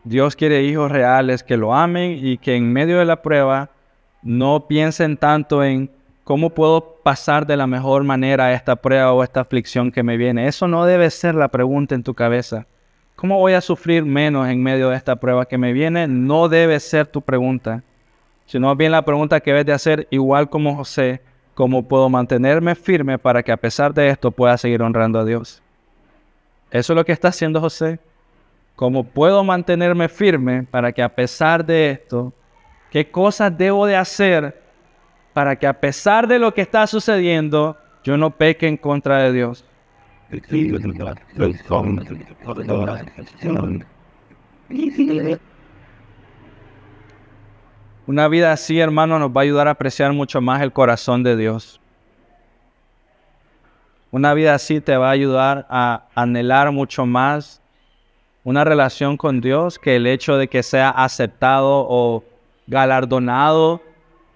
Dios 0.05 0.37
quiere 0.37 0.63
hijos 0.63 0.91
reales 0.91 1.43
que 1.43 1.57
lo 1.57 1.75
amen 1.75 2.19
y 2.21 2.39
que 2.39 2.57
en 2.57 2.73
medio 2.73 2.99
de 2.99 3.05
la 3.05 3.23
prueba 3.23 3.71
no 4.23 4.67
piensen 4.67 5.17
tanto 5.17 5.63
en 5.65 5.91
cómo 6.25 6.51
puedo 6.51 6.97
pasar 7.03 7.47
de 7.47 7.57
la 7.57 7.67
mejor 7.67 8.03
manera 8.03 8.53
esta 8.53 8.77
prueba 8.77 9.13
o 9.13 9.23
esta 9.23 9.41
aflicción 9.41 9.93
que 9.93 10.03
me 10.03 10.17
viene. 10.17 10.49
Eso 10.49 10.67
no 10.67 10.85
debe 10.85 11.11
ser 11.11 11.35
la 11.35 11.49
pregunta 11.49 11.95
en 11.95 12.03
tu 12.03 12.15
cabeza. 12.15 12.67
¿Cómo 13.15 13.39
voy 13.39 13.55
a 13.55 13.61
sufrir 13.61 14.05
menos 14.05 14.49
en 14.49 14.63
medio 14.63 14.91
de 14.91 14.97
esta 14.97 15.17
prueba 15.17 15.47
que 15.47 15.57
me 15.57 15.73
viene? 15.73 16.07
No 16.07 16.49
debe 16.49 16.79
ser 16.81 17.07
tu 17.07 17.23
pregunta, 17.23 17.83
sino 18.45 18.75
bien 18.77 18.93
la 18.93 19.05
pregunta 19.05 19.41
que 19.41 19.53
debes 19.53 19.67
de 19.67 19.73
hacer 19.73 20.09
igual 20.11 20.51
como 20.51 20.77
José, 20.77 21.23
¿cómo 21.55 21.87
puedo 21.87 22.09
mantenerme 22.09 22.75
firme 22.75 23.19
para 23.19 23.43
que 23.43 23.53
a 23.53 23.57
pesar 23.57 23.95
de 23.95 24.09
esto 24.09 24.31
pueda 24.31 24.59
seguir 24.59 24.83
honrando 24.83 25.19
a 25.19 25.25
Dios? 25.25 25.63
Eso 26.71 26.93
es 26.93 26.97
lo 26.97 27.05
que 27.05 27.13
está 27.13 27.29
haciendo 27.29 27.61
José. 27.61 27.99
¿Cómo 28.77 29.05
puedo 29.05 29.43
mantenerme 29.43 30.07
firme 30.09 30.63
para 30.65 30.93
que 30.93 31.03
a 31.03 31.09
pesar 31.09 31.65
de 31.65 31.91
esto, 31.91 32.35
qué 32.91 33.11
cosas 33.11 33.57
debo 33.57 33.87
de 33.87 33.97
hacer 33.97 34.63
para 35.33 35.57
que 35.57 35.67
a 35.67 35.81
pesar 35.81 36.29
de 36.29 36.39
lo 36.39 36.53
que 36.53 36.61
está 36.61 36.87
sucediendo, 36.87 37.77
yo 38.05 38.19
no 38.19 38.31
peque 38.31 38.69
en 38.69 38.77
contra 38.77 39.23
de 39.23 39.33
Dios? 39.33 39.65
Una 48.07 48.29
vida 48.29 48.53
así, 48.53 48.79
hermano, 48.79 49.19
nos 49.19 49.31
va 49.31 49.41
a 49.41 49.45
ayudar 49.45 49.69
a 49.69 49.73
apreciar 49.73 50.13
mucho 50.13 50.41
más 50.41 50.61
el 50.61 50.73
corazón 50.73 51.23
de 51.23 51.37
Dios. 51.37 51.81
Una 54.11 54.35
vida 54.35 54.55
así 54.55 54.81
te 54.81 54.97
va 54.97 55.09
a 55.09 55.13
ayudar 55.13 55.67
a 55.71 56.09
anhelar 56.15 56.73
mucho 56.73 57.07
más 57.07 57.63
una 58.47 58.63
relación 58.63 59.17
con 59.17 59.41
Dios 59.41 59.77
que 59.77 59.97
el 59.97 60.07
hecho 60.07 60.37
de 60.37 60.47
que 60.47 60.63
sea 60.63 60.91
aceptado 60.91 61.85
o 61.89 62.23
galardonado 62.69 63.83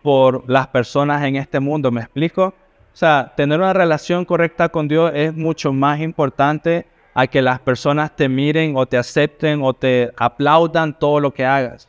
por 0.02 0.50
las 0.50 0.66
personas 0.66 1.22
en 1.22 1.36
este 1.36 1.60
mundo. 1.60 1.92
¿Me 1.92 2.00
explico? 2.00 2.46
O 2.46 2.96
sea, 2.96 3.32
tener 3.36 3.60
una 3.60 3.72
relación 3.72 4.24
correcta 4.24 4.68
con 4.68 4.88
Dios 4.88 5.12
es 5.14 5.32
mucho 5.32 5.72
más 5.72 6.00
importante 6.00 6.88
a 7.14 7.28
que 7.28 7.40
las 7.40 7.60
personas 7.60 8.16
te 8.16 8.28
miren 8.28 8.76
o 8.76 8.84
te 8.84 8.98
acepten 8.98 9.62
o 9.62 9.74
te 9.74 10.10
aplaudan 10.16 10.92
todo 10.98 11.20
lo 11.20 11.32
que 11.32 11.46
hagas. 11.46 11.88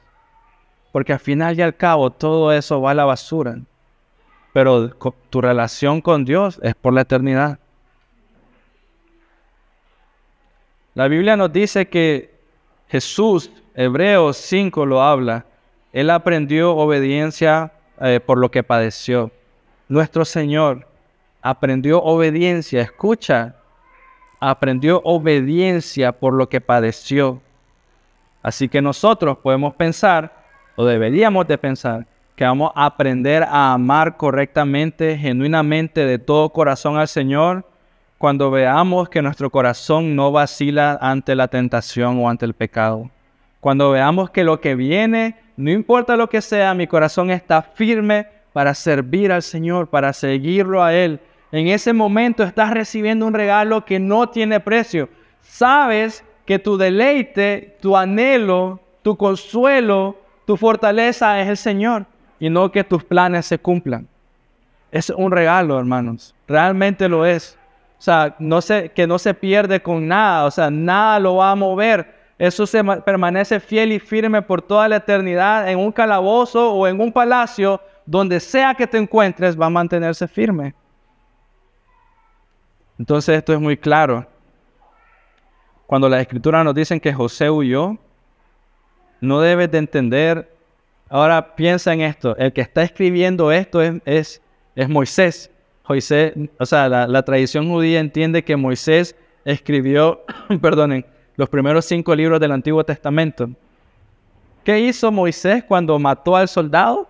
Porque 0.92 1.14
al 1.14 1.20
final 1.20 1.58
y 1.58 1.64
al 1.64 1.76
cabo 1.76 2.12
todo 2.12 2.54
eso 2.54 2.80
va 2.80 2.92
a 2.92 2.94
la 2.94 3.06
basura. 3.06 3.58
pero 4.54 4.92
tu 5.32 5.42
relación 5.42 6.02
con 6.02 6.24
Dios 6.24 6.60
es 6.62 6.76
por 6.76 6.94
la 6.94 7.02
eternidad. 7.02 7.58
La 10.94 11.08
Biblia 11.08 11.38
nos 11.38 11.54
dice 11.54 11.88
que 11.88 12.36
Jesús, 12.90 13.50
Hebreos 13.74 14.36
5 14.38 14.86
lo 14.86 15.02
habla, 15.02 15.46
Él 15.94 16.10
aprendió 16.10 16.76
obediencia 16.76 17.72
eh, 18.02 18.20
por 18.20 18.38
lo 18.38 18.52
que 18.52 18.62
padeció. 18.62 19.32
Nuestro 19.88 20.26
Señor 20.26 20.86
aprendió 21.42 22.02
obediencia, 22.02 22.82
escucha, 22.82 23.56
aprendió 24.42 25.02
obediencia 25.06 26.12
por 26.12 26.34
lo 26.34 26.50
que 26.50 26.60
padeció. 26.60 27.42
Así 28.44 28.68
que 28.68 28.82
nosotros 28.82 29.38
podemos 29.38 29.76
pensar, 29.76 30.44
o 30.76 30.84
deberíamos 30.84 31.48
de 31.48 31.58
pensar, 31.58 32.06
que 32.36 32.44
vamos 32.44 32.72
a 32.76 32.88
aprender 32.88 33.44
a 33.44 33.74
amar 33.74 34.18
correctamente, 34.18 35.18
genuinamente, 35.18 36.06
de 36.06 36.20
todo 36.20 36.50
corazón 36.50 36.98
al 36.98 37.08
Señor, 37.08 37.66
cuando 38.22 38.52
veamos 38.52 39.10
que 39.10 39.24
nuestro 39.24 39.50
corazón 39.50 40.16
no 40.16 40.32
vacila 40.32 40.96
ante 41.02 41.34
la 41.34 41.48
tentación 41.48 42.24
o 42.24 42.30
ante 42.30 42.46
el 42.46 42.54
pecado. 42.54 43.10
Cuando 43.60 43.90
veamos 43.90 44.30
que 44.30 44.44
lo 44.44 44.62
que 44.62 44.76
viene, 44.76 45.38
no 45.58 45.72
importa 45.72 46.16
lo 46.16 46.30
que 46.30 46.40
sea, 46.40 46.76
mi 46.76 46.86
corazón 46.86 47.32
está 47.32 47.64
firme 47.64 48.28
para 48.54 48.76
servir 48.76 49.32
al 49.32 49.42
Señor, 49.42 49.88
para 49.88 50.14
seguirlo 50.14 50.84
a 50.84 50.94
Él. 50.94 51.20
En 51.52 51.68
ese 51.68 51.94
momento 51.94 52.44
estás 52.44 52.70
recibiendo 52.70 53.26
un 53.26 53.34
regalo 53.34 53.86
que 53.86 54.00
no 54.00 54.30
tiene 54.30 54.60
precio. 54.60 55.10
Sabes 55.42 56.24
que 56.46 56.60
tu 56.60 56.78
deleite, 56.78 57.76
tu 57.82 57.98
anhelo, 57.98 58.80
tu 59.02 59.18
consuelo, 59.18 60.16
tu 60.46 60.58
fortaleza 60.58 61.42
es 61.42 61.50
el 61.50 61.58
Señor 61.58 62.06
y 62.40 62.52
no 62.52 62.72
que 62.72 62.84
tus 62.84 63.04
planes 63.04 63.48
se 63.48 63.58
cumplan. 63.58 64.08
Es 64.92 65.10
un 65.10 65.32
regalo, 65.32 65.80
hermanos. 65.80 66.36
Realmente 66.48 67.10
lo 67.10 67.26
es. 67.26 67.58
O 68.02 68.04
sea, 68.04 68.36
no 68.40 68.60
se, 68.62 68.90
que 68.90 69.06
no 69.06 69.20
se 69.20 69.36
pierde 69.36 69.80
con 69.80 70.08
nada. 70.08 70.46
O 70.46 70.52
sea, 70.52 70.72
nada 70.72 71.20
lo 71.20 71.36
va 71.36 71.52
a 71.52 71.56
mover. 71.56 72.20
Eso 72.40 72.66
se 72.66 72.84
permanece 72.84 73.60
fiel 73.60 73.92
y 73.92 74.00
firme 74.00 74.42
por 74.42 74.64
toda 74.64 74.90
la 74.90 74.96
eternidad 74.96 75.70
en 75.70 75.78
un 75.78 75.92
calabozo 75.92 76.74
o 76.74 76.88
en 76.88 77.00
un 77.00 77.14
palacio, 77.14 77.80
donde 78.04 78.40
sea 78.40 78.74
que 78.74 78.88
te 78.88 78.98
encuentres, 78.98 79.60
va 79.60 79.68
a 79.68 79.70
mantenerse 79.70 80.28
firme. 80.28 80.74
Entonces 82.98 83.38
esto 83.38 83.54
es 83.54 83.60
muy 83.60 83.78
claro. 83.78 84.26
Cuando 85.86 86.10
las 86.10 86.22
escrituras 86.22 86.66
nos 86.66 86.74
dicen 86.74 87.00
que 87.00 87.14
José 87.14 87.52
huyó, 87.52 87.98
no 89.20 89.40
debes 89.40 89.70
de 89.70 89.78
entender 89.78 90.52
Ahora 91.12 91.58
piensa 91.58 91.92
en 91.92 92.00
esto, 92.00 92.38
el 92.38 92.54
que 92.54 92.62
está 92.62 92.84
escribiendo 92.84 93.52
esto 93.52 93.82
es, 93.82 94.42
es, 94.76 94.88
Moisés. 94.88 95.51
Moisés, 95.92 96.34
o 96.58 96.66
sea, 96.66 96.88
la, 96.88 97.22
tradición 97.24 97.70
judía 97.70 98.00
entiende 98.00 98.44
que 98.44 98.56
Moisés 98.56 99.16
escribió, 99.44 100.24
perdonen, 100.62 101.06
los 101.36 101.50
primeros 101.50 101.86
cinco 101.86 102.16
libros 102.16 102.40
del 102.40 102.52
Antiguo 102.52 102.84
Testamento. 102.84 103.50
¿Qué 104.64 104.80
hizo 104.80 105.12
Moisés 105.12 105.64
cuando 105.64 105.98
mató 106.00 106.36
al 106.36 106.48
soldado? 106.48 107.10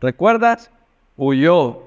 ¿Recuerdas? 0.00 0.70
Huyó. 1.16 1.82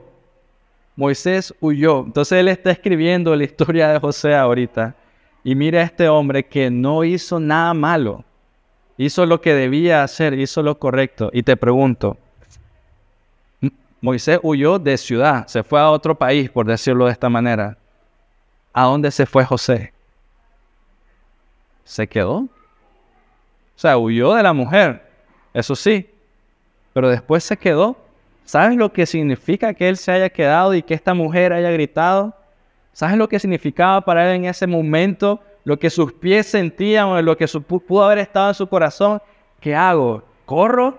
Moisés 0.95 1.53
huyó. 1.61 2.03
Entonces 2.05 2.39
él 2.39 2.47
está 2.47 2.71
escribiendo 2.71 3.35
la 3.35 3.43
historia 3.43 3.89
de 3.89 3.99
José 3.99 4.35
ahorita. 4.35 4.95
Y 5.43 5.55
mira 5.55 5.79
a 5.79 5.83
este 5.83 6.09
hombre 6.09 6.45
que 6.45 6.69
no 6.69 7.03
hizo 7.03 7.39
nada 7.39 7.73
malo 7.73 8.23
hizo 8.97 9.25
lo 9.25 9.39
que 9.41 9.53
debía 9.53 10.03
hacer, 10.03 10.33
hizo 10.33 10.63
lo 10.63 10.79
correcto. 10.79 11.29
Y 11.31 11.43
te 11.43 11.55
pregunto, 11.55 12.17
Moisés 14.01 14.39
huyó 14.43 14.79
de 14.79 14.97
ciudad, 14.97 15.47
se 15.47 15.63
fue 15.63 15.79
a 15.79 15.89
otro 15.89 16.15
país, 16.15 16.49
por 16.49 16.65
decirlo 16.65 17.05
de 17.05 17.11
esta 17.11 17.29
manera. 17.29 17.77
¿A 18.73 18.83
dónde 18.83 19.09
se 19.11 19.25
fue 19.25 19.43
José? 19.43 19.93
¿Se 21.83 22.07
quedó? 22.07 22.37
O 22.37 22.49
sea, 23.75 23.97
huyó 23.97 24.33
de 24.33 24.43
la 24.43 24.53
mujer, 24.53 25.09
eso 25.53 25.75
sí, 25.75 26.09
pero 26.93 27.09
después 27.09 27.43
se 27.43 27.57
quedó. 27.57 27.97
¿Sabes 28.45 28.77
lo 28.77 28.93
que 28.93 29.05
significa 29.05 29.73
que 29.73 29.89
él 29.89 29.97
se 29.97 30.11
haya 30.11 30.29
quedado 30.29 30.73
y 30.73 30.81
que 30.81 30.93
esta 30.93 31.13
mujer 31.13 31.53
haya 31.53 31.71
gritado? 31.71 32.33
¿Sabes 32.93 33.17
lo 33.17 33.27
que 33.27 33.39
significaba 33.39 34.01
para 34.01 34.29
él 34.29 34.37
en 34.37 34.45
ese 34.45 34.67
momento 34.67 35.41
lo 35.67 35.77
que 35.77 35.89
sus 35.89 36.13
pies 36.13 36.47
sentían 36.47 37.07
o 37.07 37.21
lo 37.21 37.35
que 37.35 37.45
pudo 37.45 38.05
haber 38.05 38.19
estado 38.19 38.47
en 38.47 38.55
su 38.55 38.67
corazón, 38.67 39.21
¿qué 39.59 39.75
hago? 39.75 40.23
¿Corro? 40.45 40.97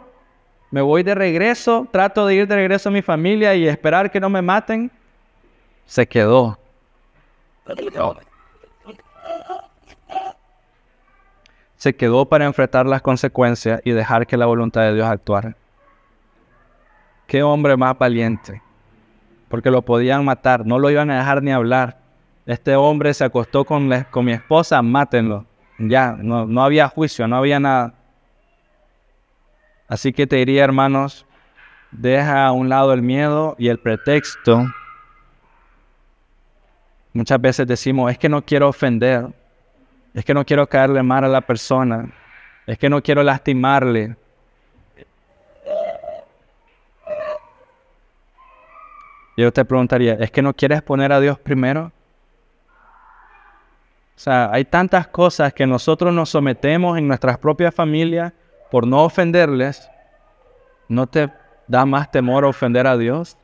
¿Me 0.71 0.81
voy 0.81 1.03
de 1.03 1.15
regreso? 1.15 1.87
¿Trato 1.91 2.27
de 2.27 2.35
ir 2.35 2.47
de 2.47 2.55
regreso 2.55 2.89
a 2.89 2.93
mi 2.93 3.03
familia 3.03 3.55
y 3.55 3.67
esperar 3.67 4.11
que 4.11 4.21
no 4.21 4.29
me 4.29 4.43
maten? 4.43 4.91
Se 5.87 6.07
quedó. 6.07 6.59
Se 11.77 11.95
quedó 11.95 12.27
para 12.27 12.45
enfrentar 12.45 12.87
las 12.87 13.03
consecuencias 13.03 13.81
y 13.85 13.93
dejar 13.93 14.27
que 14.27 14.37
la 14.37 14.47
voluntad 14.47 14.83
de 14.83 14.95
Dios 14.95 15.07
actuara. 15.07 15.57
Qué 17.27 17.43
hombre 17.43 17.77
más 17.77 17.97
valiente. 17.97 18.63
Porque 19.49 19.71
lo 19.71 19.83
podían 19.83 20.25
matar, 20.25 20.67
no 20.67 20.79
lo 20.79 20.91
iban 20.91 21.11
a 21.11 21.19
dejar 21.19 21.43
ni 21.43 21.53
hablar 21.53 21.99
este 22.49 22.75
hombre 22.77 23.13
se 23.13 23.25
acostó 23.25 23.67
con, 23.67 23.91
con 24.11 24.25
mi 24.25 24.33
esposa, 24.33 24.81
mátenlo. 24.81 25.45
Ya, 25.79 26.17
no, 26.19 26.47
no 26.47 26.65
había 26.65 26.89
juicio, 26.89 27.29
no 27.29 27.37
había 27.37 27.61
nada. 27.61 27.93
Así 29.89 30.13
que 30.13 30.27
te 30.27 30.37
diría, 30.37 30.65
hermanos, 30.65 31.25
deja 31.91 32.47
a 32.47 32.53
un 32.53 32.69
lado 32.69 32.93
el 32.93 33.01
miedo 33.01 33.57
y 33.59 33.69
el 33.69 33.79
pretexto. 33.79 34.67
Muchas 37.15 37.41
veces 37.41 37.67
decimos, 37.67 38.13
es 38.13 38.19
que 38.19 38.29
no 38.29 38.43
quiero 38.43 38.69
ofender, 38.69 39.27
es 40.13 40.25
que 40.27 40.35
no 40.35 40.45
quiero 40.45 40.69
caerle 40.69 41.03
mal 41.03 41.25
a 41.25 41.29
la 41.29 41.41
persona, 41.41 42.13
es 42.67 42.79
que 42.79 42.91
no 42.91 43.03
quiero 43.03 43.23
lastimarle. 43.23 44.15
Yo 49.39 49.53
te 49.53 49.65
preguntaría, 49.65 50.15
¿es 50.15 50.31
que 50.31 50.43
no 50.43 50.53
quieres 50.53 50.83
poner 50.83 51.13
a 51.13 51.21
Dios 51.21 51.39
primero? 51.39 51.93
O 54.17 54.21
sea, 54.21 54.51
hay 54.53 54.65
tantas 54.65 55.07
cosas 55.07 55.55
que 55.55 55.67
nosotros 55.67 56.13
nos 56.13 56.29
sometemos 56.29 56.99
en 56.99 57.09
nuestras 57.09 57.39
propias 57.39 57.75
familias 57.75 58.33
por 58.71 58.87
no 58.87 59.05
ofenderles. 59.05 59.91
¿No 60.89 61.07
te 61.07 61.31
da 61.67 61.85
más 61.85 62.11
temor 62.11 62.45
ofender 62.45 62.87
a 62.87 62.97
Dios? 62.97 63.37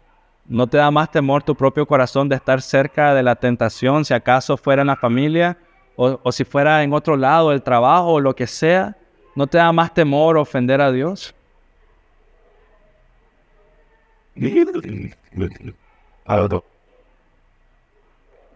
¿No 0.46 0.66
te 0.66 0.76
da 0.76 0.90
más 0.90 1.10
temor 1.10 1.42
tu 1.42 1.54
propio 1.54 1.86
corazón 1.86 2.28
de 2.28 2.36
estar 2.36 2.60
cerca 2.60 3.14
de 3.14 3.22
la 3.22 3.36
tentación, 3.36 4.04
si 4.04 4.14
acaso 4.14 4.56
fuera 4.56 4.82
en 4.82 4.88
la 4.88 4.96
familia 4.96 5.56
o, 5.96 6.20
o 6.22 6.32
si 6.32 6.44
fuera 6.44 6.82
en 6.82 6.92
otro 6.92 7.16
lado, 7.16 7.52
el 7.52 7.62
trabajo 7.62 8.14
o 8.14 8.20
lo 8.20 8.34
que 8.34 8.46
sea? 8.46 8.96
¿No 9.34 9.46
te 9.46 9.58
da 9.58 9.72
más 9.72 9.92
temor 9.92 10.36
ofender 10.36 10.80
a 10.80 10.92
Dios? 10.92 11.34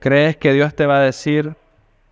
¿Crees 0.00 0.36
que 0.36 0.52
Dios 0.52 0.74
te 0.74 0.86
va 0.86 0.98
a 0.98 1.02
decir, 1.02 1.54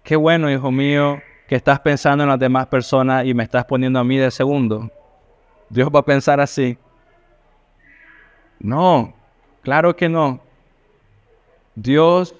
qué 0.03 0.17
bueno, 0.17 0.51
hijo 0.51 0.71
mío, 0.71 1.21
que 1.47 1.55
estás 1.55 1.81
pensando 1.81 2.25
en 2.25 2.31
las 2.31 2.39
demás 2.39 2.67
personas 2.67 3.25
y 3.25 3.33
me 3.33 3.45
estás 3.45 3.65
poniendo 3.65 3.99
a 3.99 4.05
mí 4.05 4.17
de 4.17 4.31
segundo. 4.31 4.91
Dios 5.69 5.89
va 5.95 6.01
a 6.01 6.05
pensar 6.05 6.41
así. 6.41 6.77
No, 8.59 9.15
claro 9.63 9.95
que 9.95 10.09
no. 10.09 10.41
Dios 11.75 12.35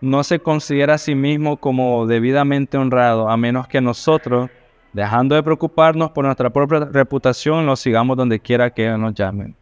no 0.00 0.24
se 0.24 0.38
considera 0.38 0.94
a 0.94 0.98
sí 0.98 1.14
mismo 1.14 1.56
como 1.56 2.06
debidamente 2.06 2.76
honrado, 2.76 3.28
a 3.28 3.36
menos 3.36 3.68
que 3.68 3.80
nosotros, 3.80 4.50
dejando 4.92 5.34
de 5.34 5.42
preocuparnos 5.42 6.10
por 6.10 6.24
nuestra 6.24 6.50
propia 6.50 6.80
reputación, 6.80 7.66
lo 7.66 7.76
sigamos 7.76 8.16
donde 8.16 8.40
quiera 8.40 8.70
que 8.70 8.88
nos 8.90 9.14
llamen. 9.14 9.54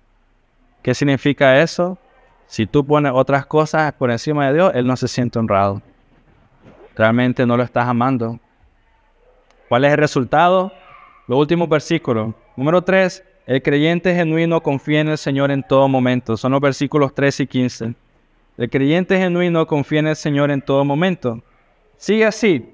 ¿Qué 0.82 0.94
significa 0.94 1.60
eso? 1.60 1.98
Si 2.46 2.66
tú 2.66 2.84
pones 2.84 3.12
otras 3.14 3.46
cosas 3.46 3.92
por 3.92 4.10
encima 4.10 4.46
de 4.48 4.54
Dios, 4.54 4.72
Él 4.74 4.86
no 4.86 4.96
se 4.96 5.08
siente 5.08 5.38
honrado 5.38 5.82
realmente 6.96 7.46
no 7.46 7.56
lo 7.56 7.62
estás 7.62 7.86
amando. 7.86 8.38
¿Cuál 9.68 9.84
es 9.84 9.92
el 9.92 9.98
resultado? 9.98 10.72
Los 11.26 11.38
últimos 11.38 11.68
versículos. 11.68 12.34
Número 12.56 12.82
3, 12.82 13.24
el 13.46 13.62
creyente 13.62 14.14
genuino 14.14 14.62
confía 14.62 15.00
en 15.00 15.08
el 15.08 15.18
Señor 15.18 15.50
en 15.50 15.62
todo 15.62 15.88
momento. 15.88 16.36
Son 16.36 16.52
los 16.52 16.60
versículos 16.60 17.14
3 17.14 17.40
y 17.40 17.46
15. 17.46 17.94
El 18.58 18.70
creyente 18.70 19.16
genuino 19.16 19.66
confía 19.66 20.00
en 20.00 20.08
el 20.08 20.16
Señor 20.16 20.50
en 20.50 20.60
todo 20.60 20.84
momento. 20.84 21.40
Sigue 21.96 22.26
así. 22.26 22.68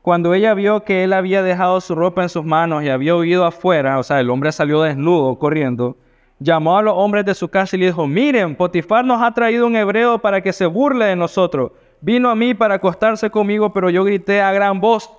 Cuando 0.00 0.32
ella 0.32 0.54
vio 0.54 0.84
que 0.84 1.04
él 1.04 1.12
había 1.12 1.42
dejado 1.42 1.80
su 1.80 1.94
ropa 1.94 2.22
en 2.22 2.30
sus 2.30 2.44
manos 2.44 2.82
y 2.82 2.88
había 2.88 3.14
huido 3.14 3.44
afuera, 3.44 3.98
o 3.98 4.02
sea, 4.02 4.20
el 4.20 4.30
hombre 4.30 4.52
salió 4.52 4.80
desnudo 4.80 5.38
corriendo, 5.38 5.96
llamó 6.38 6.78
a 6.78 6.82
los 6.82 6.94
hombres 6.96 7.26
de 7.26 7.34
su 7.34 7.48
casa 7.48 7.76
y 7.76 7.80
le 7.80 7.86
dijo, 7.86 8.06
miren, 8.06 8.56
Potifar 8.56 9.04
nos 9.04 9.20
ha 9.22 9.32
traído 9.32 9.66
un 9.66 9.76
hebreo 9.76 10.18
para 10.18 10.40
que 10.40 10.52
se 10.52 10.64
burle 10.64 11.04
de 11.04 11.16
nosotros. 11.16 11.72
Vino 12.00 12.30
a 12.30 12.34
mí 12.34 12.54
para 12.54 12.74
acostarse 12.74 13.30
conmigo, 13.30 13.72
pero 13.72 13.90
yo 13.90 14.04
grité 14.04 14.40
a 14.40 14.52
gran 14.52 14.80
voz. 14.80 15.10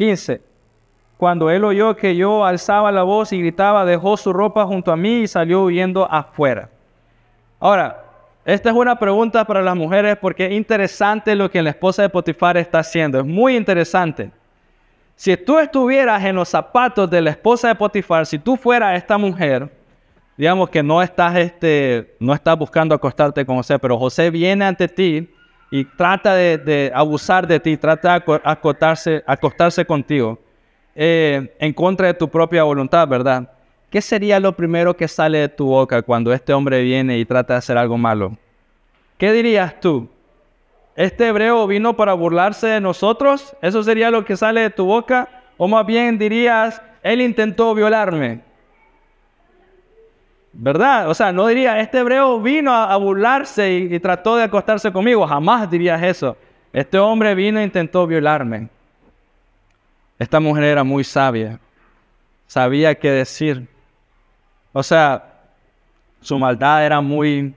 15. 0.00 0.40
cuando 1.18 1.50
él 1.50 1.62
oyó 1.62 1.94
que 1.94 2.16
yo 2.16 2.46
alzaba 2.46 2.90
la 2.90 3.02
voz 3.02 3.34
y 3.34 3.40
gritaba, 3.40 3.84
dejó 3.84 4.16
su 4.16 4.32
ropa 4.32 4.64
junto 4.64 4.90
a 4.90 4.96
mí 4.96 5.20
y 5.20 5.28
salió 5.28 5.64
huyendo 5.64 6.10
afuera. 6.10 6.70
Ahora, 7.58 8.02
esta 8.46 8.70
es 8.70 8.74
una 8.74 8.98
pregunta 8.98 9.44
para 9.44 9.60
las 9.60 9.76
mujeres 9.76 10.16
porque 10.18 10.46
es 10.46 10.52
interesante 10.52 11.34
lo 11.34 11.50
que 11.50 11.60
la 11.60 11.68
esposa 11.68 12.00
de 12.00 12.08
Potifar 12.08 12.56
está 12.56 12.78
haciendo. 12.78 13.18
Es 13.18 13.26
muy 13.26 13.54
interesante. 13.54 14.30
Si 15.14 15.36
tú 15.36 15.58
estuvieras 15.58 16.24
en 16.24 16.36
los 16.36 16.48
zapatos 16.48 17.10
de 17.10 17.20
la 17.20 17.28
esposa 17.28 17.68
de 17.68 17.74
Potifar, 17.74 18.24
si 18.24 18.38
tú 18.38 18.56
fueras 18.56 18.96
esta 18.96 19.18
mujer, 19.18 19.70
digamos 20.38 20.70
que 20.70 20.82
no 20.82 21.02
estás, 21.02 21.36
este, 21.36 22.16
no 22.18 22.32
estás 22.32 22.56
buscando 22.56 22.94
acostarte 22.94 23.44
con 23.44 23.56
José, 23.56 23.78
pero 23.78 23.98
José 23.98 24.30
viene 24.30 24.64
ante 24.64 24.88
ti 24.88 25.28
y 25.70 25.84
trata 25.84 26.34
de, 26.34 26.90
abusar 26.94 27.46
de 27.46 27.60
ti, 27.60 27.76
trata 27.76 28.18
de 28.18 28.40
acostarse, 28.44 29.22
acostarse 29.26 29.84
contigo 29.84 30.38
eh, 30.94 31.54
en 31.58 31.72
contra 31.72 32.08
de 32.08 32.14
tu 32.14 32.28
propia 32.28 32.64
voluntad, 32.64 33.06
¿verdad? 33.06 33.50
¿Qué 33.88 34.00
sería 34.00 34.38
lo 34.40 34.56
primero 34.56 34.96
que 34.96 35.08
sale 35.08 35.38
de 35.38 35.48
tu 35.48 35.66
boca 35.66 36.02
cuando 36.02 36.32
este 36.32 36.52
hombre 36.52 36.82
viene 36.82 37.18
y 37.18 37.24
trata 37.24 37.54
de 37.54 37.58
hacer 37.58 37.78
algo 37.78 37.98
malo? 37.98 38.36
¿Qué 39.18 39.32
dirías 39.32 39.78
tú? 39.80 40.08
¿Este 40.96 41.28
hebreo 41.28 41.66
vino 41.66 41.96
para 41.96 42.14
burlarse 42.14 42.66
de 42.66 42.80
nosotros? 42.80 43.56
¿Eso 43.62 43.82
sería 43.82 44.10
lo 44.10 44.24
que 44.24 44.36
sale 44.36 44.62
de 44.62 44.70
tu 44.70 44.84
boca? 44.84 45.28
¿O 45.56 45.68
más 45.68 45.86
bien 45.86 46.18
dirías, 46.18 46.82
él 47.02 47.20
intentó 47.20 47.74
violarme? 47.74 48.40
¿Verdad? 50.52 51.08
O 51.08 51.14
sea, 51.14 51.32
no 51.32 51.46
diría, 51.46 51.80
este 51.80 51.98
hebreo 51.98 52.40
vino 52.40 52.74
a, 52.74 52.96
burlarse 52.96 53.72
y, 53.72 54.00
trató 54.00 54.36
de 54.36 54.44
acostarse 54.44 54.92
conmigo. 54.92 55.26
Jamás 55.26 55.70
dirías 55.70 56.02
eso. 56.02 56.36
Este 56.72 56.98
hombre 56.98 57.34
vino 57.34 57.60
e 57.60 57.64
intentó 57.64 58.06
violarme. 58.06 58.68
Esta 60.18 60.40
mujer 60.40 60.64
era 60.64 60.84
muy 60.84 61.04
sabia. 61.04 61.60
Sabía 62.46 62.94
qué 62.94 63.10
decir. 63.10 63.68
O 64.72 64.82
sea, 64.82 65.24
su 66.20 66.38
maldad 66.38 66.84
era 66.84 67.00
muy... 67.00 67.54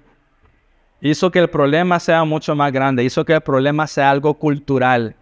Hizo 1.01 1.29
que 1.31 1.39
el 1.39 1.49
problema 1.49 1.99
sea 1.99 2.23
mucho 2.23 2.55
más 2.55 2.71
grande. 2.71 3.03
Hizo 3.03 3.25
que 3.25 3.33
el 3.33 3.41
problema 3.41 3.87
sea 3.87 4.11
algo 4.11 4.35
cultural. 4.35 5.15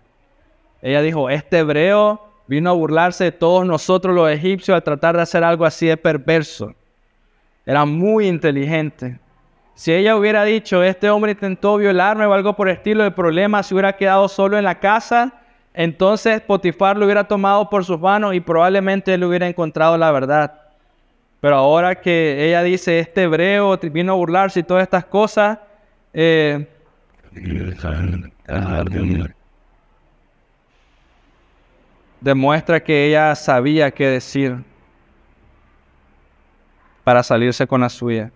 Ella 0.82 1.02
dijo, 1.02 1.30
este 1.30 1.60
hebreo 1.60 2.22
vino 2.48 2.70
a 2.70 2.74
burlarse 2.74 3.26
de 3.26 3.32
todos 3.32 3.66
nosotros 3.66 4.14
los 4.14 4.30
egipcios 4.30 4.76
al 4.76 4.84
tratar 4.84 5.16
de 5.16 5.24
hacer 5.24 5.44
algo 5.44 5.66
así 5.66 5.88
de 5.88 5.98
perverso. 5.98 6.76
Era 7.72 7.86
muy 7.86 8.28
inteligente. 8.28 9.18
Si 9.76 9.94
ella 9.94 10.18
hubiera 10.18 10.44
dicho, 10.44 10.84
este 10.84 11.10
hombre 11.10 11.32
intentó 11.32 11.78
violarme 11.78 12.26
o 12.26 12.34
algo 12.34 12.54
por 12.54 12.68
el 12.68 12.76
estilo, 12.76 13.06
el 13.06 13.14
problema 13.14 13.64
se 13.64 13.74
hubiera 13.74 13.96
quedado 13.96 14.28
solo 14.28 14.58
en 14.58 14.66
la 14.66 14.78
casa, 14.82 15.32
entonces 15.74 16.42
Potifar 16.42 16.98
lo 16.98 17.06
hubiera 17.06 17.24
tomado 17.24 17.70
por 17.70 17.86
sus 17.86 17.98
manos 17.98 18.36
y 18.36 18.42
probablemente 18.42 19.14
él 19.14 19.24
hubiera 19.24 19.48
encontrado 19.48 19.98
la 19.98 20.12
verdad. 20.12 20.54
Pero 21.40 21.56
ahora 21.56 21.96
que 21.96 22.46
ella 22.46 22.62
dice, 22.62 23.00
este 23.00 23.24
hebreo 23.24 23.78
vino 23.78 24.12
a 24.12 24.16
burlarse 24.16 24.60
y 24.60 24.64
todas 24.64 24.84
estas 24.84 25.06
cosas, 25.06 25.58
eh, 26.14 26.68
demuestra 32.20 32.84
que 32.84 33.08
ella 33.08 33.34
sabía 33.34 33.92
qué 33.92 34.08
decir 34.08 34.58
para 37.04 37.24
salirse 37.24 37.68
con 37.68 37.82
la 37.82 37.90
suya. 37.90 38.32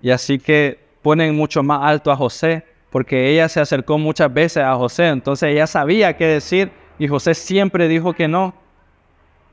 Y 0.00 0.10
así 0.10 0.38
que 0.38 0.78
ponen 1.02 1.34
mucho 1.34 1.62
más 1.62 1.80
alto 1.82 2.10
a 2.10 2.16
José, 2.16 2.64
porque 2.90 3.30
ella 3.30 3.48
se 3.48 3.60
acercó 3.60 3.98
muchas 3.98 4.32
veces 4.32 4.62
a 4.62 4.74
José, 4.76 5.08
entonces 5.08 5.50
ella 5.50 5.66
sabía 5.66 6.16
qué 6.16 6.26
decir 6.26 6.70
y 6.98 7.08
José 7.08 7.34
siempre 7.34 7.88
dijo 7.88 8.12
que 8.12 8.28
no. 8.28 8.54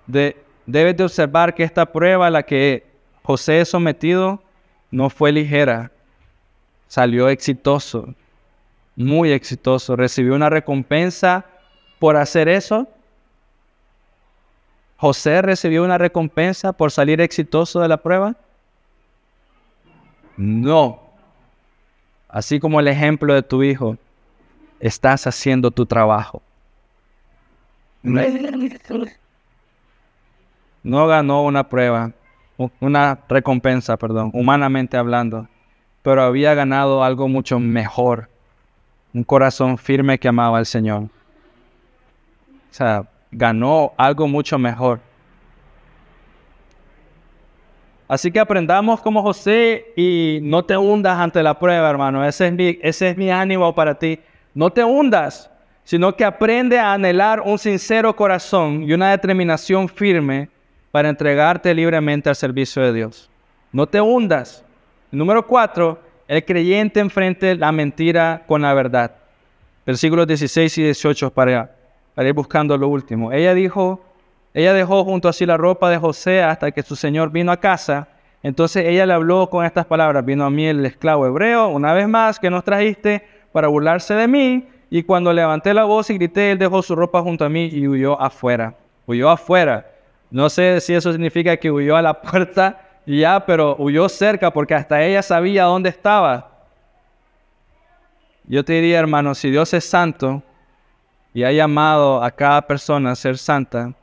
De, 0.06 0.38
debes 0.66 0.98
de 0.98 1.04
observar 1.06 1.54
que 1.54 1.64
esta 1.64 1.86
prueba 1.86 2.28
a 2.28 2.30
la 2.30 2.44
que 2.44 2.86
José 3.24 3.62
es 3.62 3.70
sometido 3.70 4.42
no 4.92 5.10
fue 5.10 5.32
ligera, 5.32 5.92
salió 6.88 7.30
exitoso, 7.30 8.14
muy 8.96 9.32
exitoso, 9.32 9.96
recibió 9.96 10.36
una 10.36 10.50
recompensa 10.50 11.46
por 12.00 12.18
hacer 12.18 12.50
eso 12.50 12.88
¿José 15.02 15.42
recibió 15.42 15.84
una 15.84 15.98
recompensa 15.98 16.74
por 16.74 16.92
salir 16.92 17.22
exitoso 17.22 17.80
de 17.80 17.88
la 17.88 17.98
prueba? 17.98 18.36
No. 20.38 21.00
Así 22.30 22.60
como 22.60 22.80
el 22.80 22.88
ejemplo 22.88 23.34
de 23.34 23.42
tu 23.42 23.64
hijo, 23.64 23.98
estás 24.80 25.26
haciendo 25.26 25.72
tu 25.72 25.88
trabajo. 25.88 26.44
No 30.84 31.08
ganó 31.08 31.46
una 31.46 31.68
prueba, 31.68 32.12
una 32.80 33.18
recompensa, 33.28 33.98
perdón, 33.98 34.30
humanamente 34.36 34.98
hablando, 34.98 35.48
pero 36.04 36.22
había 36.22 36.54
ganado 36.54 37.04
algo 37.04 37.28
mucho 37.28 37.58
mejor, 37.58 38.30
un 39.16 39.24
corazón 39.24 39.80
firme 39.80 40.20
que 40.20 40.28
amaba 40.28 40.60
al 40.60 40.68
Señor. 40.68 41.06
O 41.06 41.10
sea, 42.70 43.08
ganó 43.32 43.94
algo 43.98 44.28
mucho 44.28 44.60
mejor. 44.60 45.00
Así 48.08 48.30
que 48.30 48.42
aprendamos 48.42 49.00
como 49.00 49.22
José 49.22 49.94
y 49.96 50.40
no 50.42 50.66
te 50.66 50.76
hundas 50.76 51.18
ante 51.18 51.42
la 51.42 51.58
prueba, 51.58 51.90
hermano. 51.90 52.26
Ese 52.26 52.48
es 52.48 52.54
mi, 52.54 52.78
ese 52.82 53.10
es 53.10 53.18
mi 53.18 53.32
ánimo 53.32 53.74
para 53.74 53.98
ti. 53.98 54.20
No 54.54 54.70
te 54.70 54.84
hundas, 54.84 55.50
sino 55.86 56.14
que 56.14 56.26
aprende 56.26 56.78
a 56.78 56.92
anhelar 56.92 57.40
un 57.40 57.58
sincero 57.58 58.14
corazón 58.14 58.84
y 58.84 58.92
una 58.92 59.12
determinación 59.12 59.88
firme 59.88 60.50
para 60.92 61.08
entregarte 61.08 61.74
libremente 61.74 62.28
al 62.28 62.36
servicio 62.36 62.82
de 62.82 62.92
Dios. 62.92 63.30
No 63.72 63.88
te 63.88 64.02
hundas. 64.02 64.66
Número 65.10 65.48
cuatro, 65.48 66.02
el 66.28 66.44
creyente 66.44 67.00
enfrente 67.00 67.56
la 67.56 67.72
mentira 67.72 68.44
con 68.46 68.62
la 68.62 68.74
verdad. 68.74 69.16
Versículos 69.86 70.28
16 70.28 70.78
y 70.80 70.84
18 70.84 71.32
para 71.32 71.81
para 72.16 72.28
ir 72.28 72.34
buscando 72.34 72.78
lo 72.78 72.88
último. 72.88 73.32
Ella 73.32 73.54
dijo, 73.54 74.02
ella 74.54 74.74
dejó 74.74 75.04
junto 75.04 75.30
a 75.30 75.34
sí 75.34 75.46
la 75.46 75.58
ropa 75.58 75.90
de 75.90 75.98
José 75.98 76.44
hasta 76.44 76.72
que 76.72 76.84
su 76.84 76.96
señor 76.96 77.32
vino 77.32 77.52
a 77.52 77.58
casa. 77.58 78.08
Entonces 78.44 78.86
ella 78.86 79.06
le 79.06 79.14
habló 79.14 79.50
con 79.50 79.66
estas 79.66 79.86
palabras, 79.86 80.26
vino 80.26 80.46
a 80.46 80.50
mí 80.50 80.66
el 80.66 80.86
esclavo 80.86 81.28
hebreo, 81.28 81.68
una 81.68 81.94
vez 81.94 82.08
más 82.08 82.40
que 82.40 82.50
nos 82.50 82.64
trajiste 82.64 83.24
para 83.52 83.68
burlarse 83.68 84.14
de 84.16 84.28
mí, 84.28 84.68
y 84.90 85.04
cuando 85.04 85.32
levanté 85.32 85.74
la 85.74 85.86
voz 85.86 86.10
y 86.10 86.16
grité, 86.16 86.52
él 86.52 86.58
dejó 86.58 86.82
su 86.82 86.96
ropa 86.96 87.22
junto 87.22 87.46
a 87.46 87.50
mí 87.50 87.70
y 87.72 87.88
huyó 87.88 88.20
afuera. 88.20 88.76
Huyó 89.06 89.30
afuera. 89.30 89.90
No 90.30 90.50
sé 90.50 90.82
si 90.82 90.94
eso 90.94 91.12
significa 91.12 91.56
que 91.58 91.72
huyó 91.72 91.96
a 91.96 92.02
la 92.02 92.22
puerta 92.22 92.82
ya, 93.06 93.46
pero 93.46 93.76
huyó 93.80 94.10
cerca 94.10 94.52
porque 94.52 94.76
hasta 94.76 95.04
ella 95.04 95.22
sabía 95.22 95.64
dónde 95.64 95.90
estaba. 95.90 96.50
Yo 98.46 98.66
te 98.66 98.74
diría, 98.74 99.00
hermano, 99.00 99.34
si 99.34 99.50
Dios 99.50 99.74
es 99.74 99.86
santo, 99.86 100.44
y 101.34 101.44
ha 101.44 101.52
llamado 101.52 102.24
a 102.24 102.32
cada 102.32 102.62
persona 102.62 103.12
a 103.12 103.16
ser 103.16 103.38
santa, 103.38 103.94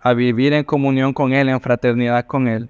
a 0.00 0.12
vivir 0.12 0.52
en 0.52 0.64
comunión 0.64 1.12
con 1.12 1.32
Él, 1.32 1.48
en 1.48 1.60
fraternidad 1.60 2.26
con 2.26 2.48
Él, 2.48 2.68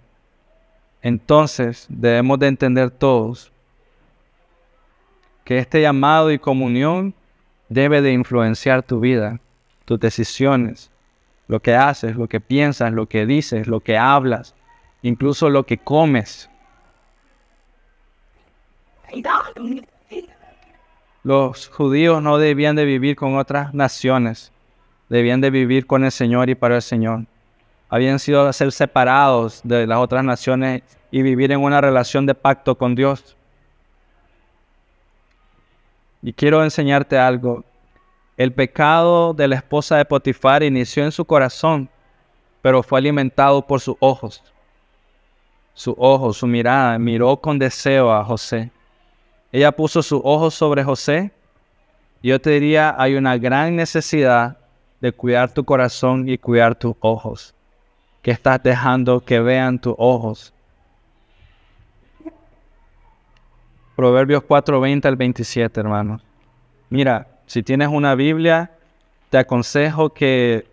entonces 1.02 1.86
debemos 1.88 2.38
de 2.38 2.46
entender 2.46 2.90
todos 2.90 3.52
que 5.44 5.58
este 5.58 5.82
llamado 5.82 6.30
y 6.30 6.38
comunión 6.38 7.12
debe 7.68 8.00
de 8.00 8.12
influenciar 8.12 8.84
tu 8.84 9.00
vida, 9.00 9.40
tus 9.84 9.98
decisiones, 9.98 10.90
lo 11.48 11.60
que 11.60 11.74
haces, 11.74 12.14
lo 12.14 12.28
que 12.28 12.40
piensas, 12.40 12.92
lo 12.92 13.06
que 13.06 13.26
dices, 13.26 13.66
lo 13.66 13.80
que 13.80 13.98
hablas, 13.98 14.54
incluso 15.02 15.50
lo 15.50 15.64
que 15.66 15.78
comes. 15.78 16.48
Los 21.24 21.68
judíos 21.68 22.20
no 22.20 22.38
debían 22.38 22.74
de 22.74 22.84
vivir 22.84 23.14
con 23.14 23.36
otras 23.36 23.72
naciones, 23.74 24.50
debían 25.08 25.40
de 25.40 25.50
vivir 25.50 25.86
con 25.86 26.04
el 26.04 26.10
Señor 26.10 26.50
y 26.50 26.56
para 26.56 26.76
el 26.76 26.82
Señor. 26.82 27.26
Habían 27.88 28.18
sido 28.18 28.52
ser 28.52 28.72
separados 28.72 29.60
de 29.62 29.86
las 29.86 29.98
otras 29.98 30.24
naciones 30.24 30.82
y 31.12 31.22
vivir 31.22 31.52
en 31.52 31.60
una 31.60 31.80
relación 31.80 32.26
de 32.26 32.34
pacto 32.34 32.76
con 32.76 32.96
Dios. 32.96 33.36
Y 36.22 36.32
quiero 36.32 36.64
enseñarte 36.64 37.18
algo. 37.18 37.64
El 38.36 38.52
pecado 38.52 39.32
de 39.32 39.46
la 39.46 39.56
esposa 39.56 39.98
de 39.98 40.04
Potifar 40.04 40.62
inició 40.62 41.04
en 41.04 41.12
su 41.12 41.24
corazón, 41.24 41.88
pero 42.62 42.82
fue 42.82 42.98
alimentado 42.98 43.64
por 43.64 43.80
sus 43.80 43.96
ojos. 44.00 44.42
Su 45.74 45.94
ojo, 45.98 46.32
su 46.32 46.46
mirada, 46.46 46.98
miró 46.98 47.36
con 47.36 47.58
deseo 47.58 48.12
a 48.12 48.24
José. 48.24 48.70
Ella 49.52 49.70
puso 49.70 50.02
sus 50.02 50.20
ojos 50.24 50.54
sobre 50.54 50.82
José. 50.82 51.30
Yo 52.22 52.40
te 52.40 52.50
diría, 52.50 52.94
hay 52.98 53.14
una 53.16 53.36
gran 53.36 53.76
necesidad 53.76 54.56
de 55.00 55.12
cuidar 55.12 55.52
tu 55.52 55.62
corazón 55.64 56.26
y 56.26 56.38
cuidar 56.38 56.74
tus 56.74 56.94
ojos. 57.00 57.54
¿Qué 58.22 58.30
estás 58.30 58.62
dejando 58.62 59.20
que 59.20 59.40
vean 59.40 59.78
tus 59.78 59.94
ojos? 59.98 60.54
Proverbios 63.94 64.42
4:20 64.42 65.06
al 65.06 65.16
27, 65.16 65.80
hermanos. 65.80 66.22
Mira, 66.88 67.26
si 67.46 67.62
tienes 67.62 67.88
una 67.88 68.14
Biblia, 68.14 68.70
te 69.28 69.38
aconsejo 69.38 70.10
que 70.10 70.66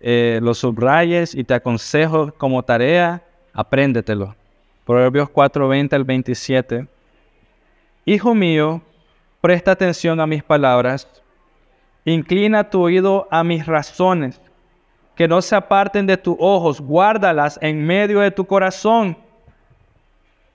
eh, 0.00 0.38
lo 0.42 0.54
subrayes 0.54 1.34
y 1.34 1.44
te 1.44 1.54
aconsejo 1.54 2.32
como 2.32 2.62
tarea, 2.62 3.22
apréndetelo. 3.52 4.34
Proverbios 4.86 5.28
4:20 5.28 5.92
al 5.96 6.04
27. 6.04 6.86
Hijo 8.08 8.36
mío, 8.36 8.82
presta 9.40 9.72
atención 9.72 10.20
a 10.20 10.28
mis 10.28 10.40
palabras, 10.40 11.08
inclina 12.04 12.70
tu 12.70 12.80
oído 12.80 13.26
a 13.32 13.42
mis 13.42 13.66
razones, 13.66 14.40
que 15.16 15.26
no 15.26 15.42
se 15.42 15.56
aparten 15.56 16.06
de 16.06 16.16
tus 16.16 16.36
ojos, 16.38 16.80
guárdalas 16.80 17.58
en 17.60 17.84
medio 17.84 18.20
de 18.20 18.30
tu 18.30 18.46
corazón. 18.46 19.16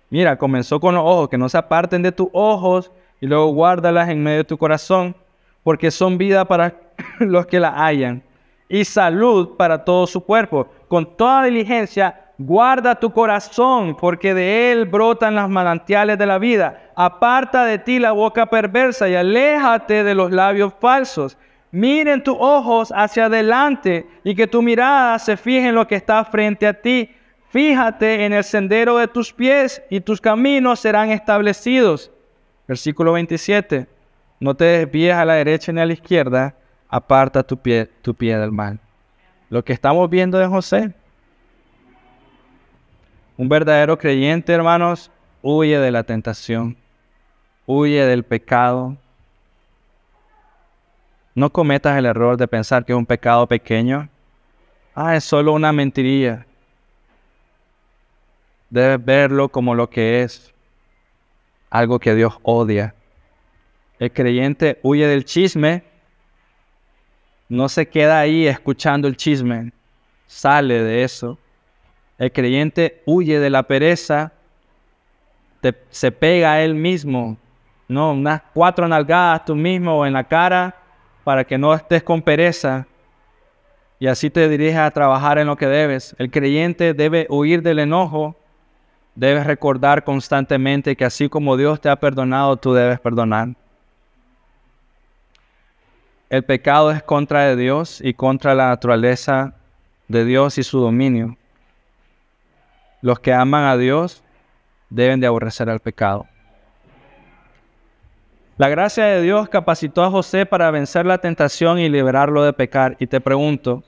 Mira, 0.10 0.38
comenzó 0.38 0.80
con 0.80 0.96
los 0.96 1.04
ojos, 1.04 1.28
que 1.28 1.38
no 1.38 1.50
se 1.50 1.58
aparten 1.58 2.02
de 2.02 2.14
tus 2.14 2.30
ojos 2.32 2.90
y 3.20 3.28
luego 3.28 3.48
guárdalas 3.48 4.08
en 4.08 4.24
medio 4.24 4.38
de 4.38 4.46
tu 4.46 4.58
corazón, 4.58 5.14
porque 5.62 5.92
son 5.92 6.18
vida 6.18 6.46
para 6.46 6.74
los 7.20 7.48
que 7.48 7.60
la 7.60 7.72
hallan 7.72 8.24
y 8.70 8.86
salud 8.86 9.58
para 9.58 9.84
todo 9.84 10.08
su 10.08 10.24
cuerpo. 10.24 10.70
Con 10.88 11.18
toda 11.18 11.44
diligencia, 11.44 12.21
guarda 12.46 12.96
tu 12.96 13.12
corazón, 13.12 13.96
porque 13.96 14.34
de 14.34 14.72
él 14.72 14.86
brotan 14.86 15.36
las 15.36 15.50
manantiales 15.50 16.18
de 16.18 16.26
la 16.26 16.38
vida. 16.38 16.92
Aparta 16.96 17.66
de 17.66 17.80
ti 17.80 18.00
la 18.00 18.12
boca 18.12 18.46
perversa 18.46 19.10
y 19.10 19.16
aléjate 19.16 20.04
de 20.04 20.16
los 20.16 20.32
labios 20.32 20.74
falsos. 20.80 21.38
Miren 21.72 22.24
tus 22.24 22.36
ojos 22.40 22.92
hacia 22.96 23.26
adelante 23.26 24.08
y 24.24 24.36
que 24.36 24.48
tu 24.48 24.62
mirada 24.62 25.18
se 25.20 25.38
fije 25.38 25.70
en 25.70 25.76
lo 25.76 25.88
que 25.88 25.96
está 25.96 26.24
frente 26.26 26.68
a 26.68 26.74
ti. 26.74 27.10
Fíjate 27.50 28.26
en 28.26 28.34
el 28.34 28.44
sendero 28.44 28.98
de 28.98 29.08
tus 29.08 29.34
pies 29.34 29.82
y 29.90 30.02
tus 30.02 30.20
caminos 30.20 30.80
serán 30.80 31.12
establecidos. 31.12 32.12
Versículo 32.68 33.14
27. 33.14 33.88
No 34.40 34.56
te 34.56 34.66
desvíes 34.66 35.16
a 35.16 35.26
la 35.26 35.36
derecha 35.36 35.72
ni 35.72 35.82
a 35.82 35.86
la 35.86 35.94
izquierda 35.94 36.56
aparta 36.92 37.42
tu 37.42 37.58
pie, 37.58 37.90
tu 38.02 38.14
pie 38.14 38.38
del 38.38 38.52
mal. 38.52 38.80
Lo 39.50 39.64
que 39.64 39.74
estamos 39.74 40.10
viendo 40.10 40.38
de 40.38 40.46
José. 40.46 40.94
Un 43.42 43.50
verdadero 43.50 43.98
creyente, 43.98 44.54
hermanos, 44.54 45.10
huye 45.42 45.80
de 45.80 45.90
la 45.90 46.04
tentación, 46.04 46.78
huye 47.66 48.06
del 48.06 48.24
pecado. 48.24 48.96
No 51.34 51.52
cometas 51.52 51.98
el 51.98 52.06
error 52.06 52.38
de 52.38 52.48
pensar 52.48 52.86
que 52.86 52.92
es 52.92 52.98
un 53.00 53.08
pecado 53.08 53.48
pequeño. 53.48 54.08
Ah, 54.94 55.16
es 55.16 55.24
solo 55.24 55.54
una 55.54 55.72
mentirilla. 55.72 56.46
Debes 58.70 59.04
verlo 59.04 59.50
como 59.50 59.74
lo 59.74 59.90
que 59.90 60.22
es, 60.22 60.54
algo 61.72 61.98
que 61.98 62.14
Dios 62.14 62.38
odia. 62.44 62.94
El 63.98 64.12
creyente 64.14 64.80
huye 64.84 65.08
del 65.08 65.26
chisme 65.26 65.84
no 67.50 67.68
se 67.70 67.90
queda 67.90 68.20
ahí 68.20 68.46
escuchando 68.46 69.08
el 69.08 69.18
chisme, 69.18 69.74
sale 70.28 70.84
de 70.84 71.04
eso. 71.04 71.40
El 72.22 72.32
creyente 72.32 73.02
huye 73.08 73.40
de 73.40 73.50
la 73.50 73.64
pereza, 73.64 74.32
se 75.90 76.12
pega 76.12 76.52
a 76.52 76.62
él 76.62 76.76
mismo, 76.76 77.36
no, 77.88 78.12
unas 78.12 78.44
cuatro 78.54 78.88
nalgadas 78.88 79.44
tú 79.44 79.56
mismo 79.56 80.06
en 80.06 80.14
la 80.14 80.24
cara 80.24 80.76
para 81.24 81.44
que 81.44 81.58
no 81.58 81.74
estés 81.74 82.04
con 82.04 82.22
pereza 82.22 82.86
y 83.98 84.06
así 84.06 84.30
te 84.30 84.48
diriges 84.48 84.78
a 84.78 84.92
trabajar 84.92 85.40
en 85.40 85.48
lo 85.48 85.56
que 85.56 85.66
debes. 85.66 86.16
El 86.20 86.30
creyente 86.30 86.94
debe 86.94 87.26
huir 87.28 87.64
del 87.64 87.80
enojo, 87.80 88.36
debes 89.16 89.48
recordar 89.48 90.04
constantemente 90.04 90.96
que 90.96 91.06
así 91.06 91.28
como 91.28 91.58
Dios 91.58 91.82
te 91.82 91.90
ha 91.90 91.96
perdonado, 91.96 92.56
tú 92.56 92.72
debes 92.72 93.00
perdonar. 93.00 93.56
El 96.30 96.44
pecado 96.44 96.92
es 96.92 97.02
contra 97.02 97.46
de 97.46 97.56
Dios 97.56 98.00
y 98.00 98.14
contra 98.14 98.54
la 98.54 98.68
naturaleza 98.68 99.56
de 100.08 100.24
Dios 100.24 100.60
y 100.60 100.64
su 100.64 100.80
dominio. 100.80 101.36
Los 103.02 103.20
que 103.20 103.34
aman 103.34 103.64
a 103.66 103.78
Dios 103.78 104.24
deben 104.90 105.20
de 105.20 105.28
aborrecer 105.28 105.70
al 105.70 105.80
pecado. 105.80 106.28
La 108.58 108.70
gracia 108.70 109.06
de 109.06 109.22
Dios 109.24 109.50
capacitó 109.50 110.04
a 110.04 110.12
José 110.12 110.46
para 110.46 110.70
vencer 110.70 111.06
la 111.06 111.18
tentación 111.18 111.80
y 111.80 111.90
liberarlo 111.90 112.44
de 112.44 112.54
pecar. 112.54 112.96
Y 113.00 113.08
te 113.08 113.20
pregunto, 113.20 113.84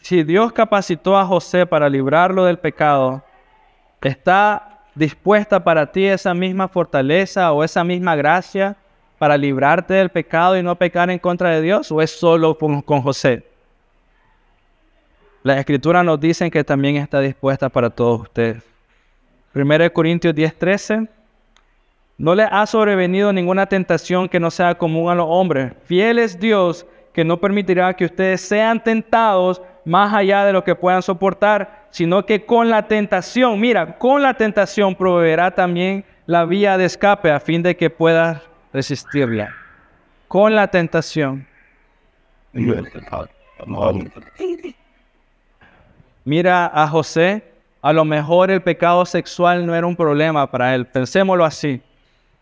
si 0.00 0.22
Dios 0.22 0.52
capacitó 0.52 1.18
a 1.18 1.26
José 1.26 1.66
para 1.66 1.88
librarlo 1.88 2.44
del 2.44 2.58
pecado, 2.58 3.22
¿está 4.00 4.80
dispuesta 4.94 5.62
para 5.62 5.92
ti 5.92 6.06
esa 6.06 6.32
misma 6.32 6.68
fortaleza 6.68 7.52
o 7.52 7.62
esa 7.62 7.84
misma 7.84 8.16
gracia 8.16 8.76
para 9.18 9.36
librarte 9.36 9.94
del 9.94 10.10
pecado 10.10 10.56
y 10.56 10.62
no 10.62 10.76
pecar 10.76 11.10
en 11.10 11.18
contra 11.18 11.50
de 11.50 11.60
Dios 11.60 11.92
o 11.92 12.00
es 12.00 12.12
solo 12.12 12.56
con, 12.56 12.80
José? 12.80 13.44
Las 15.46 15.58
escrituras 15.58 16.04
nos 16.04 16.18
dicen 16.18 16.50
que 16.50 16.64
también 16.64 16.96
está 16.96 17.20
dispuesta 17.20 17.68
para 17.68 17.88
todos 17.88 18.22
ustedes. 18.22 18.64
1 19.54 19.92
Corintios 19.92 20.34
10:13. 20.34 21.08
No 22.18 22.34
le 22.34 22.42
ha 22.42 22.66
sobrevenido 22.66 23.32
ninguna 23.32 23.66
tentación 23.66 24.28
que 24.28 24.40
no 24.40 24.50
sea 24.50 24.74
común 24.74 25.08
a 25.08 25.14
los 25.14 25.26
hombres. 25.28 25.72
Fiel 25.84 26.18
es 26.18 26.40
Dios 26.40 26.84
que 27.12 27.24
no 27.24 27.36
permitirá 27.36 27.94
que 27.94 28.06
ustedes 28.06 28.40
sean 28.40 28.82
tentados 28.82 29.62
más 29.84 30.12
allá 30.12 30.44
de 30.44 30.52
lo 30.52 30.64
que 30.64 30.74
puedan 30.74 31.00
soportar, 31.00 31.86
sino 31.90 32.26
que 32.26 32.44
con 32.44 32.68
la 32.68 32.88
tentación, 32.88 33.60
mira, 33.60 33.98
con 33.98 34.22
la 34.22 34.34
tentación 34.34 34.96
proveerá 34.96 35.52
también 35.52 36.04
la 36.26 36.44
vía 36.44 36.76
de 36.76 36.86
escape 36.86 37.30
a 37.30 37.38
fin 37.38 37.62
de 37.62 37.76
que 37.76 37.88
puedas 37.88 38.42
resistirla 38.72 39.54
con 40.26 40.56
la 40.56 40.66
tentación. 40.66 41.46
Mira 46.26 46.66
a 46.66 46.86
José, 46.86 47.42
a 47.80 47.94
lo 47.94 48.04
mejor 48.04 48.50
el 48.50 48.60
pecado 48.60 49.06
sexual 49.06 49.64
no 49.64 49.74
era 49.74 49.86
un 49.86 49.96
problema 49.96 50.50
para 50.50 50.74
él, 50.74 50.84
pensémoslo 50.84 51.42
así. 51.42 51.80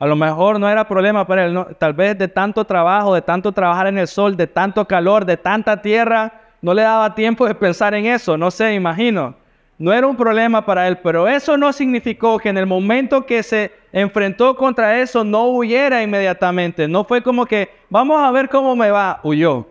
A 0.00 0.06
lo 0.06 0.16
mejor 0.16 0.58
no 0.58 0.68
era 0.68 0.88
problema 0.88 1.24
para 1.24 1.44
él, 1.44 1.64
tal 1.78 1.92
vez 1.92 2.18
de 2.18 2.26
tanto 2.26 2.64
trabajo, 2.64 3.14
de 3.14 3.22
tanto 3.22 3.52
trabajar 3.52 3.86
en 3.86 3.98
el 3.98 4.08
sol, 4.08 4.36
de 4.36 4.48
tanto 4.48 4.84
calor, 4.84 5.24
de 5.24 5.36
tanta 5.36 5.80
tierra, 5.80 6.32
no 6.60 6.74
le 6.74 6.82
daba 6.82 7.14
tiempo 7.14 7.46
de 7.46 7.54
pensar 7.54 7.94
en 7.94 8.06
eso, 8.06 8.36
no 8.36 8.50
sé, 8.50 8.74
imagino 8.74 9.36
no 9.78 9.92
era 9.92 10.06
un 10.06 10.16
problema 10.16 10.64
para 10.64 10.86
él, 10.86 10.98
pero 10.98 11.26
eso 11.26 11.56
no 11.56 11.72
significó 11.72 12.38
que 12.38 12.48
en 12.48 12.58
el 12.58 12.66
momento 12.66 13.26
que 13.26 13.42
se 13.42 13.72
enfrentó 13.92 14.56
contra 14.56 15.00
eso 15.00 15.24
no 15.24 15.46
huyera 15.48 16.02
inmediatamente. 16.02 16.86
No 16.86 17.04
fue 17.04 17.22
como 17.22 17.44
que, 17.44 17.70
vamos 17.90 18.20
a 18.20 18.30
ver 18.30 18.48
cómo 18.48 18.76
me 18.76 18.90
va, 18.90 19.20
huyó. 19.22 19.66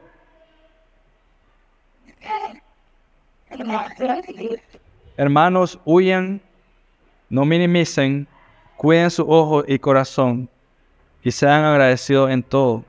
Hermanos, 5.17 5.79
huyan, 5.85 6.41
no 7.29 7.45
minimicen, 7.45 8.27
cuiden 8.77 9.11
su 9.11 9.29
ojo 9.29 9.63
y 9.67 9.79
corazón 9.79 10.49
y 11.23 11.31
sean 11.31 11.63
agradecidos 11.63 12.29
en 12.31 12.43
todo. 12.43 12.83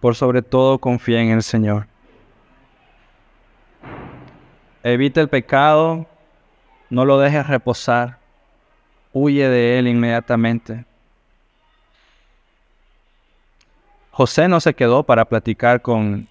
Por 0.00 0.14
sobre 0.14 0.42
todo 0.42 0.78
confíen 0.78 1.28
en 1.28 1.36
el 1.36 1.42
Señor. 1.42 1.86
Evita 4.82 5.20
el 5.20 5.28
pecado, 5.28 6.06
no 6.90 7.04
lo 7.04 7.18
dejes 7.18 7.46
reposar, 7.46 8.18
huye 9.12 9.48
de 9.48 9.78
él 9.78 9.88
inmediatamente. 9.88 10.84
José 14.12 14.48
no 14.48 14.60
se 14.60 14.74
quedó 14.74 15.02
para 15.02 15.24
platicar 15.24 15.82
con, 15.82 16.28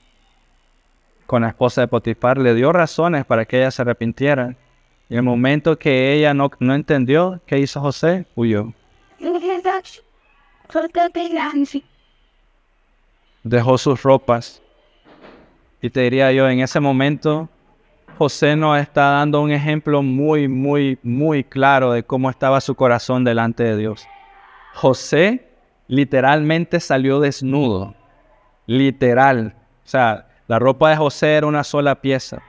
con 1.26 1.42
la 1.42 1.50
esposa 1.50 1.82
de 1.82 1.88
Potifar, 1.88 2.38
le 2.38 2.54
dio 2.54 2.72
razones 2.72 3.26
para 3.26 3.46
que 3.46 3.58
ella 3.58 3.72
se 3.72 3.82
arrepintiera. 3.82 4.56
Y 5.10 5.16
el 5.16 5.24
momento 5.24 5.78
que 5.78 6.14
ella 6.14 6.34
no, 6.34 6.50
no 6.60 6.74
entendió, 6.74 7.42
¿qué 7.46 7.60
hizo 7.60 7.80
José? 7.82 8.26
Huyó. 8.36 8.74
Dejó 13.44 13.78
sus 13.78 14.02
ropas. 14.02 14.62
Y 15.82 15.90
te 15.90 16.02
diría 16.02 16.32
yo, 16.32 16.50
en 16.50 16.62
ese 16.62 16.80
momento 16.80 17.50
José 18.18 18.56
nos 18.56 18.80
está 18.80 19.12
dando 19.12 19.42
un 19.42 19.52
ejemplo 19.52 20.02
muy, 20.02 20.48
muy, 20.48 20.98
muy 21.04 21.44
claro 21.44 21.92
de 21.92 22.04
cómo 22.04 22.30
estaba 22.30 22.62
su 22.62 22.74
corazón 22.74 23.24
delante 23.24 23.64
de 23.64 23.78
Dios. 23.78 24.08
José 24.74 25.50
literalmente 25.88 26.80
salió 26.80 27.20
desnudo, 27.20 27.94
literal. 28.66 29.54
O 29.84 29.88
sea, 29.88 30.25
la 30.48 30.60
ropa 30.60 30.90
de 30.90 30.98
José 30.98 31.36
era 31.36 31.48
una 31.48 31.64
sola 31.64 31.96
pieza. 31.96 32.42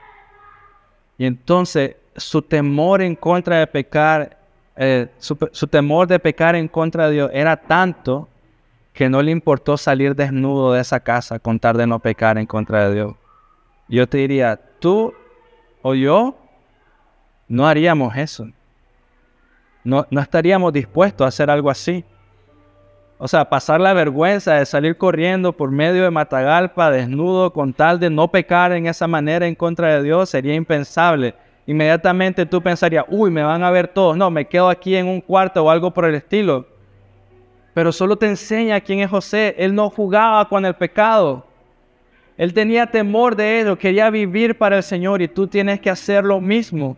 Y 1.17 1.25
entonces 1.25 1.95
su 2.15 2.41
temor 2.41 3.01
en 3.01 3.15
contra 3.15 3.59
de 3.59 3.67
pecar, 3.67 4.37
eh, 4.75 5.07
su, 5.17 5.37
su 5.51 5.67
temor 5.67 6.07
de 6.07 6.19
pecar 6.19 6.55
en 6.55 6.67
contra 6.67 7.07
de 7.07 7.13
Dios 7.13 7.31
era 7.33 7.55
tanto 7.57 8.27
que 8.93 9.09
no 9.09 9.21
le 9.21 9.31
importó 9.31 9.77
salir 9.77 10.15
desnudo 10.15 10.73
de 10.73 10.81
esa 10.81 10.99
casa 10.99 11.37
con 11.37 11.59
tal 11.59 11.77
de 11.77 11.85
no 11.85 11.99
pecar 11.99 12.37
en 12.37 12.47
contra 12.47 12.87
de 12.87 12.95
Dios. 12.95 13.15
Yo 13.87 14.07
te 14.07 14.17
diría, 14.17 14.59
tú 14.79 15.13
o 15.81 15.93
yo, 15.93 16.35
no 17.47 17.67
haríamos 17.67 18.15
eso. 18.17 18.47
No, 19.83 20.05
no 20.09 20.19
estaríamos 20.19 20.73
dispuestos 20.73 21.25
a 21.25 21.29
hacer 21.29 21.49
algo 21.49 21.69
así. 21.69 22.03
O 23.19 23.27
sea, 23.27 23.49
pasar 23.49 23.81
la 23.81 23.93
vergüenza 23.93 24.55
de 24.55 24.65
salir 24.65 24.95
corriendo 24.95 25.51
por 25.51 25.71
medio 25.71 26.03
de 26.03 26.11
Matagalpa 26.11 26.91
desnudo 26.91 27.51
con 27.51 27.73
tal 27.73 27.99
de 27.99 28.11
no 28.11 28.27
pecar 28.27 28.71
en 28.73 28.85
esa 28.85 29.07
manera 29.07 29.47
en 29.47 29.55
contra 29.55 29.95
de 29.95 30.03
Dios 30.03 30.29
sería 30.29 30.53
impensable. 30.53 31.33
Inmediatamente 31.65 32.45
tú 32.45 32.61
pensarías, 32.61 33.05
uy, 33.09 33.31
me 33.31 33.41
van 33.41 33.63
a 33.63 33.71
ver 33.71 33.87
todos. 33.87 34.15
No, 34.15 34.29
me 34.29 34.45
quedo 34.45 34.69
aquí 34.69 34.95
en 34.95 35.07
un 35.07 35.19
cuarto 35.19 35.63
o 35.63 35.69
algo 35.69 35.91
por 35.91 36.05
el 36.05 36.13
estilo. 36.13 36.67
Pero 37.73 37.91
solo 37.91 38.15
te 38.15 38.27
enseña 38.27 38.79
quién 38.81 38.99
es 38.99 39.09
José. 39.09 39.55
Él 39.57 39.73
no 39.73 39.89
jugaba 39.89 40.47
con 40.47 40.63
el 40.65 40.75
pecado. 40.75 41.45
Él 42.37 42.53
tenía 42.53 42.85
temor 42.85 43.35
de 43.35 43.61
ello, 43.61 43.77
quería 43.77 44.11
vivir 44.11 44.55
para 44.59 44.77
el 44.77 44.83
Señor 44.83 45.23
y 45.23 45.27
tú 45.27 45.47
tienes 45.47 45.81
que 45.81 45.89
hacer 45.89 46.23
lo 46.23 46.39
mismo. 46.39 46.95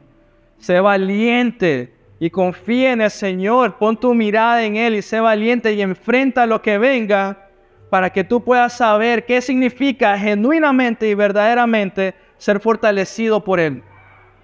Sé 0.57 0.81
valiente 0.81 1.93
y 2.19 2.29
confía 2.29 2.91
en 2.91 3.01
el 3.01 3.11
Señor. 3.11 3.77
Pon 3.77 3.97
tu 3.97 4.13
mirada 4.13 4.63
en 4.63 4.75
Él 4.75 4.95
y 4.95 5.01
sé 5.01 5.19
valiente 5.19 5.73
y 5.73 5.81
enfrenta 5.81 6.45
lo 6.45 6.61
que 6.61 6.77
venga 6.77 7.47
para 7.89 8.09
que 8.11 8.23
tú 8.23 8.43
puedas 8.43 8.73
saber 8.73 9.25
qué 9.25 9.41
significa 9.41 10.17
genuinamente 10.17 11.07
y 11.07 11.15
verdaderamente 11.15 12.13
ser 12.37 12.59
fortalecido 12.59 13.43
por 13.43 13.59
Él. 13.59 13.83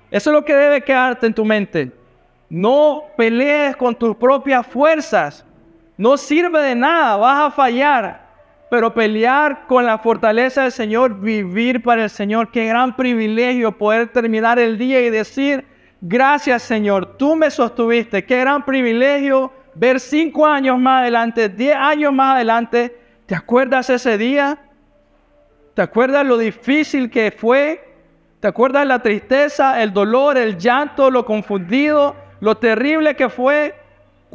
Eso 0.10 0.30
es 0.30 0.34
lo 0.34 0.46
que 0.46 0.56
debe 0.56 0.82
quedarte 0.82 1.28
en 1.28 1.34
tu 1.34 1.46
mente. 1.46 1.92
No 2.50 3.04
pelees 3.18 3.76
con 3.76 3.94
tus 3.96 4.16
propias 4.16 4.66
fuerzas. 4.66 5.46
No 5.98 6.18
sirve 6.18 6.60
de 6.62 6.76
nada, 6.76 7.18
vas 7.18 7.48
a 7.48 7.52
fallar. 7.52 8.26
Pero 8.70 8.94
pelear 8.94 9.68
con 9.68 9.86
la 9.86 9.98
fortaleza 10.00 10.64
del 10.64 10.72
Señor, 10.72 11.20
vivir 11.20 11.84
para 11.84 12.04
el 12.04 12.10
Señor, 12.10 12.52
qué 12.52 12.66
gran 12.66 12.96
privilegio 12.96 13.78
poder 13.78 14.08
terminar 14.08 14.58
el 14.58 14.78
día 14.78 15.02
y 15.02 15.10
decir, 15.10 15.66
gracias 16.08 16.64
Señor, 16.64 17.18
tú 17.18 17.36
me 17.36 17.49
sostuviste, 17.49 18.26
qué 18.26 18.39
gran 18.39 18.64
privilegio 18.64 19.51
ver 19.74 19.99
cinco 19.99 20.45
años 20.45 20.80
más 20.80 21.01
adelante, 21.01 21.49
diez 21.49 21.76
años 21.76 22.14
más 22.14 22.36
adelante. 22.36 22.97
¿Te 23.26 23.36
acuerdas 23.36 23.89
ese 23.89 24.18
día? 24.18 24.58
¿Te 25.74 25.82
acuerdas 25.82 26.26
lo 26.26 26.38
difícil 26.38 27.10
que 27.10 27.32
fue? 27.32 27.84
¿Te 28.39 28.47
acuerdas 28.47 28.86
la 28.86 29.01
tristeza, 29.01 29.82
el 29.82 29.91
dolor, 29.91 30.38
el 30.38 30.58
llanto, 30.58 31.10
lo 31.10 31.26
confundido, 31.26 32.16
lo 32.39 32.56
terrible 32.58 33.16
que 33.16 33.30
fue? 33.30 33.76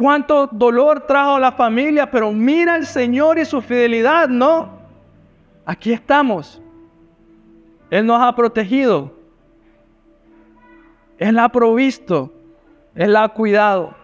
cuánto 0.00 0.46
dolor 0.46 1.06
trajo 1.06 1.34
a 1.34 1.40
la 1.40 1.52
familia, 1.52 2.10
pero 2.10 2.32
mira 2.32 2.74
al 2.74 2.86
Señor 2.86 3.38
y 3.38 3.44
su 3.44 3.60
fidelidad, 3.60 4.28
¿no? 4.28 4.80
Aquí 5.66 5.92
estamos. 5.92 6.60
Él 7.90 8.06
nos 8.06 8.22
ha 8.22 8.34
protegido. 8.34 9.19
Él 11.20 11.38
ha 11.38 11.50
provisto. 11.50 12.32
Él 12.94 13.14
ha 13.14 13.28
cuidado. 13.28 13.94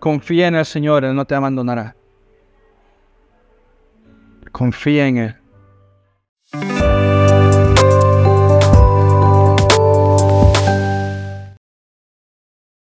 Confía 0.00 0.48
en 0.48 0.56
el 0.56 0.64
Señor, 0.66 1.04
Él 1.04 1.14
no 1.14 1.24
te 1.24 1.34
abandonará. 1.34 1.94
Confía 4.50 5.06
en 5.06 5.18
Él. 5.18 5.43